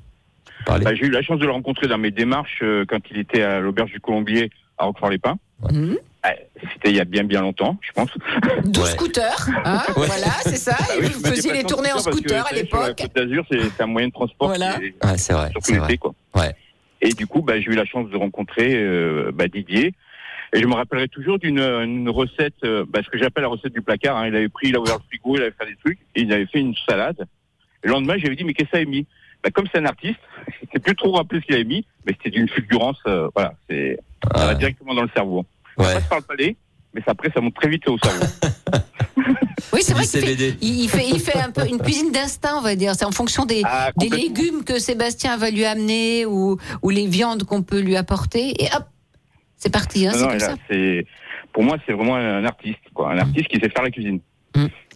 Bah, 0.66 0.78
J'ai 0.94 1.06
eu 1.06 1.10
la 1.10 1.22
chance 1.22 1.38
de 1.38 1.44
le 1.46 1.52
rencontrer 1.52 1.86
dans 1.86 1.98
mes 1.98 2.10
démarches 2.10 2.60
euh, 2.62 2.84
quand 2.88 2.98
il 3.10 3.18
était 3.18 3.42
à 3.42 3.60
l'auberge 3.60 3.90
du 3.92 4.00
Colombier 4.00 4.50
à 4.78 4.84
Roquefort-les-Pins. 4.86 5.36
Mhm. 5.70 5.98
Ah, 6.22 6.32
C'était 6.72 6.90
il 6.90 6.96
y 6.96 7.00
a 7.00 7.04
bien 7.04 7.22
bien 7.24 7.42
longtemps, 7.42 7.76
je 7.82 7.92
pense. 7.92 8.08
12 8.64 8.82
Ouais. 8.84 8.90
scooters, 8.90 9.48
hein, 9.64 9.82
Ouais. 9.96 10.06
voilà, 10.06 10.30
c'est 10.42 10.56
ça. 10.56 10.74
Ah 10.78 10.94
et 10.96 11.00
oui, 11.00 11.08
vous 11.08 11.20
faisiez 11.24 11.52
les 11.52 11.64
tournées 11.64 11.92
en 11.92 11.98
scooter 11.98 12.46
à 12.46 12.54
l'époque. 12.54 12.96
Côte 12.98 13.14
d'Azur, 13.14 13.44
c'est 13.50 13.80
un 13.82 13.86
moyen 13.86 14.08
de 14.08 14.12
transport 14.12 14.48
Voilà. 14.48 14.78
Ouais, 14.78 15.18
c'est 15.18 15.32
vrai. 15.34 15.50
surtout 15.50 15.66
C'est 15.72 15.76
vrai. 15.76 15.88
l'été, 15.88 15.98
quoi. 15.98 16.14
Ouais. 16.34 16.54
Et 17.02 17.10
du 17.10 17.26
coup, 17.26 17.42
bah, 17.42 17.60
j'ai 17.60 17.66
eu 17.70 17.74
la 17.74 17.84
chance 17.84 18.08
de 18.08 18.16
rencontrer 18.16 18.74
euh, 18.74 19.30
bah, 19.34 19.48
Didier. 19.48 19.92
Et 20.54 20.60
je 20.60 20.66
me 20.66 20.74
rappellerai 20.74 21.08
toujours 21.08 21.38
d'une 21.38 21.58
une 21.60 22.08
recette, 22.08 22.54
euh, 22.64 22.84
bah, 22.88 23.00
ce 23.04 23.10
que 23.10 23.18
j'appelle 23.18 23.42
la 23.42 23.48
recette 23.48 23.72
du 23.74 23.82
placard. 23.82 24.16
hein. 24.16 24.28
Il 24.28 24.36
avait 24.36 24.48
pris, 24.48 24.68
il 24.68 24.76
a 24.76 24.80
ouvert 24.80 24.96
le 24.96 25.02
frigo, 25.08 25.36
il 25.36 25.42
avait 25.42 25.50
fait 25.58 25.66
des 25.66 25.76
trucs, 25.84 25.98
et 26.14 26.22
il 26.22 26.32
avait 26.32 26.46
fait 26.46 26.60
une 26.60 26.74
salade. 26.88 27.26
Et 27.82 27.88
le 27.88 27.92
lendemain, 27.92 28.14
j'avais 28.16 28.36
dit, 28.36 28.44
mais 28.44 28.54
qu'est-ce 28.54 28.70
que 28.70 28.76
ça 28.78 28.82
a 28.82 28.86
mis? 28.86 29.06
Bah, 29.42 29.50
Comme 29.50 29.66
c'est 29.70 29.80
un 29.80 29.84
artiste, 29.84 30.20
je 30.48 30.66
sais 30.72 30.78
plus 30.78 30.94
trop 30.96 31.12
rappeler 31.12 31.40
ce 31.40 31.46
qu'il 31.46 31.54
avait 31.56 31.64
mis, 31.64 31.84
mais 32.06 32.12
c'était 32.14 32.30
d'une 32.30 32.48
fulgurance, 32.48 32.98
euh, 33.06 33.28
voilà, 33.34 33.52
c'est 33.68 33.98
ça 34.34 34.38
va 34.40 34.48
Ouais. 34.52 34.54
directement 34.58 34.94
dans 34.94 35.02
le 35.02 35.10
cerveau. 35.14 35.44
Ça 35.78 35.84
Ouais. 35.84 35.94
passe 35.94 36.04
par 36.08 36.18
le 36.18 36.24
palais, 36.24 36.56
mais 36.94 37.00
ça, 37.04 37.10
après, 37.12 37.30
ça 37.34 37.40
monte 37.40 37.54
très 37.54 37.68
vite 37.68 37.88
au 37.88 37.98
cerveau. 37.98 38.24
Oui, 39.72 39.80
c'est 39.82 39.94
vrai 39.94 40.06
qu'il 40.06 40.20
fait, 40.20 40.56
il 40.60 40.88
fait, 40.88 41.08
il 41.08 41.18
fait 41.18 41.38
un 41.38 41.50
peu 41.50 41.66
une 41.66 41.78
cuisine 41.78 42.12
d'instinct, 42.12 42.56
on 42.58 42.60
va 42.60 42.76
dire. 42.76 42.94
C'est 42.94 43.04
en 43.06 43.10
fonction 43.12 43.44
des, 43.44 43.62
Ah, 43.64 43.90
des 43.96 44.08
légumes 44.08 44.62
que 44.62 44.78
Sébastien 44.78 45.36
va 45.36 45.50
lui 45.50 45.64
amener 45.64 46.26
ou, 46.26 46.58
ou 46.82 46.90
les 46.90 47.06
viandes 47.06 47.42
qu'on 47.44 47.62
peut 47.62 47.80
lui 47.80 47.96
apporter. 47.96 48.62
Et 48.62 48.66
hop, 48.76 48.84
c'est 49.56 49.72
parti, 49.72 50.06
hein, 50.06 50.12
Non, 50.12 50.18
c'est 50.18 50.20
non, 50.22 50.28
comme 50.28 50.36
et 50.70 50.96
là, 50.96 51.02
ça. 51.02 51.06
pour 51.52 51.62
moi, 51.64 51.76
c'est 51.86 51.92
vraiment 51.92 52.14
un 52.16 52.44
artiste, 52.44 52.78
quoi, 52.92 53.12
un 53.12 53.18
artiste 53.18 53.48
qui 53.48 53.58
sait 53.58 53.68
faire 53.70 53.82
la 53.82 53.90
cuisine. 53.90 54.20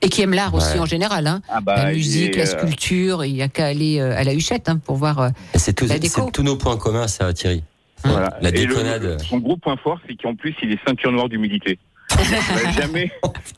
Et 0.03 0.09
qui 0.09 0.23
aime 0.23 0.35
l'art 0.35 0.55
aussi 0.55 0.75
Ouais. 0.75 0.81
en 0.81 0.87
général. 0.87 1.27
Hein. 1.27 1.41
Ah 1.49 1.61
bah, 1.61 1.85
la 1.87 1.93
musique, 1.93 2.37
est, 2.37 2.39
la 2.39 2.43
euh, 2.45 2.59
sculpture, 2.59 3.25
il 3.25 3.35
n'y 3.35 3.43
a 3.43 3.49
qu'à 3.49 3.67
aller 3.67 3.99
euh, 3.99 4.17
à 4.17 4.23
la 4.23 4.33
Huchette 4.35 4.69
hein, 4.69 4.77
pour 4.79 4.95
voir. 4.97 5.19
euh, 5.19 5.29
C'est 5.57 5.73
tous 5.75 6.43
nos 6.45 6.57
points 6.57 6.77
communs, 6.77 7.09
ça, 7.09 7.33
Thierry. 7.33 7.65
Voilà. 8.05 8.37
La 8.41 8.49
Et 8.51 8.53
le- 8.65 8.75
déconnade. 8.75 9.21
son 9.23 9.39
gros 9.39 9.57
point 9.57 9.77
fort, 9.77 9.99
c'est 10.07 10.15
qu'en 10.21 10.35
plus, 10.35 10.55
il 10.63 10.73
est 10.73 10.79
ceinture 10.87 11.13
noire 11.13 11.29
d'humilité. 11.29 11.79
Jamais, 12.77 13.11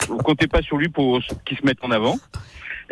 vous 0.08 0.18
comptez 0.18 0.46
pas 0.46 0.62
sur 0.62 0.76
lui 0.76 0.88
pour 0.88 1.20
qu'il 1.46 1.56
se 1.58 1.64
mette 1.64 1.78
en 1.82 1.90
avant 1.90 2.18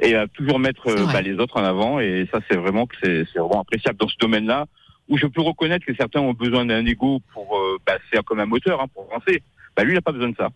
et 0.00 0.14
à 0.14 0.26
toujours 0.28 0.58
mettre 0.58 0.88
euh, 0.88 1.06
bah, 1.12 1.20
les 1.20 1.34
autres 1.34 1.56
en 1.58 1.64
avant. 1.64 1.98
Et 2.00 2.28
ça, 2.32 2.38
c'est 2.48 2.56
vraiment 2.56 2.86
que 2.86 2.94
c'est 3.02 3.38
vraiment 3.38 3.62
appréciable 3.62 3.98
dans 3.98 4.08
ce 4.08 4.16
domaine-là 4.20 4.66
où 5.08 5.16
je 5.18 5.26
peux 5.26 5.40
reconnaître 5.42 5.84
que 5.86 5.94
certains 5.96 6.20
ont 6.20 6.34
besoin 6.34 6.64
d'un 6.66 6.84
ego 6.86 7.20
pour, 7.32 7.58
euh, 7.58 7.78
bah, 7.86 7.94
c'est 8.12 8.22
comme 8.24 8.40
un 8.40 8.46
moteur 8.46 8.80
hein, 8.80 8.86
pour 8.94 9.08
avancer. 9.10 9.42
Bah, 9.76 9.82
lui, 9.84 9.92
il 9.92 9.94
n'a 9.94 10.02
pas 10.02 10.12
besoin 10.12 10.28
de 10.28 10.36
ça. 10.36 10.48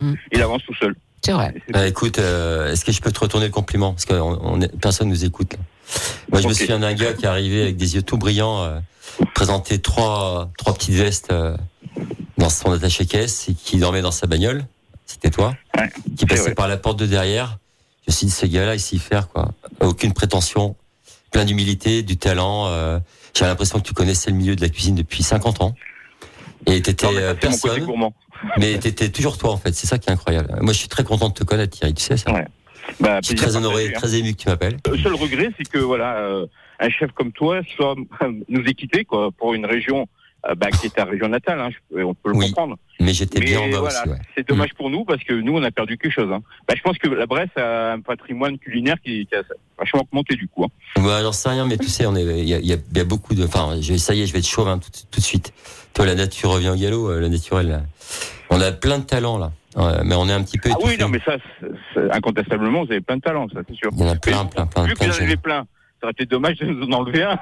Mm. 0.00 0.14
Il 0.32 0.42
avance 0.42 0.62
tout 0.66 0.74
seul. 0.74 0.94
C'est 1.22 1.32
vrai. 1.32 1.54
Bah, 1.70 1.86
écoute, 1.86 2.18
euh, 2.18 2.72
est-ce 2.72 2.84
que 2.84 2.92
je 2.92 3.00
peux 3.00 3.12
te 3.12 3.20
retourner 3.20 3.46
le 3.46 3.52
compliment? 3.52 3.92
Parce 3.92 4.04
que 4.06 4.14
on, 4.14 4.38
on 4.42 4.60
est- 4.60 4.80
personne 4.80 5.08
nous 5.08 5.24
écoute. 5.24 5.52
là. 5.54 5.58
Moi, 6.32 6.40
je 6.40 6.48
me 6.48 6.52
souviens 6.52 6.78
d'un 6.78 6.94
gars 6.94 7.12
qui 7.14 7.24
est 7.24 7.28
arrivé 7.28 7.62
avec 7.62 7.76
des 7.76 7.94
yeux 7.94 8.02
tout 8.02 8.16
brillants, 8.18 8.62
euh, 8.62 8.78
présentait 9.44 9.78
trois, 9.78 10.50
trois 10.58 10.74
petites 10.74 10.96
vestes 10.96 11.28
euh, 11.32 11.56
dans 12.36 12.50
son 12.50 12.72
attaché-caisse 12.72 13.48
et 13.48 13.54
qui 13.54 13.78
dormait 13.78 14.02
dans 14.02 14.10
sa 14.10 14.26
bagnole. 14.26 14.66
C'était 15.06 15.30
toi. 15.30 15.54
Ouais, 15.78 15.88
Qui 16.14 16.26
passait 16.26 16.42
vrai. 16.42 16.54
par 16.54 16.68
la 16.68 16.76
porte 16.76 16.98
de 16.98 17.06
derrière. 17.06 17.56
Je 18.06 18.12
me 18.12 18.14
suis 18.14 18.26
dit, 18.26 18.32
ce 18.32 18.44
gars-là, 18.44 18.74
il 18.74 18.80
sait 18.80 18.96
y 18.96 18.98
faire, 18.98 19.28
quoi. 19.28 19.52
Aucune 19.80 20.12
prétention. 20.12 20.76
Plein 21.30 21.46
d'humilité, 21.46 22.02
du 22.02 22.18
talent. 22.18 22.66
euh, 22.66 22.98
J'ai 23.34 23.46
l'impression 23.46 23.80
que 23.80 23.84
tu 23.86 23.94
connaissais 23.94 24.30
le 24.30 24.36
milieu 24.36 24.56
de 24.56 24.60
la 24.60 24.68
cuisine 24.68 24.94
depuis 24.94 25.22
50 25.22 25.62
ans. 25.62 25.74
Et 26.66 26.82
t'étais 26.82 27.06
euh, 27.06 27.32
personne, 27.32 27.86
mais 28.58 28.78
t'étais 28.78 29.08
toujours 29.08 29.38
toi 29.38 29.52
en 29.52 29.56
fait. 29.56 29.72
C'est 29.74 29.86
ça 29.86 29.96
qui 29.96 30.10
est 30.10 30.12
incroyable. 30.12 30.54
Moi, 30.60 30.74
je 30.74 30.78
suis 30.80 30.88
très 30.88 31.02
content 31.02 31.30
de 31.30 31.34
te 31.34 31.44
connaître, 31.44 31.78
Thierry. 31.78 31.94
Tu 31.94 32.04
sais 32.04 32.18
ça. 32.18 32.30
Ouais. 32.30 32.46
Bah, 33.00 33.20
Je 33.22 33.28
suis 33.28 33.36
très 33.36 33.56
honoré, 33.56 33.88
hein. 33.88 33.92
très 33.98 34.14
ému 34.16 34.34
que 34.34 34.42
tu 34.42 34.48
m'appelles. 34.50 34.76
Le 34.90 34.98
seul 34.98 35.14
regret, 35.14 35.48
c'est 35.56 35.66
que 35.66 35.78
voilà, 35.78 36.16
euh, 36.18 36.44
un 36.80 36.88
chef 36.88 37.12
comme 37.12 37.32
toi 37.32 37.60
soit 37.76 37.94
nous 38.48 38.60
ait 38.66 38.74
quittés 38.74 39.04
quoi, 39.04 39.30
pour 39.32 39.54
une 39.54 39.66
région 39.66 40.06
euh, 40.48 40.54
bah, 40.54 40.70
qui 40.70 40.86
est 40.86 40.94
ta 40.94 41.04
région 41.04 41.28
natale. 41.28 41.60
Hein, 41.60 41.68
je- 41.70 42.02
on 42.02 42.14
peut 42.14 42.30
le 42.30 42.36
Oui. 42.36 42.46
comprendre. 42.46 42.76
Mais 42.98 43.12
j'étais 43.12 43.40
bien 43.40 43.60
en 43.60 43.68
bas 43.68 43.80
voilà, 43.80 44.00
aussi. 44.00 44.08
Ouais. 44.10 44.16
c'est 44.34 44.48
dommage 44.48 44.72
pour 44.74 44.88
nous 44.90 45.04
parce 45.04 45.22
que 45.22 45.34
nous, 45.34 45.54
on 45.56 45.62
a 45.62 45.70
perdu 45.70 45.98
quelque 45.98 46.12
chose. 46.12 46.30
Hein. 46.32 46.40
Bah, 46.66 46.74
je 46.76 46.80
pense 46.82 46.96
que 46.98 47.08
la 47.08 47.26
Bresse 47.26 47.50
a 47.56 47.92
un 47.92 48.00
patrimoine 48.00 48.58
culinaire 48.58 48.96
qui, 49.04 49.26
qui 49.26 49.34
a 49.34 49.42
vachement 49.78 50.00
augmenté 50.00 50.36
du 50.36 50.48
coup. 50.48 50.64
Hein. 50.64 50.68
Bah, 51.02 51.20
j'en 51.22 51.32
sais 51.32 51.50
rien, 51.50 51.66
mais 51.66 51.76
tu 51.76 51.88
sais, 51.88 52.06
on 52.06 52.16
il 52.16 52.48
y 52.48 52.52
y 52.54 52.68
y 52.94 53.00
a 53.00 53.04
beaucoup 53.04 53.34
de, 53.34 53.44
enfin, 53.44 53.78
ça 53.98 54.14
y 54.14 54.22
est, 54.22 54.26
je 54.26 54.32
vais 54.32 54.38
être 54.38 54.46
chauvin 54.48 54.78
tout, 54.78 54.88
tout 55.10 55.20
de 55.20 55.24
suite. 55.24 55.52
Toi, 55.92 56.06
la 56.06 56.14
nature 56.14 56.50
revient 56.50 56.70
au 56.70 56.76
galop, 56.76 57.10
euh, 57.10 57.20
le 57.20 57.28
naturel. 57.28 57.68
là. 57.68 57.82
On 58.48 58.60
a 58.60 58.72
plein 58.72 58.98
de 58.98 59.04
talents 59.04 59.36
là, 59.38 59.52
Ouais, 59.76 60.02
mais 60.04 60.14
on 60.16 60.26
est 60.28 60.32
un 60.32 60.42
petit 60.42 60.58
peu 60.58 60.70
Ah 60.72 60.76
oui, 60.82 60.96
non, 60.98 61.08
mais 61.08 61.20
ça, 61.24 61.36
c'est- 61.60 61.66
c'est- 61.94 62.10
incontestablement, 62.12 62.84
vous 62.84 62.90
avez 62.90 63.00
plein 63.00 63.16
de 63.18 63.22
talents, 63.22 63.46
ça, 63.52 63.60
c'est 63.68 63.76
sûr. 63.76 63.90
Il 63.92 64.00
y 64.00 64.04
en 64.04 64.08
a 64.08 64.16
plein, 64.16 64.44
plein, 64.46 64.66
plein, 64.66 64.84
Vu 64.84 64.94
que 64.94 65.04
vous 65.04 65.20
avez 65.22 65.36
plein, 65.36 65.66
ça 66.00 66.06
aurait 66.06 66.12
été 66.12 66.26
dommage 66.26 66.56
de 66.58 66.66
nous 66.66 66.86
en 66.86 66.92
enlever 67.00 67.22
un. 67.22 67.38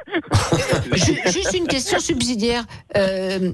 Ju- 0.94 1.20
Juste 1.26 1.54
une 1.56 1.66
question 1.66 1.98
subsidiaire. 1.98 2.64
Euh, 2.96 3.52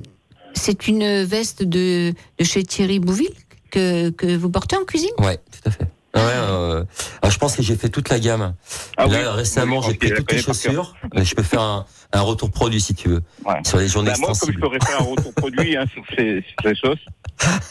c'est 0.55 0.87
une 0.89 1.23
veste 1.25 1.63
de, 1.65 2.13
de 2.39 2.45
chez 2.45 2.63
Thierry 2.65 3.01
Bouville 3.01 3.29
que, 3.71 4.11
que 4.11 4.37
vous 4.37 4.51
portez 4.51 4.77
en 4.77 4.85
cuisine? 4.85 5.11
Ouais, 5.19 5.37
tout 5.37 5.69
à 5.69 5.71
fait. 5.71 5.85
Ouais, 6.15 6.21
euh, 6.21 6.85
alors 7.23 7.33
je 7.33 7.39
pense 7.41 7.57
que 7.57 7.63
j'ai 7.63 7.75
fait 7.75 7.89
toute 7.89 8.09
la 8.09 8.21
gamme. 8.21 8.55
Ah 8.97 9.07
Là, 9.07 9.19
oui, 9.19 9.27
récemment, 9.39 9.81
oui, 9.81 9.87
j'ai 9.89 9.95
pris 9.95 10.13
toutes 10.15 10.31
les 10.31 10.39
chaussures. 10.41 10.95
Mais 11.13 11.25
je 11.25 11.35
peux 11.35 11.43
faire 11.43 11.61
un, 11.61 11.87
un 12.13 12.21
retour 12.21 12.53
produit 12.53 12.81
si 12.81 12.95
tu 12.95 13.09
veux. 13.09 13.23
Ouais. 13.45 13.57
Sur 13.65 13.79
les 13.79 13.89
journées 13.89 14.13
Bah, 14.13 14.19
moi, 14.21 14.33
comme 14.41 14.53
je 14.53 14.59
pourrais 14.61 14.79
faire 14.79 15.01
un 15.01 15.05
retour 15.05 15.35
produit 15.35 15.77
hein, 15.77 15.87
sur, 15.93 16.05
ces, 16.17 16.45
sur 16.47 16.57
ces 16.63 16.75
sauces, 16.77 17.05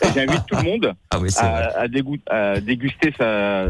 et 0.01 0.07
j'invite 0.13 0.45
tout 0.45 0.57
le 0.57 0.63
monde 0.63 0.93
Ah 1.09 1.19
oui, 1.19 1.29
à, 1.37 1.83
à 1.83 2.59
déguster 2.59 3.13
sa, 3.17 3.67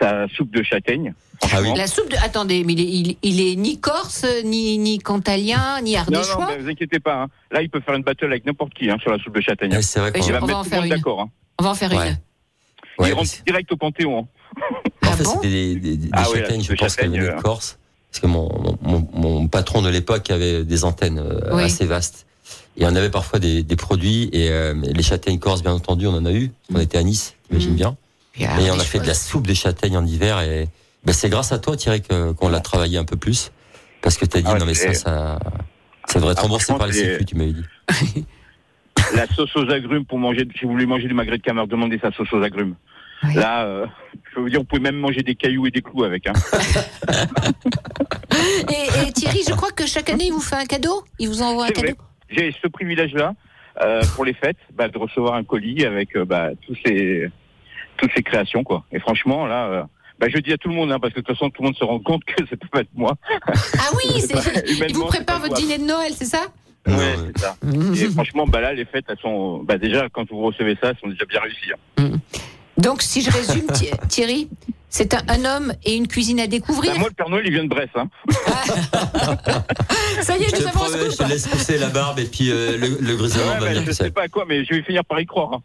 sa 0.00 0.26
soupe 0.28 0.50
de 0.54 0.62
châtaigne. 0.62 1.14
Ah 1.52 1.60
oui. 1.62 1.70
La 1.76 1.86
soupe 1.86 2.10
de. 2.10 2.16
Attendez, 2.22 2.64
mais 2.64 2.72
il 2.74 2.80
est, 2.80 2.84
il, 2.84 3.16
il 3.22 3.40
est 3.40 3.56
ni 3.56 3.78
corse, 3.78 4.24
ni, 4.44 4.78
ni 4.78 4.98
cantalien, 4.98 5.80
ni 5.82 5.92
Non, 5.94 5.98
non, 6.10 6.18
ardéchois. 6.18 6.56
ne 6.56 6.62
vous 6.62 6.68
inquiétez 6.68 6.98
pas. 7.00 7.22
hein. 7.22 7.26
Là, 7.50 7.62
il 7.62 7.68
peut 7.70 7.80
faire 7.80 7.94
une 7.94 8.02
battle 8.02 8.26
avec 8.26 8.46
n'importe 8.46 8.72
qui 8.74 8.88
hein, 8.90 8.96
sur 9.00 9.10
la 9.10 9.18
soupe 9.18 9.34
de 9.34 9.40
châtaigne. 9.40 9.72
Ouais, 9.72 9.82
c'est 9.82 10.00
vrai 10.00 10.12
qu'on 10.12 10.20
va 10.20 10.26
on 10.26 10.32
va 10.32 10.40
mettre 10.46 10.58
en 10.58 10.62
tout 10.64 10.68
faire 10.70 10.78
monde 10.80 10.90
une. 10.90 10.96
d'accord. 10.96 11.20
Hein. 11.20 11.30
On 11.58 11.64
va 11.64 11.70
en 11.70 11.74
faire 11.74 11.92
Ouais. 11.92 12.08
une. 12.08 12.16
Ouais, 12.98 13.10
il 13.10 13.14
rentre 13.14 13.30
direct 13.46 13.70
au 13.72 13.76
Panthéon. 13.76 14.20
hein. 14.20 14.26
En 15.04 15.08
Ah 15.10 15.16
fait, 15.16 15.24
bon 15.24 15.30
c'était 15.34 15.48
des, 15.50 15.76
des, 15.76 15.96
des 15.98 16.08
Ah 16.12 16.24
châtaignes, 16.24 16.62
je 16.62 16.72
pense 16.72 16.96
qu'elles 16.96 17.10
venaient 17.10 17.20
de 17.20 17.28
euh. 17.28 17.40
Corse. 17.40 17.78
Parce 18.10 18.20
que 18.22 18.26
mon, 18.28 18.48
mon, 18.80 19.06
mon 19.12 19.48
patron 19.48 19.82
de 19.82 19.90
l'époque 19.90 20.30
avait 20.30 20.64
des 20.64 20.84
antennes 20.84 21.18
euh, 21.18 21.54
Oui. 21.54 21.64
assez 21.64 21.84
vastes. 21.84 22.26
Et 22.78 22.86
on 22.86 22.94
avait 22.96 23.10
parfois 23.10 23.38
des, 23.38 23.62
des 23.62 23.76
produits. 23.76 24.30
Et 24.32 24.48
euh, 24.50 24.74
les 24.82 25.02
châtaignes 25.02 25.38
corse, 25.38 25.62
bien 25.62 25.72
entendu, 25.74 26.06
on 26.06 26.14
en 26.14 26.24
a 26.24 26.32
eu. 26.32 26.50
On 26.74 26.80
était 26.80 26.96
à 26.96 27.02
Nice, 27.02 27.34
t'imagines 27.48 27.72
Mm. 27.72 27.76
bien. 27.76 27.96
Et 28.38 28.70
on 28.70 28.78
a 28.78 28.84
fait 28.84 28.98
de 28.98 29.06
la 29.06 29.14
soupe 29.14 29.46
de 29.46 29.54
châtaigne 29.54 29.96
en 29.96 30.04
hiver. 30.04 30.40
Et 30.40 30.68
ben, 31.04 31.12
c'est 31.12 31.28
grâce 31.28 31.52
à 31.52 31.58
toi, 31.58 31.76
Thierry, 31.76 32.02
qu'on 32.02 32.48
l'a 32.48 32.60
travaillé 32.60 32.98
un 32.98 33.04
peu 33.04 33.16
plus. 33.16 33.50
Parce 34.02 34.16
que 34.18 34.24
t'as 34.26 34.40
dit, 34.40 34.44
Ah 34.48 34.52
ouais, 34.54 34.58
non 34.60 34.66
mais 34.66 34.74
ça, 34.74 34.88
c'est- 34.88 34.94
ça, 34.94 35.38
ça 36.06 36.18
devrait 36.18 36.32
être 36.32 36.38
Ah, 36.40 36.42
remboursé 36.42 36.74
par 36.76 36.86
les 36.86 36.92
c'est- 36.92 37.12
sécu, 37.14 37.24
tu 37.24 37.34
m'avais 37.36 37.52
dit. 37.52 37.64
La 39.14 39.26
sauce 39.28 39.54
aux 39.56 39.70
agrumes 39.70 40.04
pour 40.04 40.18
manger. 40.18 40.46
Si 40.58 40.64
vous 40.64 40.72
voulez 40.72 40.86
manger 40.86 41.08
du 41.08 41.14
magret 41.14 41.38
de 41.38 41.42
cameur, 41.42 41.66
demandez 41.66 41.98
sa 41.98 42.10
sauce 42.12 42.32
aux 42.32 42.42
agrumes. 42.42 42.74
Là, 43.34 43.64
euh, 43.64 43.86
je 44.28 44.34
peux 44.34 44.40
vous 44.42 44.50
dire, 44.50 44.60
vous 44.60 44.64
pouvez 44.66 44.80
même 44.82 44.96
manger 44.96 45.22
des 45.22 45.34
cailloux 45.34 45.66
et 45.66 45.70
des 45.70 45.80
clous 45.82 46.04
avec. 46.04 46.26
Hein. 46.26 46.32
Et, 48.68 49.08
et 49.08 49.12
Thierry, 49.12 49.40
je 49.48 49.54
crois 49.54 49.70
que 49.70 49.86
chaque 49.86 50.10
année, 50.10 50.26
il 50.26 50.32
vous 50.32 50.40
fait 50.40 50.56
un 50.56 50.66
cadeau 50.66 51.02
Il 51.18 51.28
vous 51.28 51.42
envoie 51.42 51.66
un 51.66 51.70
cadeau. 51.70 51.94
J'ai 52.28 52.54
ce 52.62 52.68
privilège-là 52.68 53.32
euh, 53.80 54.02
pour 54.14 54.24
les 54.24 54.34
fêtes, 54.34 54.58
bah, 54.74 54.88
de 54.88 54.98
recevoir 54.98 55.34
un 55.34 55.44
colis 55.44 55.84
avec 55.84 56.16
euh, 56.16 56.24
bah, 56.24 56.50
tous 56.66 56.76
ces 56.84 57.30
toutes 57.96 58.10
ces 58.16 58.22
créations, 58.22 58.64
quoi. 58.64 58.84
Et 58.92 58.98
franchement, 59.00 59.46
là, 59.46 59.66
euh, 59.66 59.82
bah, 60.18 60.26
je 60.28 60.38
dis 60.38 60.52
à 60.52 60.56
tout 60.56 60.68
le 60.68 60.74
monde, 60.74 60.90
hein, 60.92 60.98
parce 61.00 61.12
que 61.14 61.20
de 61.20 61.24
toute 61.26 61.36
façon, 61.36 61.50
tout 61.50 61.62
le 61.62 61.66
monde 61.68 61.76
se 61.76 61.84
rend 61.84 61.98
compte 62.00 62.24
que 62.24 62.44
ça 62.50 62.56
peut 62.56 62.68
pas 62.70 62.80
être 62.80 62.90
moi. 62.94 63.14
Ah 63.78 63.90
oui, 63.96 64.20
c'est- 64.20 64.92
vous 64.92 65.04
prépare 65.06 65.40
votre 65.40 65.54
dîner 65.54 65.78
de 65.78 65.84
Noël, 65.84 66.12
c'est 66.16 66.24
ça 66.26 66.42
Ouais, 66.86 66.94
Ouais. 66.94 67.14
c'est 67.34 67.40
ça. 67.40 67.56
Et 67.96 68.08
franchement, 68.14 68.46
bah 68.46 68.60
là, 68.60 68.72
les 68.72 68.84
fêtes, 68.84 69.06
elles 69.08 69.18
sont, 69.20 69.58
bah 69.64 69.76
déjà, 69.76 70.08
quand 70.12 70.30
vous 70.30 70.40
recevez 70.40 70.76
ça, 70.80 70.90
elles 70.90 70.98
sont 71.00 71.08
déjà 71.08 71.24
bien 71.24 71.40
réussies. 71.40 71.72
hein. 71.98 72.10
Donc, 72.78 73.00
si 73.02 73.22
je 73.22 73.30
résume, 73.30 73.66
Thi- 73.72 73.90
Thierry, 74.08 74.48
c'est 74.90 75.14
un, 75.14 75.22
un 75.28 75.44
homme 75.46 75.72
et 75.84 75.96
une 75.96 76.06
cuisine 76.06 76.38
à 76.40 76.46
découvrir. 76.46 76.92
Bah, 76.92 76.98
moi, 76.98 77.08
le 77.08 77.14
Père 77.14 77.28
Noël, 77.30 77.42
il 77.46 77.52
vient 77.52 77.64
de 77.64 77.68
Brest. 77.70 77.88
Hein. 77.96 78.08
Ça 80.20 80.36
y 80.36 80.42
est, 80.42 80.48
Je 80.50 80.56
nous 80.56 80.62
te 80.62 80.68
avons 80.68 80.70
promets, 80.84 81.10
je 81.10 81.16
te 81.16 81.22
laisse 81.24 81.46
pousser 81.48 81.78
la 81.78 81.88
barbe 81.88 82.18
et 82.18 82.26
puis 82.26 82.50
euh, 82.50 82.76
le, 82.76 82.88
le 83.00 83.14
Ouais, 83.20 83.28
va 83.28 83.60
bah, 83.60 83.66
venir 83.68 83.82
je 83.86 83.92
sais 83.92 84.10
pas 84.10 84.22
à 84.24 84.28
quoi, 84.28 84.44
mais 84.46 84.64
je 84.66 84.74
vais 84.74 84.82
finir 84.82 85.04
par 85.06 85.18
y 85.20 85.26
croire. 85.26 85.54
hein. 85.54 85.60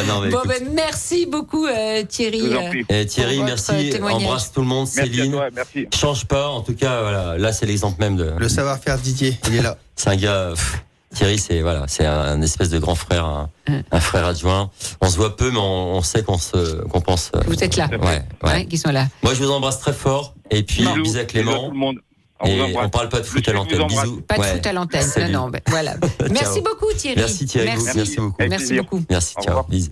Ouais, 0.00 0.06
non, 0.06 0.20
mais 0.20 0.30
Bon, 0.30 0.42
ben, 0.46 0.68
merci 0.74 1.26
beaucoup, 1.26 1.66
euh, 1.66 2.02
Thierry. 2.04 2.42
Euh. 2.42 2.82
Eh, 2.88 3.06
Thierry, 3.06 3.42
merci. 3.42 3.92
Embrasse 4.00 4.52
tout 4.52 4.60
le 4.60 4.66
monde. 4.66 4.88
Merci 4.96 5.10
à 5.10 5.14
Céline. 5.14 5.32
toi, 5.32 5.48
merci. 5.54 5.86
Change 5.94 6.24
pas, 6.26 6.48
en 6.48 6.60
tout 6.60 6.74
cas, 6.74 7.00
voilà. 7.02 7.38
Là, 7.38 7.52
c'est 7.52 7.66
l'exemple 7.66 8.00
même 8.00 8.16
de. 8.16 8.32
Le 8.38 8.48
savoir-faire 8.48 8.98
Didier, 8.98 9.38
il 9.48 9.56
est 9.56 9.62
là. 9.62 9.76
C'est 9.96 10.10
un 10.10 10.16
gars. 10.16 10.50
pff, 10.54 10.82
Thierry, 11.14 11.38
c'est 11.38 11.62
voilà, 11.62 11.84
c'est 11.88 12.04
un, 12.04 12.42
espèce 12.42 12.68
de 12.68 12.78
grand 12.78 12.94
frère, 12.96 13.24
un, 13.24 13.48
un 13.90 14.00
frère 14.00 14.26
adjoint. 14.26 14.70
On 15.00 15.08
se 15.08 15.16
voit 15.16 15.34
peu, 15.34 15.50
mais 15.50 15.58
on, 15.58 15.94
on 15.96 16.02
sait 16.02 16.22
qu'on 16.22 16.36
se, 16.36 16.82
qu'on 16.88 17.00
pense. 17.00 17.30
euh, 17.34 17.40
Vous 17.46 17.64
êtes 17.64 17.76
là. 17.76 17.88
Ouais, 17.90 17.98
ouais. 17.98 18.22
Ouais, 18.42 18.66
qui 18.66 18.76
sont 18.76 18.90
là. 18.90 19.06
Moi, 19.22 19.32
je 19.32 19.42
vous 19.42 19.50
embrasse 19.50 19.78
très 19.80 19.94
fort. 19.94 20.34
Et 20.50 20.62
puis, 20.62 20.82
Bisous, 20.82 20.94
bisous 20.96 20.98
à 20.98 21.02
bisous 21.02 21.18
à 21.18 21.20
tout 21.22 21.26
Clément. 21.28 21.68
le 21.68 21.74
monde. 21.78 21.96
On 22.40 22.46
Et 22.46 22.90
parle 22.90 23.08
pas 23.08 23.20
de 23.20 23.24
foot 23.26 23.48
à 23.48 23.52
l'antenne. 23.52 23.86
Bisous. 23.86 24.20
Pas 24.22 24.36
de 24.36 24.40
Ouais. 24.40 24.52
foot 24.54 24.66
à 24.66 24.72
l'antenne. 24.72 25.06
Non, 25.18 25.28
non, 25.44 25.48
ben, 25.48 25.60
voilà. 25.68 25.94
Merci 26.30 26.60
beaucoup, 26.60 26.92
Thierry. 26.96 27.16
Merci 27.16 27.46
Thierry. 27.46 27.66
Merci, 27.68 27.86
Merci, 27.96 28.16
beaucoup. 28.16 28.36
Merci 28.48 28.76
beaucoup. 28.76 29.02
Merci, 29.08 29.34
revoir. 29.38 29.64
Bisous. 29.68 29.90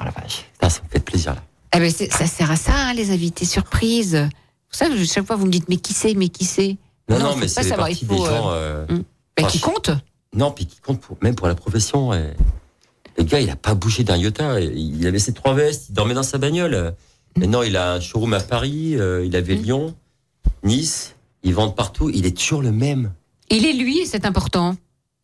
Oh 0.00 0.04
la 0.04 0.10
vache. 0.10 0.44
Putain, 0.52 0.68
ça 0.70 0.80
me 0.84 0.88
fait 0.88 1.00
plaisir 1.00 1.34
là. 1.34 1.42
Eh 1.76 1.80
ben, 1.80 1.90
ça 1.90 2.26
sert 2.26 2.50
à 2.50 2.56
ça, 2.56 2.72
hein, 2.74 2.94
les 2.94 3.10
invités 3.10 3.44
surprises. 3.44 4.28
Pour 4.68 4.78
ça, 4.78 4.86
chaque 5.04 5.26
fois, 5.26 5.34
vous 5.36 5.46
me 5.46 5.50
dites, 5.50 5.68
mais 5.68 5.76
qui 5.76 5.92
c'est, 5.92 6.14
mais 6.14 6.28
qui 6.28 6.44
c'est? 6.44 6.76
Non, 7.08 7.18
Non, 7.18 7.24
non, 7.24 7.34
mais 7.36 7.42
pas 7.42 7.48
c'est 7.48 7.62
des 7.62 7.68
savoir, 7.68 7.88
parties 7.88 8.04
il 8.04 8.08
faut, 8.08 8.24
des 8.24 8.30
gens. 8.30 8.50
euh, 8.52 8.86
Ben, 8.86 9.02
Enfin, 9.40 9.48
Qui 9.48 9.58
je- 9.58 9.62
compte? 9.64 9.90
Non, 10.34 10.52
puis 10.52 10.66
qui 10.66 10.78
compte 10.80 11.00
pour, 11.00 11.16
même 11.20 11.34
pour 11.34 11.48
la 11.48 11.56
profession. 11.56 12.14
et- 12.14 12.32
Le 13.18 13.24
gars, 13.24 13.40
il 13.40 13.50
a 13.50 13.56
pas 13.56 13.74
bougé 13.74 14.04
d'un 14.04 14.16
iota. 14.16 14.60
Il 14.60 15.04
avait 15.06 15.18
ses 15.18 15.32
trois 15.32 15.54
vestes, 15.54 15.86
il 15.88 15.92
dormait 15.94 16.14
dans 16.14 16.22
sa 16.22 16.38
bagnole. 16.38 16.94
Maintenant, 17.36 17.62
il 17.62 17.76
a 17.76 17.94
un 17.94 18.00
showroom 18.00 18.32
à 18.34 18.40
Paris, 18.40 18.94
euh, 18.96 19.24
il 19.26 19.34
avait 19.34 19.56
Mm. 19.56 19.62
Lyon, 19.62 19.94
Nice. 20.62 21.14
Ils 21.44 21.54
vendent 21.54 21.76
partout. 21.76 22.10
Il 22.10 22.26
est 22.26 22.36
toujours 22.36 22.62
le 22.62 22.72
même. 22.72 23.12
Il 23.50 23.64
est 23.66 23.72
lui, 23.74 24.06
c'est 24.06 24.24
important. 24.26 24.76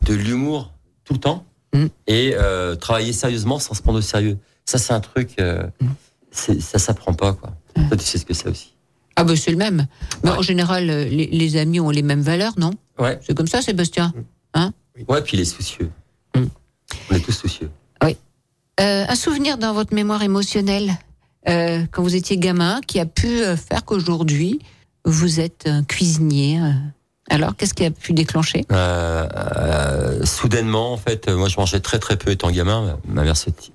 De 0.07 0.15
l'humour 0.15 0.73
tout 1.05 1.15
le 1.15 1.21
temps 1.21 1.45
Mm. 1.73 1.87
et 2.09 2.33
euh, 2.35 2.75
travailler 2.75 3.13
sérieusement 3.13 3.61
sans 3.61 3.75
se 3.75 3.83
prendre 3.83 3.99
au 3.99 4.03
sérieux. 4.03 4.39
Ça, 4.65 4.77
c'est 4.79 4.93
un 4.93 4.99
truc. 5.01 5.35
euh, 5.41 5.63
Mm. 5.81 5.87
c'est- 6.33 6.61
ça 6.61 6.79
s'apprend 6.81 7.13
pas, 7.15 7.33
quoi. 7.33 7.53
Toi, 7.89 7.97
tu 7.97 8.05
sais 8.05 8.19
ce 8.19 8.27
que 8.27 8.35
c'est 8.35 8.49
aussi. 8.49 8.75
Ah 9.17 9.23
ben 9.25 9.37
c'est 9.37 9.51
le 9.53 9.57
même. 9.57 9.87
Mais 10.25 10.31
Ouais. 10.31 10.37
en 10.39 10.43
général, 10.43 10.91
euh, 10.91 11.05
les, 11.05 11.27
les 11.27 11.57
amis 11.57 11.79
ont 11.79 11.91
les 11.91 12.03
mêmes 12.03 12.23
valeurs, 12.23 12.55
non? 12.59 12.73
Ouais. 12.99 13.19
C'est 13.23 13.37
comme 13.37 13.47
ça, 13.47 13.63
Sébastien. 13.63 14.13
Ouais, 15.09 15.23
puis 15.23 15.37
il 15.37 15.41
est 15.41 15.45
soucieux. 15.45 15.91
Mm. 16.37 16.45
On 17.11 17.15
est 17.15 17.21
tous 17.21 17.33
soucieux. 17.33 17.71
Euh, 18.81 19.05
un 19.09 19.15
souvenir 19.15 19.59
dans 19.59 19.75
votre 19.75 19.95
mémoire 19.95 20.23
émotionnelle, 20.23 20.97
quand 21.47 22.03
vous 22.03 22.17
étiez 22.17 22.39
gamin, 22.39 22.81
qui 22.87 22.99
a 22.99 23.05
pu 23.07 23.29
faire 23.69 23.85
qu'aujourd'hui, 23.85 24.59
vous 25.05 25.41
êtes 25.41 25.65
un 25.67 25.83
cuisinier. 25.85 26.61
euh. 26.61 26.73
Alors, 27.29 27.55
qu'est-ce 27.57 27.75
qui 27.75 27.85
a 27.85 27.91
pu 27.91 28.13
déclencher? 28.13 28.65
Euh, 28.73 29.29
euh, 29.37 30.25
soudainement, 30.25 30.93
en 30.93 30.97
fait, 30.97 31.29
moi 31.29 31.49
je 31.49 31.57
mangeais 31.59 31.81
très 31.81 31.99
très 31.99 32.17
peu 32.17 32.31
étant 32.33 32.51
gamin. 32.51 32.99
Ma 33.07 33.23
mère 33.23 33.37
se, 33.37 33.51
ti- 33.51 33.73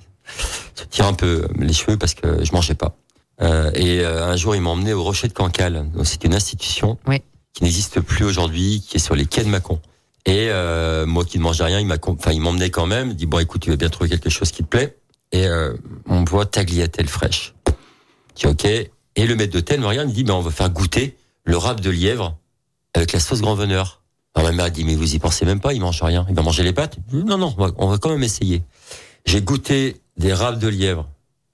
se 0.75 0.83
tire 0.85 1.05
un 1.07 1.13
peu 1.13 1.47
les 1.57 1.71
cheveux 1.73 1.97
parce 1.97 2.13
que 2.13 2.43
je 2.43 2.51
mangeais 2.51 2.75
pas. 2.75 2.97
Euh, 3.41 3.71
et 3.73 4.03
un 4.05 4.35
jour, 4.35 4.55
il 4.55 4.61
m'a 4.61 4.69
emmené 4.71 4.93
au 4.93 5.01
Rocher 5.03 5.27
de 5.29 5.33
Cancale. 5.33 5.85
C'est 6.03 6.23
une 6.25 6.35
institution 6.35 6.97
Oui. 7.07 7.21
qui 7.53 7.63
n'existe 7.63 8.01
plus 8.01 8.25
aujourd'hui, 8.25 8.83
qui 8.85 8.97
est 8.97 8.99
sur 8.99 9.15
les 9.15 9.25
quais 9.25 9.43
de 9.43 9.49
Mâcon. 9.49 9.79
Et 10.25 10.49
moi 11.05 11.23
qui 11.23 11.37
ne 11.37 11.43
mangeais 11.43 11.63
rien, 11.63 11.79
il 11.79 11.85
m'a, 11.87 11.97
enfin, 12.07 12.31
il 12.33 12.41
m'emmenait 12.41 12.71
quand 12.71 12.87
même. 12.87 13.09
Il 13.11 13.15
dit 13.15 13.25
bon, 13.25 13.39
écoute, 13.39 13.61
tu 13.61 13.69
vas 13.69 13.77
bien 13.77 13.89
trouver 13.89 14.09
quelque 14.09 14.29
chose 14.29 14.51
qui 14.51 14.63
te 14.63 14.67
plaît? 14.67 14.97
Et 15.31 15.47
on 16.07 16.23
voit 16.25 16.45
tagliatelle 16.45 17.07
fraîche. 17.07 17.53
Je 18.37 18.47
dis 18.47 18.47
ok. 18.47 18.91
Et 19.15 19.25
le 19.25 19.35
maître 19.35 19.53
d'hôtel 19.53 19.79
me 19.79 19.87
regarde, 19.87 20.09
il 20.09 20.13
dit 20.13 20.23
ben 20.23 20.33
on 20.33 20.41
va 20.41 20.51
faire 20.51 20.69
goûter 20.69 21.17
le 21.43 21.57
râpe 21.57 21.81
de 21.81 21.89
lièvre 21.89 22.37
avec 22.93 23.11
la 23.11 23.19
sauce 23.19 23.41
grand 23.41 23.55
veneur. 23.55 24.01
Alors 24.33 24.49
ma 24.49 24.55
mère 24.55 24.71
dit 24.71 24.83
mais 24.83 24.95
vous 24.95 25.15
y 25.15 25.19
pensez 25.19 25.45
même 25.45 25.59
pas, 25.59 25.73
il 25.73 25.81
mange 25.81 26.01
rien, 26.01 26.25
il 26.29 26.35
va 26.35 26.41
manger 26.41 26.63
les 26.63 26.73
pâtes. 26.73 26.97
Non 27.11 27.37
non, 27.37 27.53
on 27.57 27.65
va, 27.65 27.71
on 27.77 27.87
va 27.87 27.97
quand 27.97 28.09
même 28.09 28.23
essayer. 28.23 28.63
J'ai 29.25 29.41
goûté 29.41 30.01
des 30.17 30.33
râpes 30.33 30.59
de 30.59 30.67
lièvre 30.67 31.07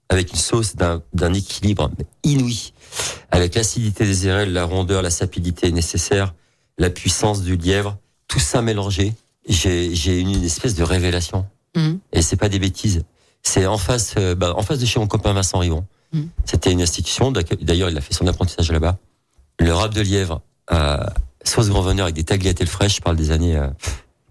avec 0.08 0.30
une 0.30 0.38
sauce 0.38 0.76
d'un 0.76 1.32
équilibre 1.32 1.90
inouï, 2.22 2.72
avec 3.30 3.54
l'acidité 3.54 4.04
des 4.04 4.28
érelles, 4.28 4.52
la 4.52 4.64
rondeur, 4.64 5.00
la 5.00 5.10
sapidité 5.10 5.72
nécessaire, 5.72 6.34
la 6.76 6.90
puissance 6.90 7.42
du 7.42 7.56
lièvre, 7.56 7.96
tout 8.28 8.38
ça 8.38 8.60
mélangé. 8.60 9.14
J'ai 9.48 9.88
eu 9.88 10.20
une 10.20 10.44
espèce 10.44 10.74
de 10.74 10.82
révélation. 10.82 11.46
Mhm. 11.74 11.98
Et 12.12 12.20
c'est 12.20 12.36
pas 12.36 12.50
des 12.50 12.58
bêtises. 12.58 13.04
C'est 13.42 13.66
en 13.66 13.78
face, 13.78 14.14
euh, 14.18 14.34
bah, 14.34 14.54
en 14.56 14.62
face 14.62 14.78
de 14.78 14.86
chez 14.86 15.00
mon 15.00 15.06
copain 15.06 15.32
Vincent 15.32 15.58
Rivon. 15.58 15.84
Mhm. 16.12 16.28
C'était 16.44 16.70
une 16.72 16.82
institution. 16.82 17.32
D'ailleurs, 17.32 17.90
il 17.90 17.96
a 17.96 18.00
fait 18.00 18.14
son 18.14 18.26
apprentissage 18.26 18.70
là-bas. 18.70 18.98
Le 19.58 19.72
râpe 19.72 19.94
de 19.94 20.00
lièvre 20.00 20.42
euh, 20.72 20.98
sauce 21.44 21.68
grand 21.68 21.82
veneur 21.82 22.04
avec 22.04 22.14
des 22.14 22.24
tagliatelles 22.24 22.68
fraîches. 22.68 22.96
Je 22.96 23.00
parle 23.00 23.16
des 23.16 23.30
années 23.30 23.56
euh, 23.56 23.68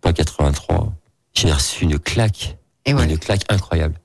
pas 0.02 0.14
83. 0.14 0.94
J'ai 1.34 1.52
reçu 1.52 1.84
une 1.84 1.98
claque, 2.00 2.58
Et 2.86 2.94
ouais. 2.94 3.04
une 3.06 3.18
claque 3.18 3.44
incroyable. 3.50 3.96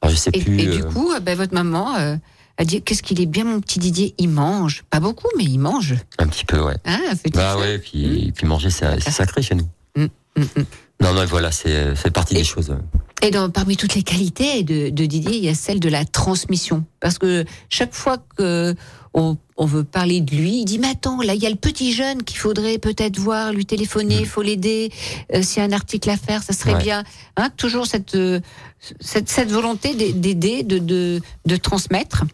Alors 0.00 0.10
je 0.14 0.18
sais 0.18 0.30
Et, 0.32 0.40
plus. 0.42 0.60
et 0.60 0.66
du 0.66 0.82
euh, 0.82 0.90
coup, 0.90 1.12
euh, 1.12 1.20
ben, 1.20 1.36
votre 1.36 1.54
maman 1.54 1.94
a 1.94 2.64
dit 2.64 2.82
qu'est-ce 2.82 3.02
qu'il 3.02 3.20
est 3.20 3.26
bien, 3.26 3.44
mon 3.44 3.60
petit 3.60 3.78
Didier? 3.78 4.14
Il 4.18 4.28
mange. 4.30 4.84
Pas 4.90 5.00
beaucoup, 5.00 5.28
mais 5.36 5.44
il 5.44 5.58
mange. 5.58 5.94
un 6.18 6.26
petit 6.26 6.44
peu, 6.44 6.60
ouais. 6.60 6.76
Hein, 6.84 6.98
un 7.10 7.16
petit 7.16 7.30
Bah 7.30 7.56
ouais, 7.56 7.78
puis, 7.78 8.32
puis 8.34 8.46
manger, 8.46 8.70
c'est 8.70 9.00
sacré 9.00 9.42
chez 9.42 9.54
nous. 9.54 9.68
Mm, 9.96 10.04
mm, 10.36 10.42
mm. 10.42 10.64
Non, 11.00 11.14
non, 11.14 11.24
voilà, 11.26 11.50
c'est 11.52 12.10
partie 12.12 12.34
des 12.34 12.44
choses. 12.44 12.74
Et 13.24 13.30
dans, 13.30 13.50
parmi 13.50 13.76
toutes 13.76 13.94
les 13.94 14.02
qualités 14.02 14.64
de, 14.64 14.90
de 14.90 15.06
Didier, 15.06 15.36
il 15.36 15.44
y 15.44 15.48
a 15.48 15.54
celle 15.54 15.78
de 15.80 15.88
la 15.88 16.04
transmission. 16.04 16.84
Parce 17.00 17.18
que 17.18 17.44
chaque 17.68 17.94
fois 17.94 18.18
que 18.36 18.74
on, 19.14 19.36
on 19.56 19.64
veut 19.66 19.84
parler 19.84 20.20
de 20.20 20.34
lui, 20.34 20.60
il 20.60 20.64
dit 20.64 20.78
mais 20.78 20.88
attends, 20.88 21.20
là 21.22 21.34
il 21.34 21.42
y 21.42 21.46
a 21.46 21.50
le 21.50 21.56
petit 21.56 21.92
jeune 21.92 22.22
qu'il 22.24 22.38
faudrait 22.38 22.78
peut-être 22.78 23.18
voir, 23.18 23.52
lui 23.52 23.64
téléphoner, 23.66 24.16
il 24.18 24.26
faut 24.26 24.42
l'aider. 24.42 24.90
Euh, 25.34 25.42
S'il 25.42 25.62
y 25.62 25.64
a 25.64 25.68
un 25.68 25.72
article 25.72 26.10
à 26.10 26.16
faire, 26.16 26.42
ça 26.42 26.52
serait 26.52 26.74
Ouais. 26.74 26.82
bien. 26.82 27.04
Hein, 27.36 27.50
toujours 27.56 27.86
cette, 27.86 28.14
euh, 28.16 28.40
cette 29.00 29.28
cette 29.28 29.50
volonté 29.52 29.94
d'a- 29.94 30.12
d'aider, 30.12 30.62
de, 30.64 30.78
de 30.78 31.20
de 31.46 31.56
transmettre. 31.56 32.24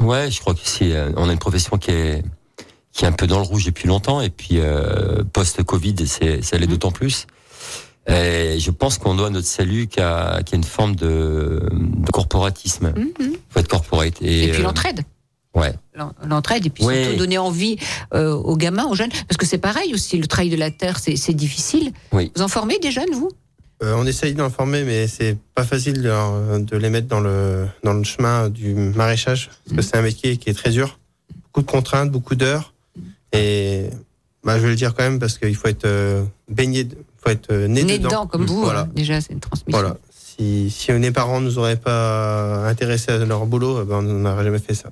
Ouais, 0.00 0.30
je 0.30 0.40
crois 0.40 0.54
que 0.54 0.60
c'est, 0.64 0.92
euh, 0.92 1.12
on 1.16 1.28
a 1.28 1.32
une 1.32 1.38
profession 1.38 1.76
qui 1.78 1.90
est 1.92 2.24
qui 2.92 3.04
est 3.04 3.08
un 3.08 3.12
peu 3.12 3.26
dans 3.28 3.38
le 3.38 3.44
rouge 3.44 3.64
depuis 3.66 3.86
longtemps 3.86 4.20
et 4.20 4.30
puis 4.30 4.58
euh, 4.58 5.22
post 5.32 5.62
Covid, 5.62 5.94
c'est 6.06 6.42
ça 6.42 6.56
l'est 6.58 6.66
Mhm. 6.66 6.72
d'autant 6.72 6.90
plus. 6.90 7.26
Et 8.10 8.58
je 8.58 8.70
pense 8.70 8.98
qu'on 8.98 9.14
doit 9.14 9.30
notre 9.30 9.46
salut 9.46 9.86
qu'à 9.86 10.40
qu'à 10.44 10.56
une 10.56 10.64
forme 10.64 10.96
de, 10.96 11.62
de 11.72 12.10
corporatisme. 12.10 12.92
Mhm. 12.96 13.34
Faut 13.50 13.60
être 13.60 13.68
corporate 13.68 14.14
et, 14.20 14.44
Et, 14.44 14.50
puis 14.50 14.60
euh, 14.60 14.64
l'entraide. 14.64 15.02
Ouais. 15.54 15.74
L'en- 15.94 16.12
L'entraide 16.26 16.66
et 16.66 16.70
puis 16.70 16.84
Ouais. 16.84 17.02
surtout 17.04 17.18
donner 17.18 17.38
envie 17.38 17.76
euh, 18.14 18.32
aux 18.34 18.56
gamins, 18.56 18.86
aux 18.86 18.94
jeunes, 18.94 19.10
parce 19.28 19.36
que 19.36 19.46
c'est 19.46 19.58
pareil 19.58 19.92
aussi, 19.94 20.16
le 20.18 20.26
travail 20.26 20.50
de 20.50 20.56
la 20.56 20.70
terre, 20.70 20.98
c'est 20.98 21.34
difficile. 21.34 21.92
Oui. 22.12 22.30
Vous 22.36 22.42
en 22.42 22.48
formez 22.48 22.78
des 22.78 22.90
jeunes, 22.92 23.10
vous? 23.12 23.30
Euh, 23.82 23.94
on 23.96 24.06
essaye 24.06 24.34
d'en 24.34 24.50
former, 24.50 24.84
mais 24.84 25.06
c'est 25.08 25.36
pas 25.54 25.64
facile 25.64 26.02
de, 26.02 26.76
les 26.76 26.90
mettre 26.90 27.08
dans 27.08 27.20
le, 27.20 27.66
dans 27.82 27.94
le 27.94 28.04
chemin 28.04 28.48
du 28.48 28.74
maraîchage, 28.74 29.50
parce 29.64 29.76
que 29.76 29.82
c'est 29.82 29.96
un 29.96 30.02
métier 30.02 30.36
qui 30.36 30.50
est 30.50 30.54
très 30.54 30.70
dur. 30.70 30.98
Beaucoup 31.46 31.62
de 31.62 31.70
contraintes, 31.70 32.10
beaucoup 32.10 32.34
d'heures. 32.36 32.72
Et 33.32 33.86
bah, 34.44 34.56
je 34.58 34.62
vais 34.64 34.68
le 34.70 34.76
dire 34.76 34.94
quand 34.94 35.02
même, 35.02 35.18
parce 35.18 35.38
qu'il 35.38 35.56
faut 35.56 35.68
être 35.68 35.84
euh, 35.86 36.22
baigné, 36.48 36.80
il 36.80 36.88
faut 37.22 37.30
être 37.30 37.50
euh, 37.50 37.68
né, 37.68 37.82
Né 37.84 37.98
dedans. 37.98 38.08
dedans, 38.08 38.26
comme 38.26 38.46
vous, 38.46 38.62
Voilà. 38.62 38.80
hein, 38.80 38.88
déjà, 38.94 39.20
c'est 39.20 39.32
une 39.32 39.40
transmission. 39.40 39.78
voilà. 39.78 39.96
Si, 40.12 40.70
si 40.70 40.90
les 40.92 41.10
parents 41.10 41.40
ne 41.40 41.46
nous 41.46 41.58
auraient 41.58 41.76
pas 41.76 42.66
intéressés 42.66 43.12
à 43.12 43.18
leur 43.18 43.44
boulot, 43.46 43.80
eh 43.82 43.84
ben, 43.84 43.96
on 43.96 44.02
n'aurait 44.02 44.44
jamais 44.44 44.58
fait 44.58 44.72
ça. 44.74 44.88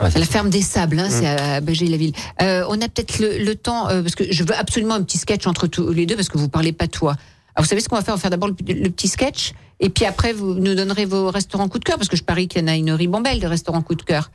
Ouais, 0.00 0.10
C'est 0.10 0.18
la 0.18 0.24
ferme 0.24 0.48
des 0.48 0.62
sables, 0.62 0.98
hein, 0.98 1.08
Mm. 1.08 1.10
c'est 1.10 1.26
à 1.26 1.60
Bégé-la-Ville. 1.60 2.12
Euh, 2.40 2.64
on 2.68 2.74
a 2.80 2.88
peut-être 2.88 3.18
le, 3.18 3.36
le 3.44 3.54
temps, 3.54 3.88
euh, 3.90 4.00
parce 4.02 4.14
que 4.14 4.24
je 4.32 4.44
veux 4.44 4.54
absolument 4.56 4.94
un 4.94 5.02
petit 5.02 5.18
sketch 5.18 5.46
entre 5.46 5.66
tous 5.66 5.92
les 5.92 6.06
deux, 6.06 6.16
parce 6.16 6.28
que 6.30 6.38
vous 6.38 6.48
parlez 6.48 6.72
pas 6.72 6.86
toi. 6.86 7.12
Alors 7.54 7.64
vous 7.64 7.68
savez 7.68 7.80
ce 7.82 7.88
qu'on 7.88 7.96
va 7.96 8.02
faire? 8.02 8.14
On 8.14 8.16
va 8.16 8.20
faire 8.20 8.30
d'abord 8.30 8.48
le, 8.48 8.54
le 8.72 8.88
petit 8.88 9.08
sketch, 9.08 9.52
et 9.80 9.90
puis 9.90 10.06
après 10.06 10.32
vous 10.32 10.54
nous 10.54 10.74
donnerez 10.74 11.04
vos 11.04 11.30
restaurants 11.30 11.68
coup 11.68 11.78
de 11.80 11.84
cœur, 11.84 11.96
parce 11.98 12.08
que 12.08 12.16
je 12.16 12.22
parie 12.24 12.48
qu'il 12.48 12.62
y 12.62 12.64
en 12.64 12.68
a 12.68 12.76
une 12.76 12.92
ribambelle 12.92 13.40
de 13.40 13.46
restaurants 13.46 13.82
coup 13.82 13.94
de 13.96 14.02
cœur. 14.02 14.30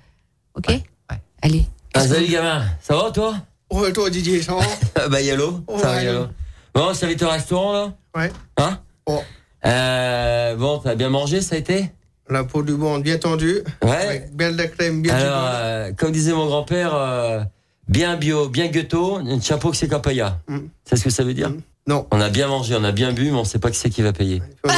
Ok? 0.56 0.68
Allez. 1.42 1.66
Ah, 1.96 2.06
salut 2.08 2.26
vous- 2.26 2.32
gamin, 2.32 2.64
ça 2.82 2.96
va 2.96 3.10
toi? 3.12 3.36
Oh, 3.70 3.90
toi, 3.92 4.10
Didier, 4.10 4.42
ça 4.42 4.54
va? 4.54 4.62
Ah, 4.96 5.08
Bah 5.10 5.20
yallo, 5.22 5.62
Oh, 5.68 5.80
ça 5.80 5.88
va 5.88 5.96
ouais. 5.96 6.28
Bon, 6.74 6.94
ça 6.94 7.06
va 7.06 7.12
au 7.26 7.30
restaurant 7.30 7.74
là 7.74 7.94
Ouais. 8.16 8.32
Hein 8.58 8.80
Oh. 9.06 9.20
euh, 9.66 10.56
Bon, 10.56 10.80
t'as 10.80 10.96
bien 10.96 11.10
mangé, 11.10 11.42
ça 11.42 11.56
a 11.56 11.58
été 11.58 11.92
La 12.30 12.44
peau 12.44 12.64
du 12.64 12.74
monde 12.74 13.04
bien 13.04 13.18
tendue, 13.18 13.60
Ouais. 13.84 13.90
avec 13.92 14.36
bien 14.36 14.52
de 14.52 14.58
crème, 14.68 15.02
bien 15.02 15.14
Alors, 15.16 15.44
euh, 15.54 15.92
comme 15.94 16.12
disait 16.12 16.32
mon 16.34 16.46
grand-père, 16.48 16.94
euh, 16.96 17.44
bien 17.88 18.16
bio, 18.18 18.48
bien 18.50 18.68
ghetto, 18.68 19.18
un 19.18 19.42
chapeau 19.42 19.72
que 19.72 19.78
c'est 19.78 19.88
payer. 20.00 20.28
Mm. 20.48 20.58
C'est 20.86 20.96
ce 20.96 21.04
que 21.04 21.10
ça 21.10 21.24
veut 21.24 21.34
dire 21.34 21.50
Mm. 21.50 21.62
Non. 21.86 22.08
On 22.12 22.22
a 22.22 22.30
bien 22.30 22.48
mangé, 22.48 22.76
on 22.80 22.84
a 22.84 22.92
bien 22.94 23.12
bu, 23.12 23.30
mais 23.32 23.38
on 23.38 23.44
sait 23.44 23.60
pas 23.60 23.70
qui 23.70 23.78
c'est 23.78 23.90
qui 23.90 24.02
va 24.02 24.14
payer. 24.14 24.42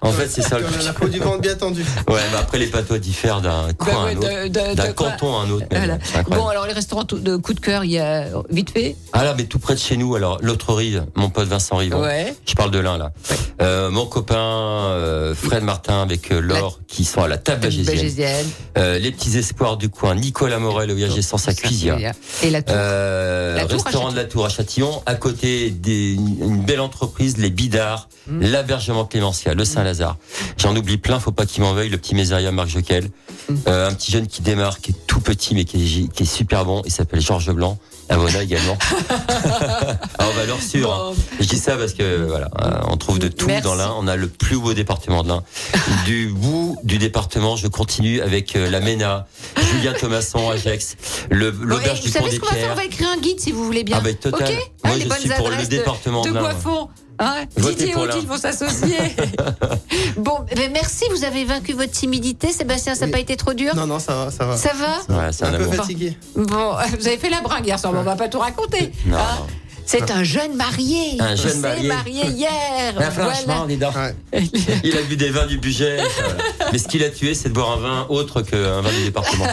En 0.00 0.12
fait, 0.12 0.28
c'est 0.28 0.42
ça 0.42 0.58
le 0.60 0.64
on 0.64 0.80
a 0.80 0.82
la 0.84 0.92
peau 0.92 1.08
du 1.08 1.18
ventre 1.18 1.40
bien 1.40 1.54
tendue. 1.56 1.84
Ouais, 2.08 2.20
mais 2.32 2.38
après, 2.38 2.56
les 2.58 2.68
patois 2.68 2.98
diffèrent 3.00 3.40
d'un 3.40 3.72
coin 3.76 3.92
Bah 3.92 4.00
à 4.00 4.04
ouais, 4.04 4.12
un 4.12 4.16
autre. 4.16 4.28
de- 4.28 4.70
de- 4.70 4.74
D'un 4.76 4.92
canton 4.92 5.36
à 5.36 5.42
un 5.42 5.50
autre. 5.50 5.66
Voilà. 5.70 5.98
Bon, 6.28 6.46
alors 6.46 6.66
les 6.66 6.72
restaurants 6.72 7.02
de 7.04 7.36
coup 7.36 7.52
de 7.52 7.58
cœur, 7.60 7.84
il 7.84 7.90
y 7.90 7.98
a 7.98 8.26
vite 8.48 8.70
fait. 8.70 8.96
Ah 9.12 9.24
là, 9.24 9.34
mais 9.36 9.44
tout 9.44 9.58
près 9.58 9.74
de 9.74 9.80
chez 9.80 9.96
nous, 9.96 10.14
alors, 10.14 10.38
l'autre 10.40 10.72
rive, 10.72 11.04
mon 11.16 11.30
pote 11.30 11.48
Vincent 11.48 11.76
Rivon. 11.76 12.00
Ouais. 12.00 12.32
Je 12.46 12.54
parle 12.54 12.70
de 12.70 12.78
l'un, 12.78 12.96
là. 12.96 13.12
Euh, 13.60 13.90
mon 13.90 14.06
copain, 14.06 14.36
euh, 14.38 15.34
Fred 15.34 15.64
Martin 15.64 16.00
avec 16.00 16.30
euh, 16.30 16.40
Laure, 16.40 16.78
qui 16.86 17.04
sont 17.04 17.22
à 17.22 17.28
la 17.28 17.36
table 17.36 17.62
bagésienne. 17.62 18.46
Euh, 18.78 18.98
les 19.00 19.10
petits 19.10 19.36
espoirs 19.36 19.76
du 19.76 19.88
coin, 19.90 20.14
Nicolas 20.14 20.60
Morel 20.60 20.92
au 20.92 20.94
viager 20.94 21.22
sans 21.22 21.38
sa 21.38 21.52
cuisine. 21.52 21.96
Et 22.42 22.50
la 22.50 22.62
tour. 22.62 22.74
Euh, 22.78 23.56
La 23.56 23.62
Tour 23.66 23.72
à 23.80 23.82
restaurant 23.84 24.12
de 24.12 24.16
la 24.16 24.24
Tour 24.24 24.46
à 24.46 24.48
Châtillon, 24.48 25.02
à 25.06 25.16
côté 25.16 25.70
des, 25.70 26.07
une 26.14 26.62
belle 26.62 26.80
entreprise, 26.80 27.36
les 27.38 27.50
Bidards, 27.50 28.08
Mm. 28.28 28.42
l'Abergement 28.42 29.04
Clémentia, 29.06 29.54
le 29.54 29.64
Saint-Lazare. 29.64 30.16
J'en 30.58 30.76
oublie 30.76 30.98
plein, 30.98 31.18
faut 31.18 31.32
pas 31.32 31.46
qu'il 31.46 31.62
m'en 31.62 31.72
veuille, 31.72 31.88
le 31.88 31.98
petit 31.98 32.14
Mésaria 32.14 32.52
Marc 32.52 32.68
Joquel. 32.68 33.10
Mm. 33.48 33.54
Euh, 33.66 33.88
un 33.88 33.94
petit 33.94 34.12
jeune 34.12 34.26
qui 34.26 34.42
démarre, 34.42 34.80
qui 34.80 34.90
est 34.90 35.06
tout 35.06 35.20
petit, 35.20 35.54
mais 35.54 35.64
qui 35.64 35.78
est, 36.04 36.12
qui 36.12 36.22
est 36.22 36.26
super 36.26 36.64
bon, 36.64 36.82
il 36.84 36.92
s'appelle 36.92 37.20
Georges 37.20 37.52
Blanc. 37.52 37.78
Abona 38.08 38.42
également. 38.42 38.76
Alors, 40.18 40.32
valeur 40.32 40.62
sûre. 40.62 40.92
hein. 40.92 41.12
Bon, 41.14 41.16
Je 41.40 41.46
dis 41.46 41.58
ça 41.58 41.76
parce 41.76 41.92
que 41.94 42.24
voilà, 42.26 42.48
euh, 42.62 42.80
on 42.90 42.96
trouve 42.96 43.18
de 43.18 43.28
tout 43.28 43.46
Merci. 43.46 43.62
dans 43.64 43.74
l'Ain. 43.74 43.92
On 43.98 44.06
a 44.08 44.16
le 44.16 44.28
plus 44.28 44.58
beau 44.58 44.72
département 44.74 45.22
de 45.22 45.28
l'Ain. 45.28 45.42
du 46.06 46.28
bout 46.28 46.78
du 46.84 46.98
département, 46.98 47.56
je 47.56 47.68
continue 47.68 48.20
avec 48.20 48.56
euh, 48.56 48.70
la 48.70 48.80
MENA, 48.80 49.26
Julien 49.72 49.92
Thomasson, 49.92 50.50
Bon, 51.60 51.66
l'auberge 51.66 51.98
et 52.00 52.02
du 52.02 52.08
vous 52.08 52.12
pont 52.14 52.18
savez 52.20 52.30
des 52.30 52.36
ce 52.36 52.40
qu'on 52.40 52.46
va 52.46 52.52
faire 52.52 52.60
Pierres. 52.60 52.72
On 52.72 52.76
va 52.76 52.84
écrire 52.84 53.08
un 53.10 53.18
guide 53.20 53.40
si 53.40 53.52
vous 53.52 53.64
voulez 53.64 53.84
bien. 53.84 53.96
Ah 53.98 54.02
ben 54.02 54.14
total. 54.14 54.48
Ok 54.48 54.70
Moi 54.84 54.96
les 54.96 55.00
je 55.04 55.08
suis 55.20 55.28
pour 55.30 55.48
le 55.48 55.54
adresses 55.54 55.68
de- 55.68 55.76
département 55.76 56.22
de 56.22 56.28
de 56.30 56.34
l'Ain. 56.34 56.42
Hein 57.20 57.44
Didier 57.56 57.90
et 57.90 57.96
Odile 57.96 58.26
vont 58.26 58.36
s'associer. 58.38 58.96
bon, 60.16 60.38
merci, 60.72 61.04
vous 61.10 61.24
avez 61.24 61.44
vaincu 61.44 61.72
votre 61.72 61.90
timidité. 61.90 62.52
Sébastien, 62.52 62.94
ça 62.94 63.00
n'a 63.00 63.06
Oui. 63.06 63.12
pas 63.12 63.18
été 63.20 63.36
trop 63.36 63.54
dur 63.54 63.74
Non, 63.74 63.86
non, 63.86 63.98
ça 63.98 64.14
va, 64.24 64.30
ça 64.30 64.44
va. 64.44 64.56
Ça 64.56 64.70
va 64.74 65.16
Ouais, 65.26 65.32
c'est 65.32 65.44
un, 65.44 65.54
un 65.54 65.56
peu 65.58 65.64
amour. 65.64 65.74
fatigué. 65.74 66.16
Bon, 66.36 66.74
vous 66.98 67.06
avez 67.08 67.18
fait 67.18 67.30
la 67.30 67.40
bringue 67.40 67.66
hier 67.66 67.78
soir, 67.78 67.92
mais 67.92 67.98
on 67.98 68.04
va 68.04 68.16
pas 68.16 68.28
tout 68.28 68.38
raconter. 68.38 68.92
Non, 69.06 69.16
hein. 69.16 69.20
non. 69.40 69.46
C'est 69.90 70.10
un 70.10 70.22
jeune 70.22 70.54
marié. 70.54 71.16
Un 71.18 71.34
jeune 71.34 71.50
s'est 71.52 71.56
marié. 71.60 71.88
marié 71.88 72.26
hier. 72.26 72.94
Ah, 72.98 73.10
franchement, 73.10 73.64
dis 73.66 73.78
donc. 73.78 73.94
Ouais. 73.96 74.14
Il 74.84 74.96
a 74.98 75.02
bu 75.02 75.16
des 75.16 75.30
vins 75.30 75.46
du 75.46 75.56
budget. 75.56 75.96
Mais 76.72 76.76
ce 76.76 76.86
qu'il 76.88 77.02
a 77.02 77.08
tué, 77.08 77.34
c'est 77.34 77.48
de 77.48 77.54
boire 77.54 77.78
un 77.78 77.80
vin 77.80 78.06
autre 78.10 78.42
qu'un 78.42 78.82
vin 78.82 78.90
du 78.92 79.04
département. 79.04 79.46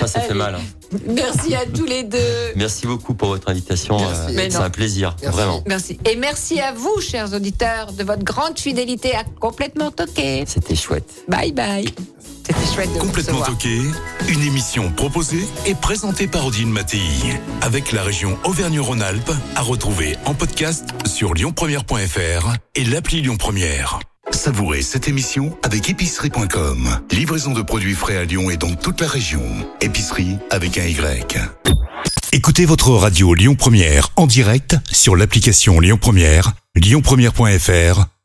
Ça, 0.00 0.08
ça 0.08 0.20
fait 0.20 0.34
mal. 0.34 0.58
Merci 1.06 1.54
à 1.54 1.64
tous 1.64 1.84
les 1.84 2.02
deux. 2.02 2.18
Merci 2.56 2.88
beaucoup 2.88 3.14
pour 3.14 3.28
votre 3.28 3.48
invitation. 3.48 3.98
Merci. 3.98 4.20
euh, 4.20 4.32
Mais 4.34 4.50
C'est 4.50 4.56
un 4.58 4.70
plaisir, 4.70 5.14
Merci. 5.22 5.36
vraiment. 5.36 5.62
Merci. 5.66 5.98
Et 6.10 6.16
merci 6.16 6.58
à 6.60 6.72
vous, 6.72 7.00
chers 7.00 7.32
auditeurs, 7.32 7.92
de 7.92 8.02
votre 8.02 8.24
grande 8.24 8.58
fidélité 8.58 9.14
à 9.14 9.22
complètement 9.38 9.92
toqué. 9.92 10.42
C'était 10.46 10.74
chouette. 10.74 11.22
Bye 11.28 11.52
bye. 11.52 11.88
C'était 12.48 12.74
chouette 12.74 12.88
de 12.88 12.94
vous 12.94 13.00
Complètement 13.00 13.42
toqué, 13.42 13.78
une 14.26 14.42
émission 14.42 14.90
proposée 14.90 15.46
et 15.66 15.74
présentée 15.74 16.26
par 16.26 16.46
Odile 16.46 16.68
Mattei, 16.68 16.98
avec 17.60 17.92
la 17.92 18.02
région 18.02 18.38
Auvergne-Rhône-Alpes, 18.44 19.32
à 19.54 19.60
retrouver 19.60 20.16
en 20.24 20.32
podcast 20.32 20.88
sur 21.04 21.34
lyonpremière.fr 21.34 22.54
et 22.74 22.84
l'appli 22.84 23.20
Lyon 23.20 23.36
Première. 23.36 23.98
Savourez 24.30 24.80
cette 24.80 25.08
émission 25.08 25.58
avec 25.62 25.90
épicerie.com. 25.90 26.88
Livraison 27.10 27.52
de 27.52 27.60
produits 27.60 27.94
frais 27.94 28.16
à 28.16 28.24
Lyon 28.24 28.48
et 28.48 28.56
dans 28.56 28.74
toute 28.74 29.02
la 29.02 29.08
région. 29.08 29.42
Épicerie 29.82 30.38
avec 30.50 30.78
un 30.78 30.86
Y. 30.86 31.36
Écoutez 32.32 32.64
votre 32.64 32.92
radio 32.92 33.34
Lyon 33.34 33.56
Première 33.56 34.08
en 34.16 34.26
direct 34.26 34.74
sur 34.90 35.16
l'application 35.16 35.80
Lyon 35.80 35.98
Première, 36.00 36.52
lyonpremière.fr 36.76 38.06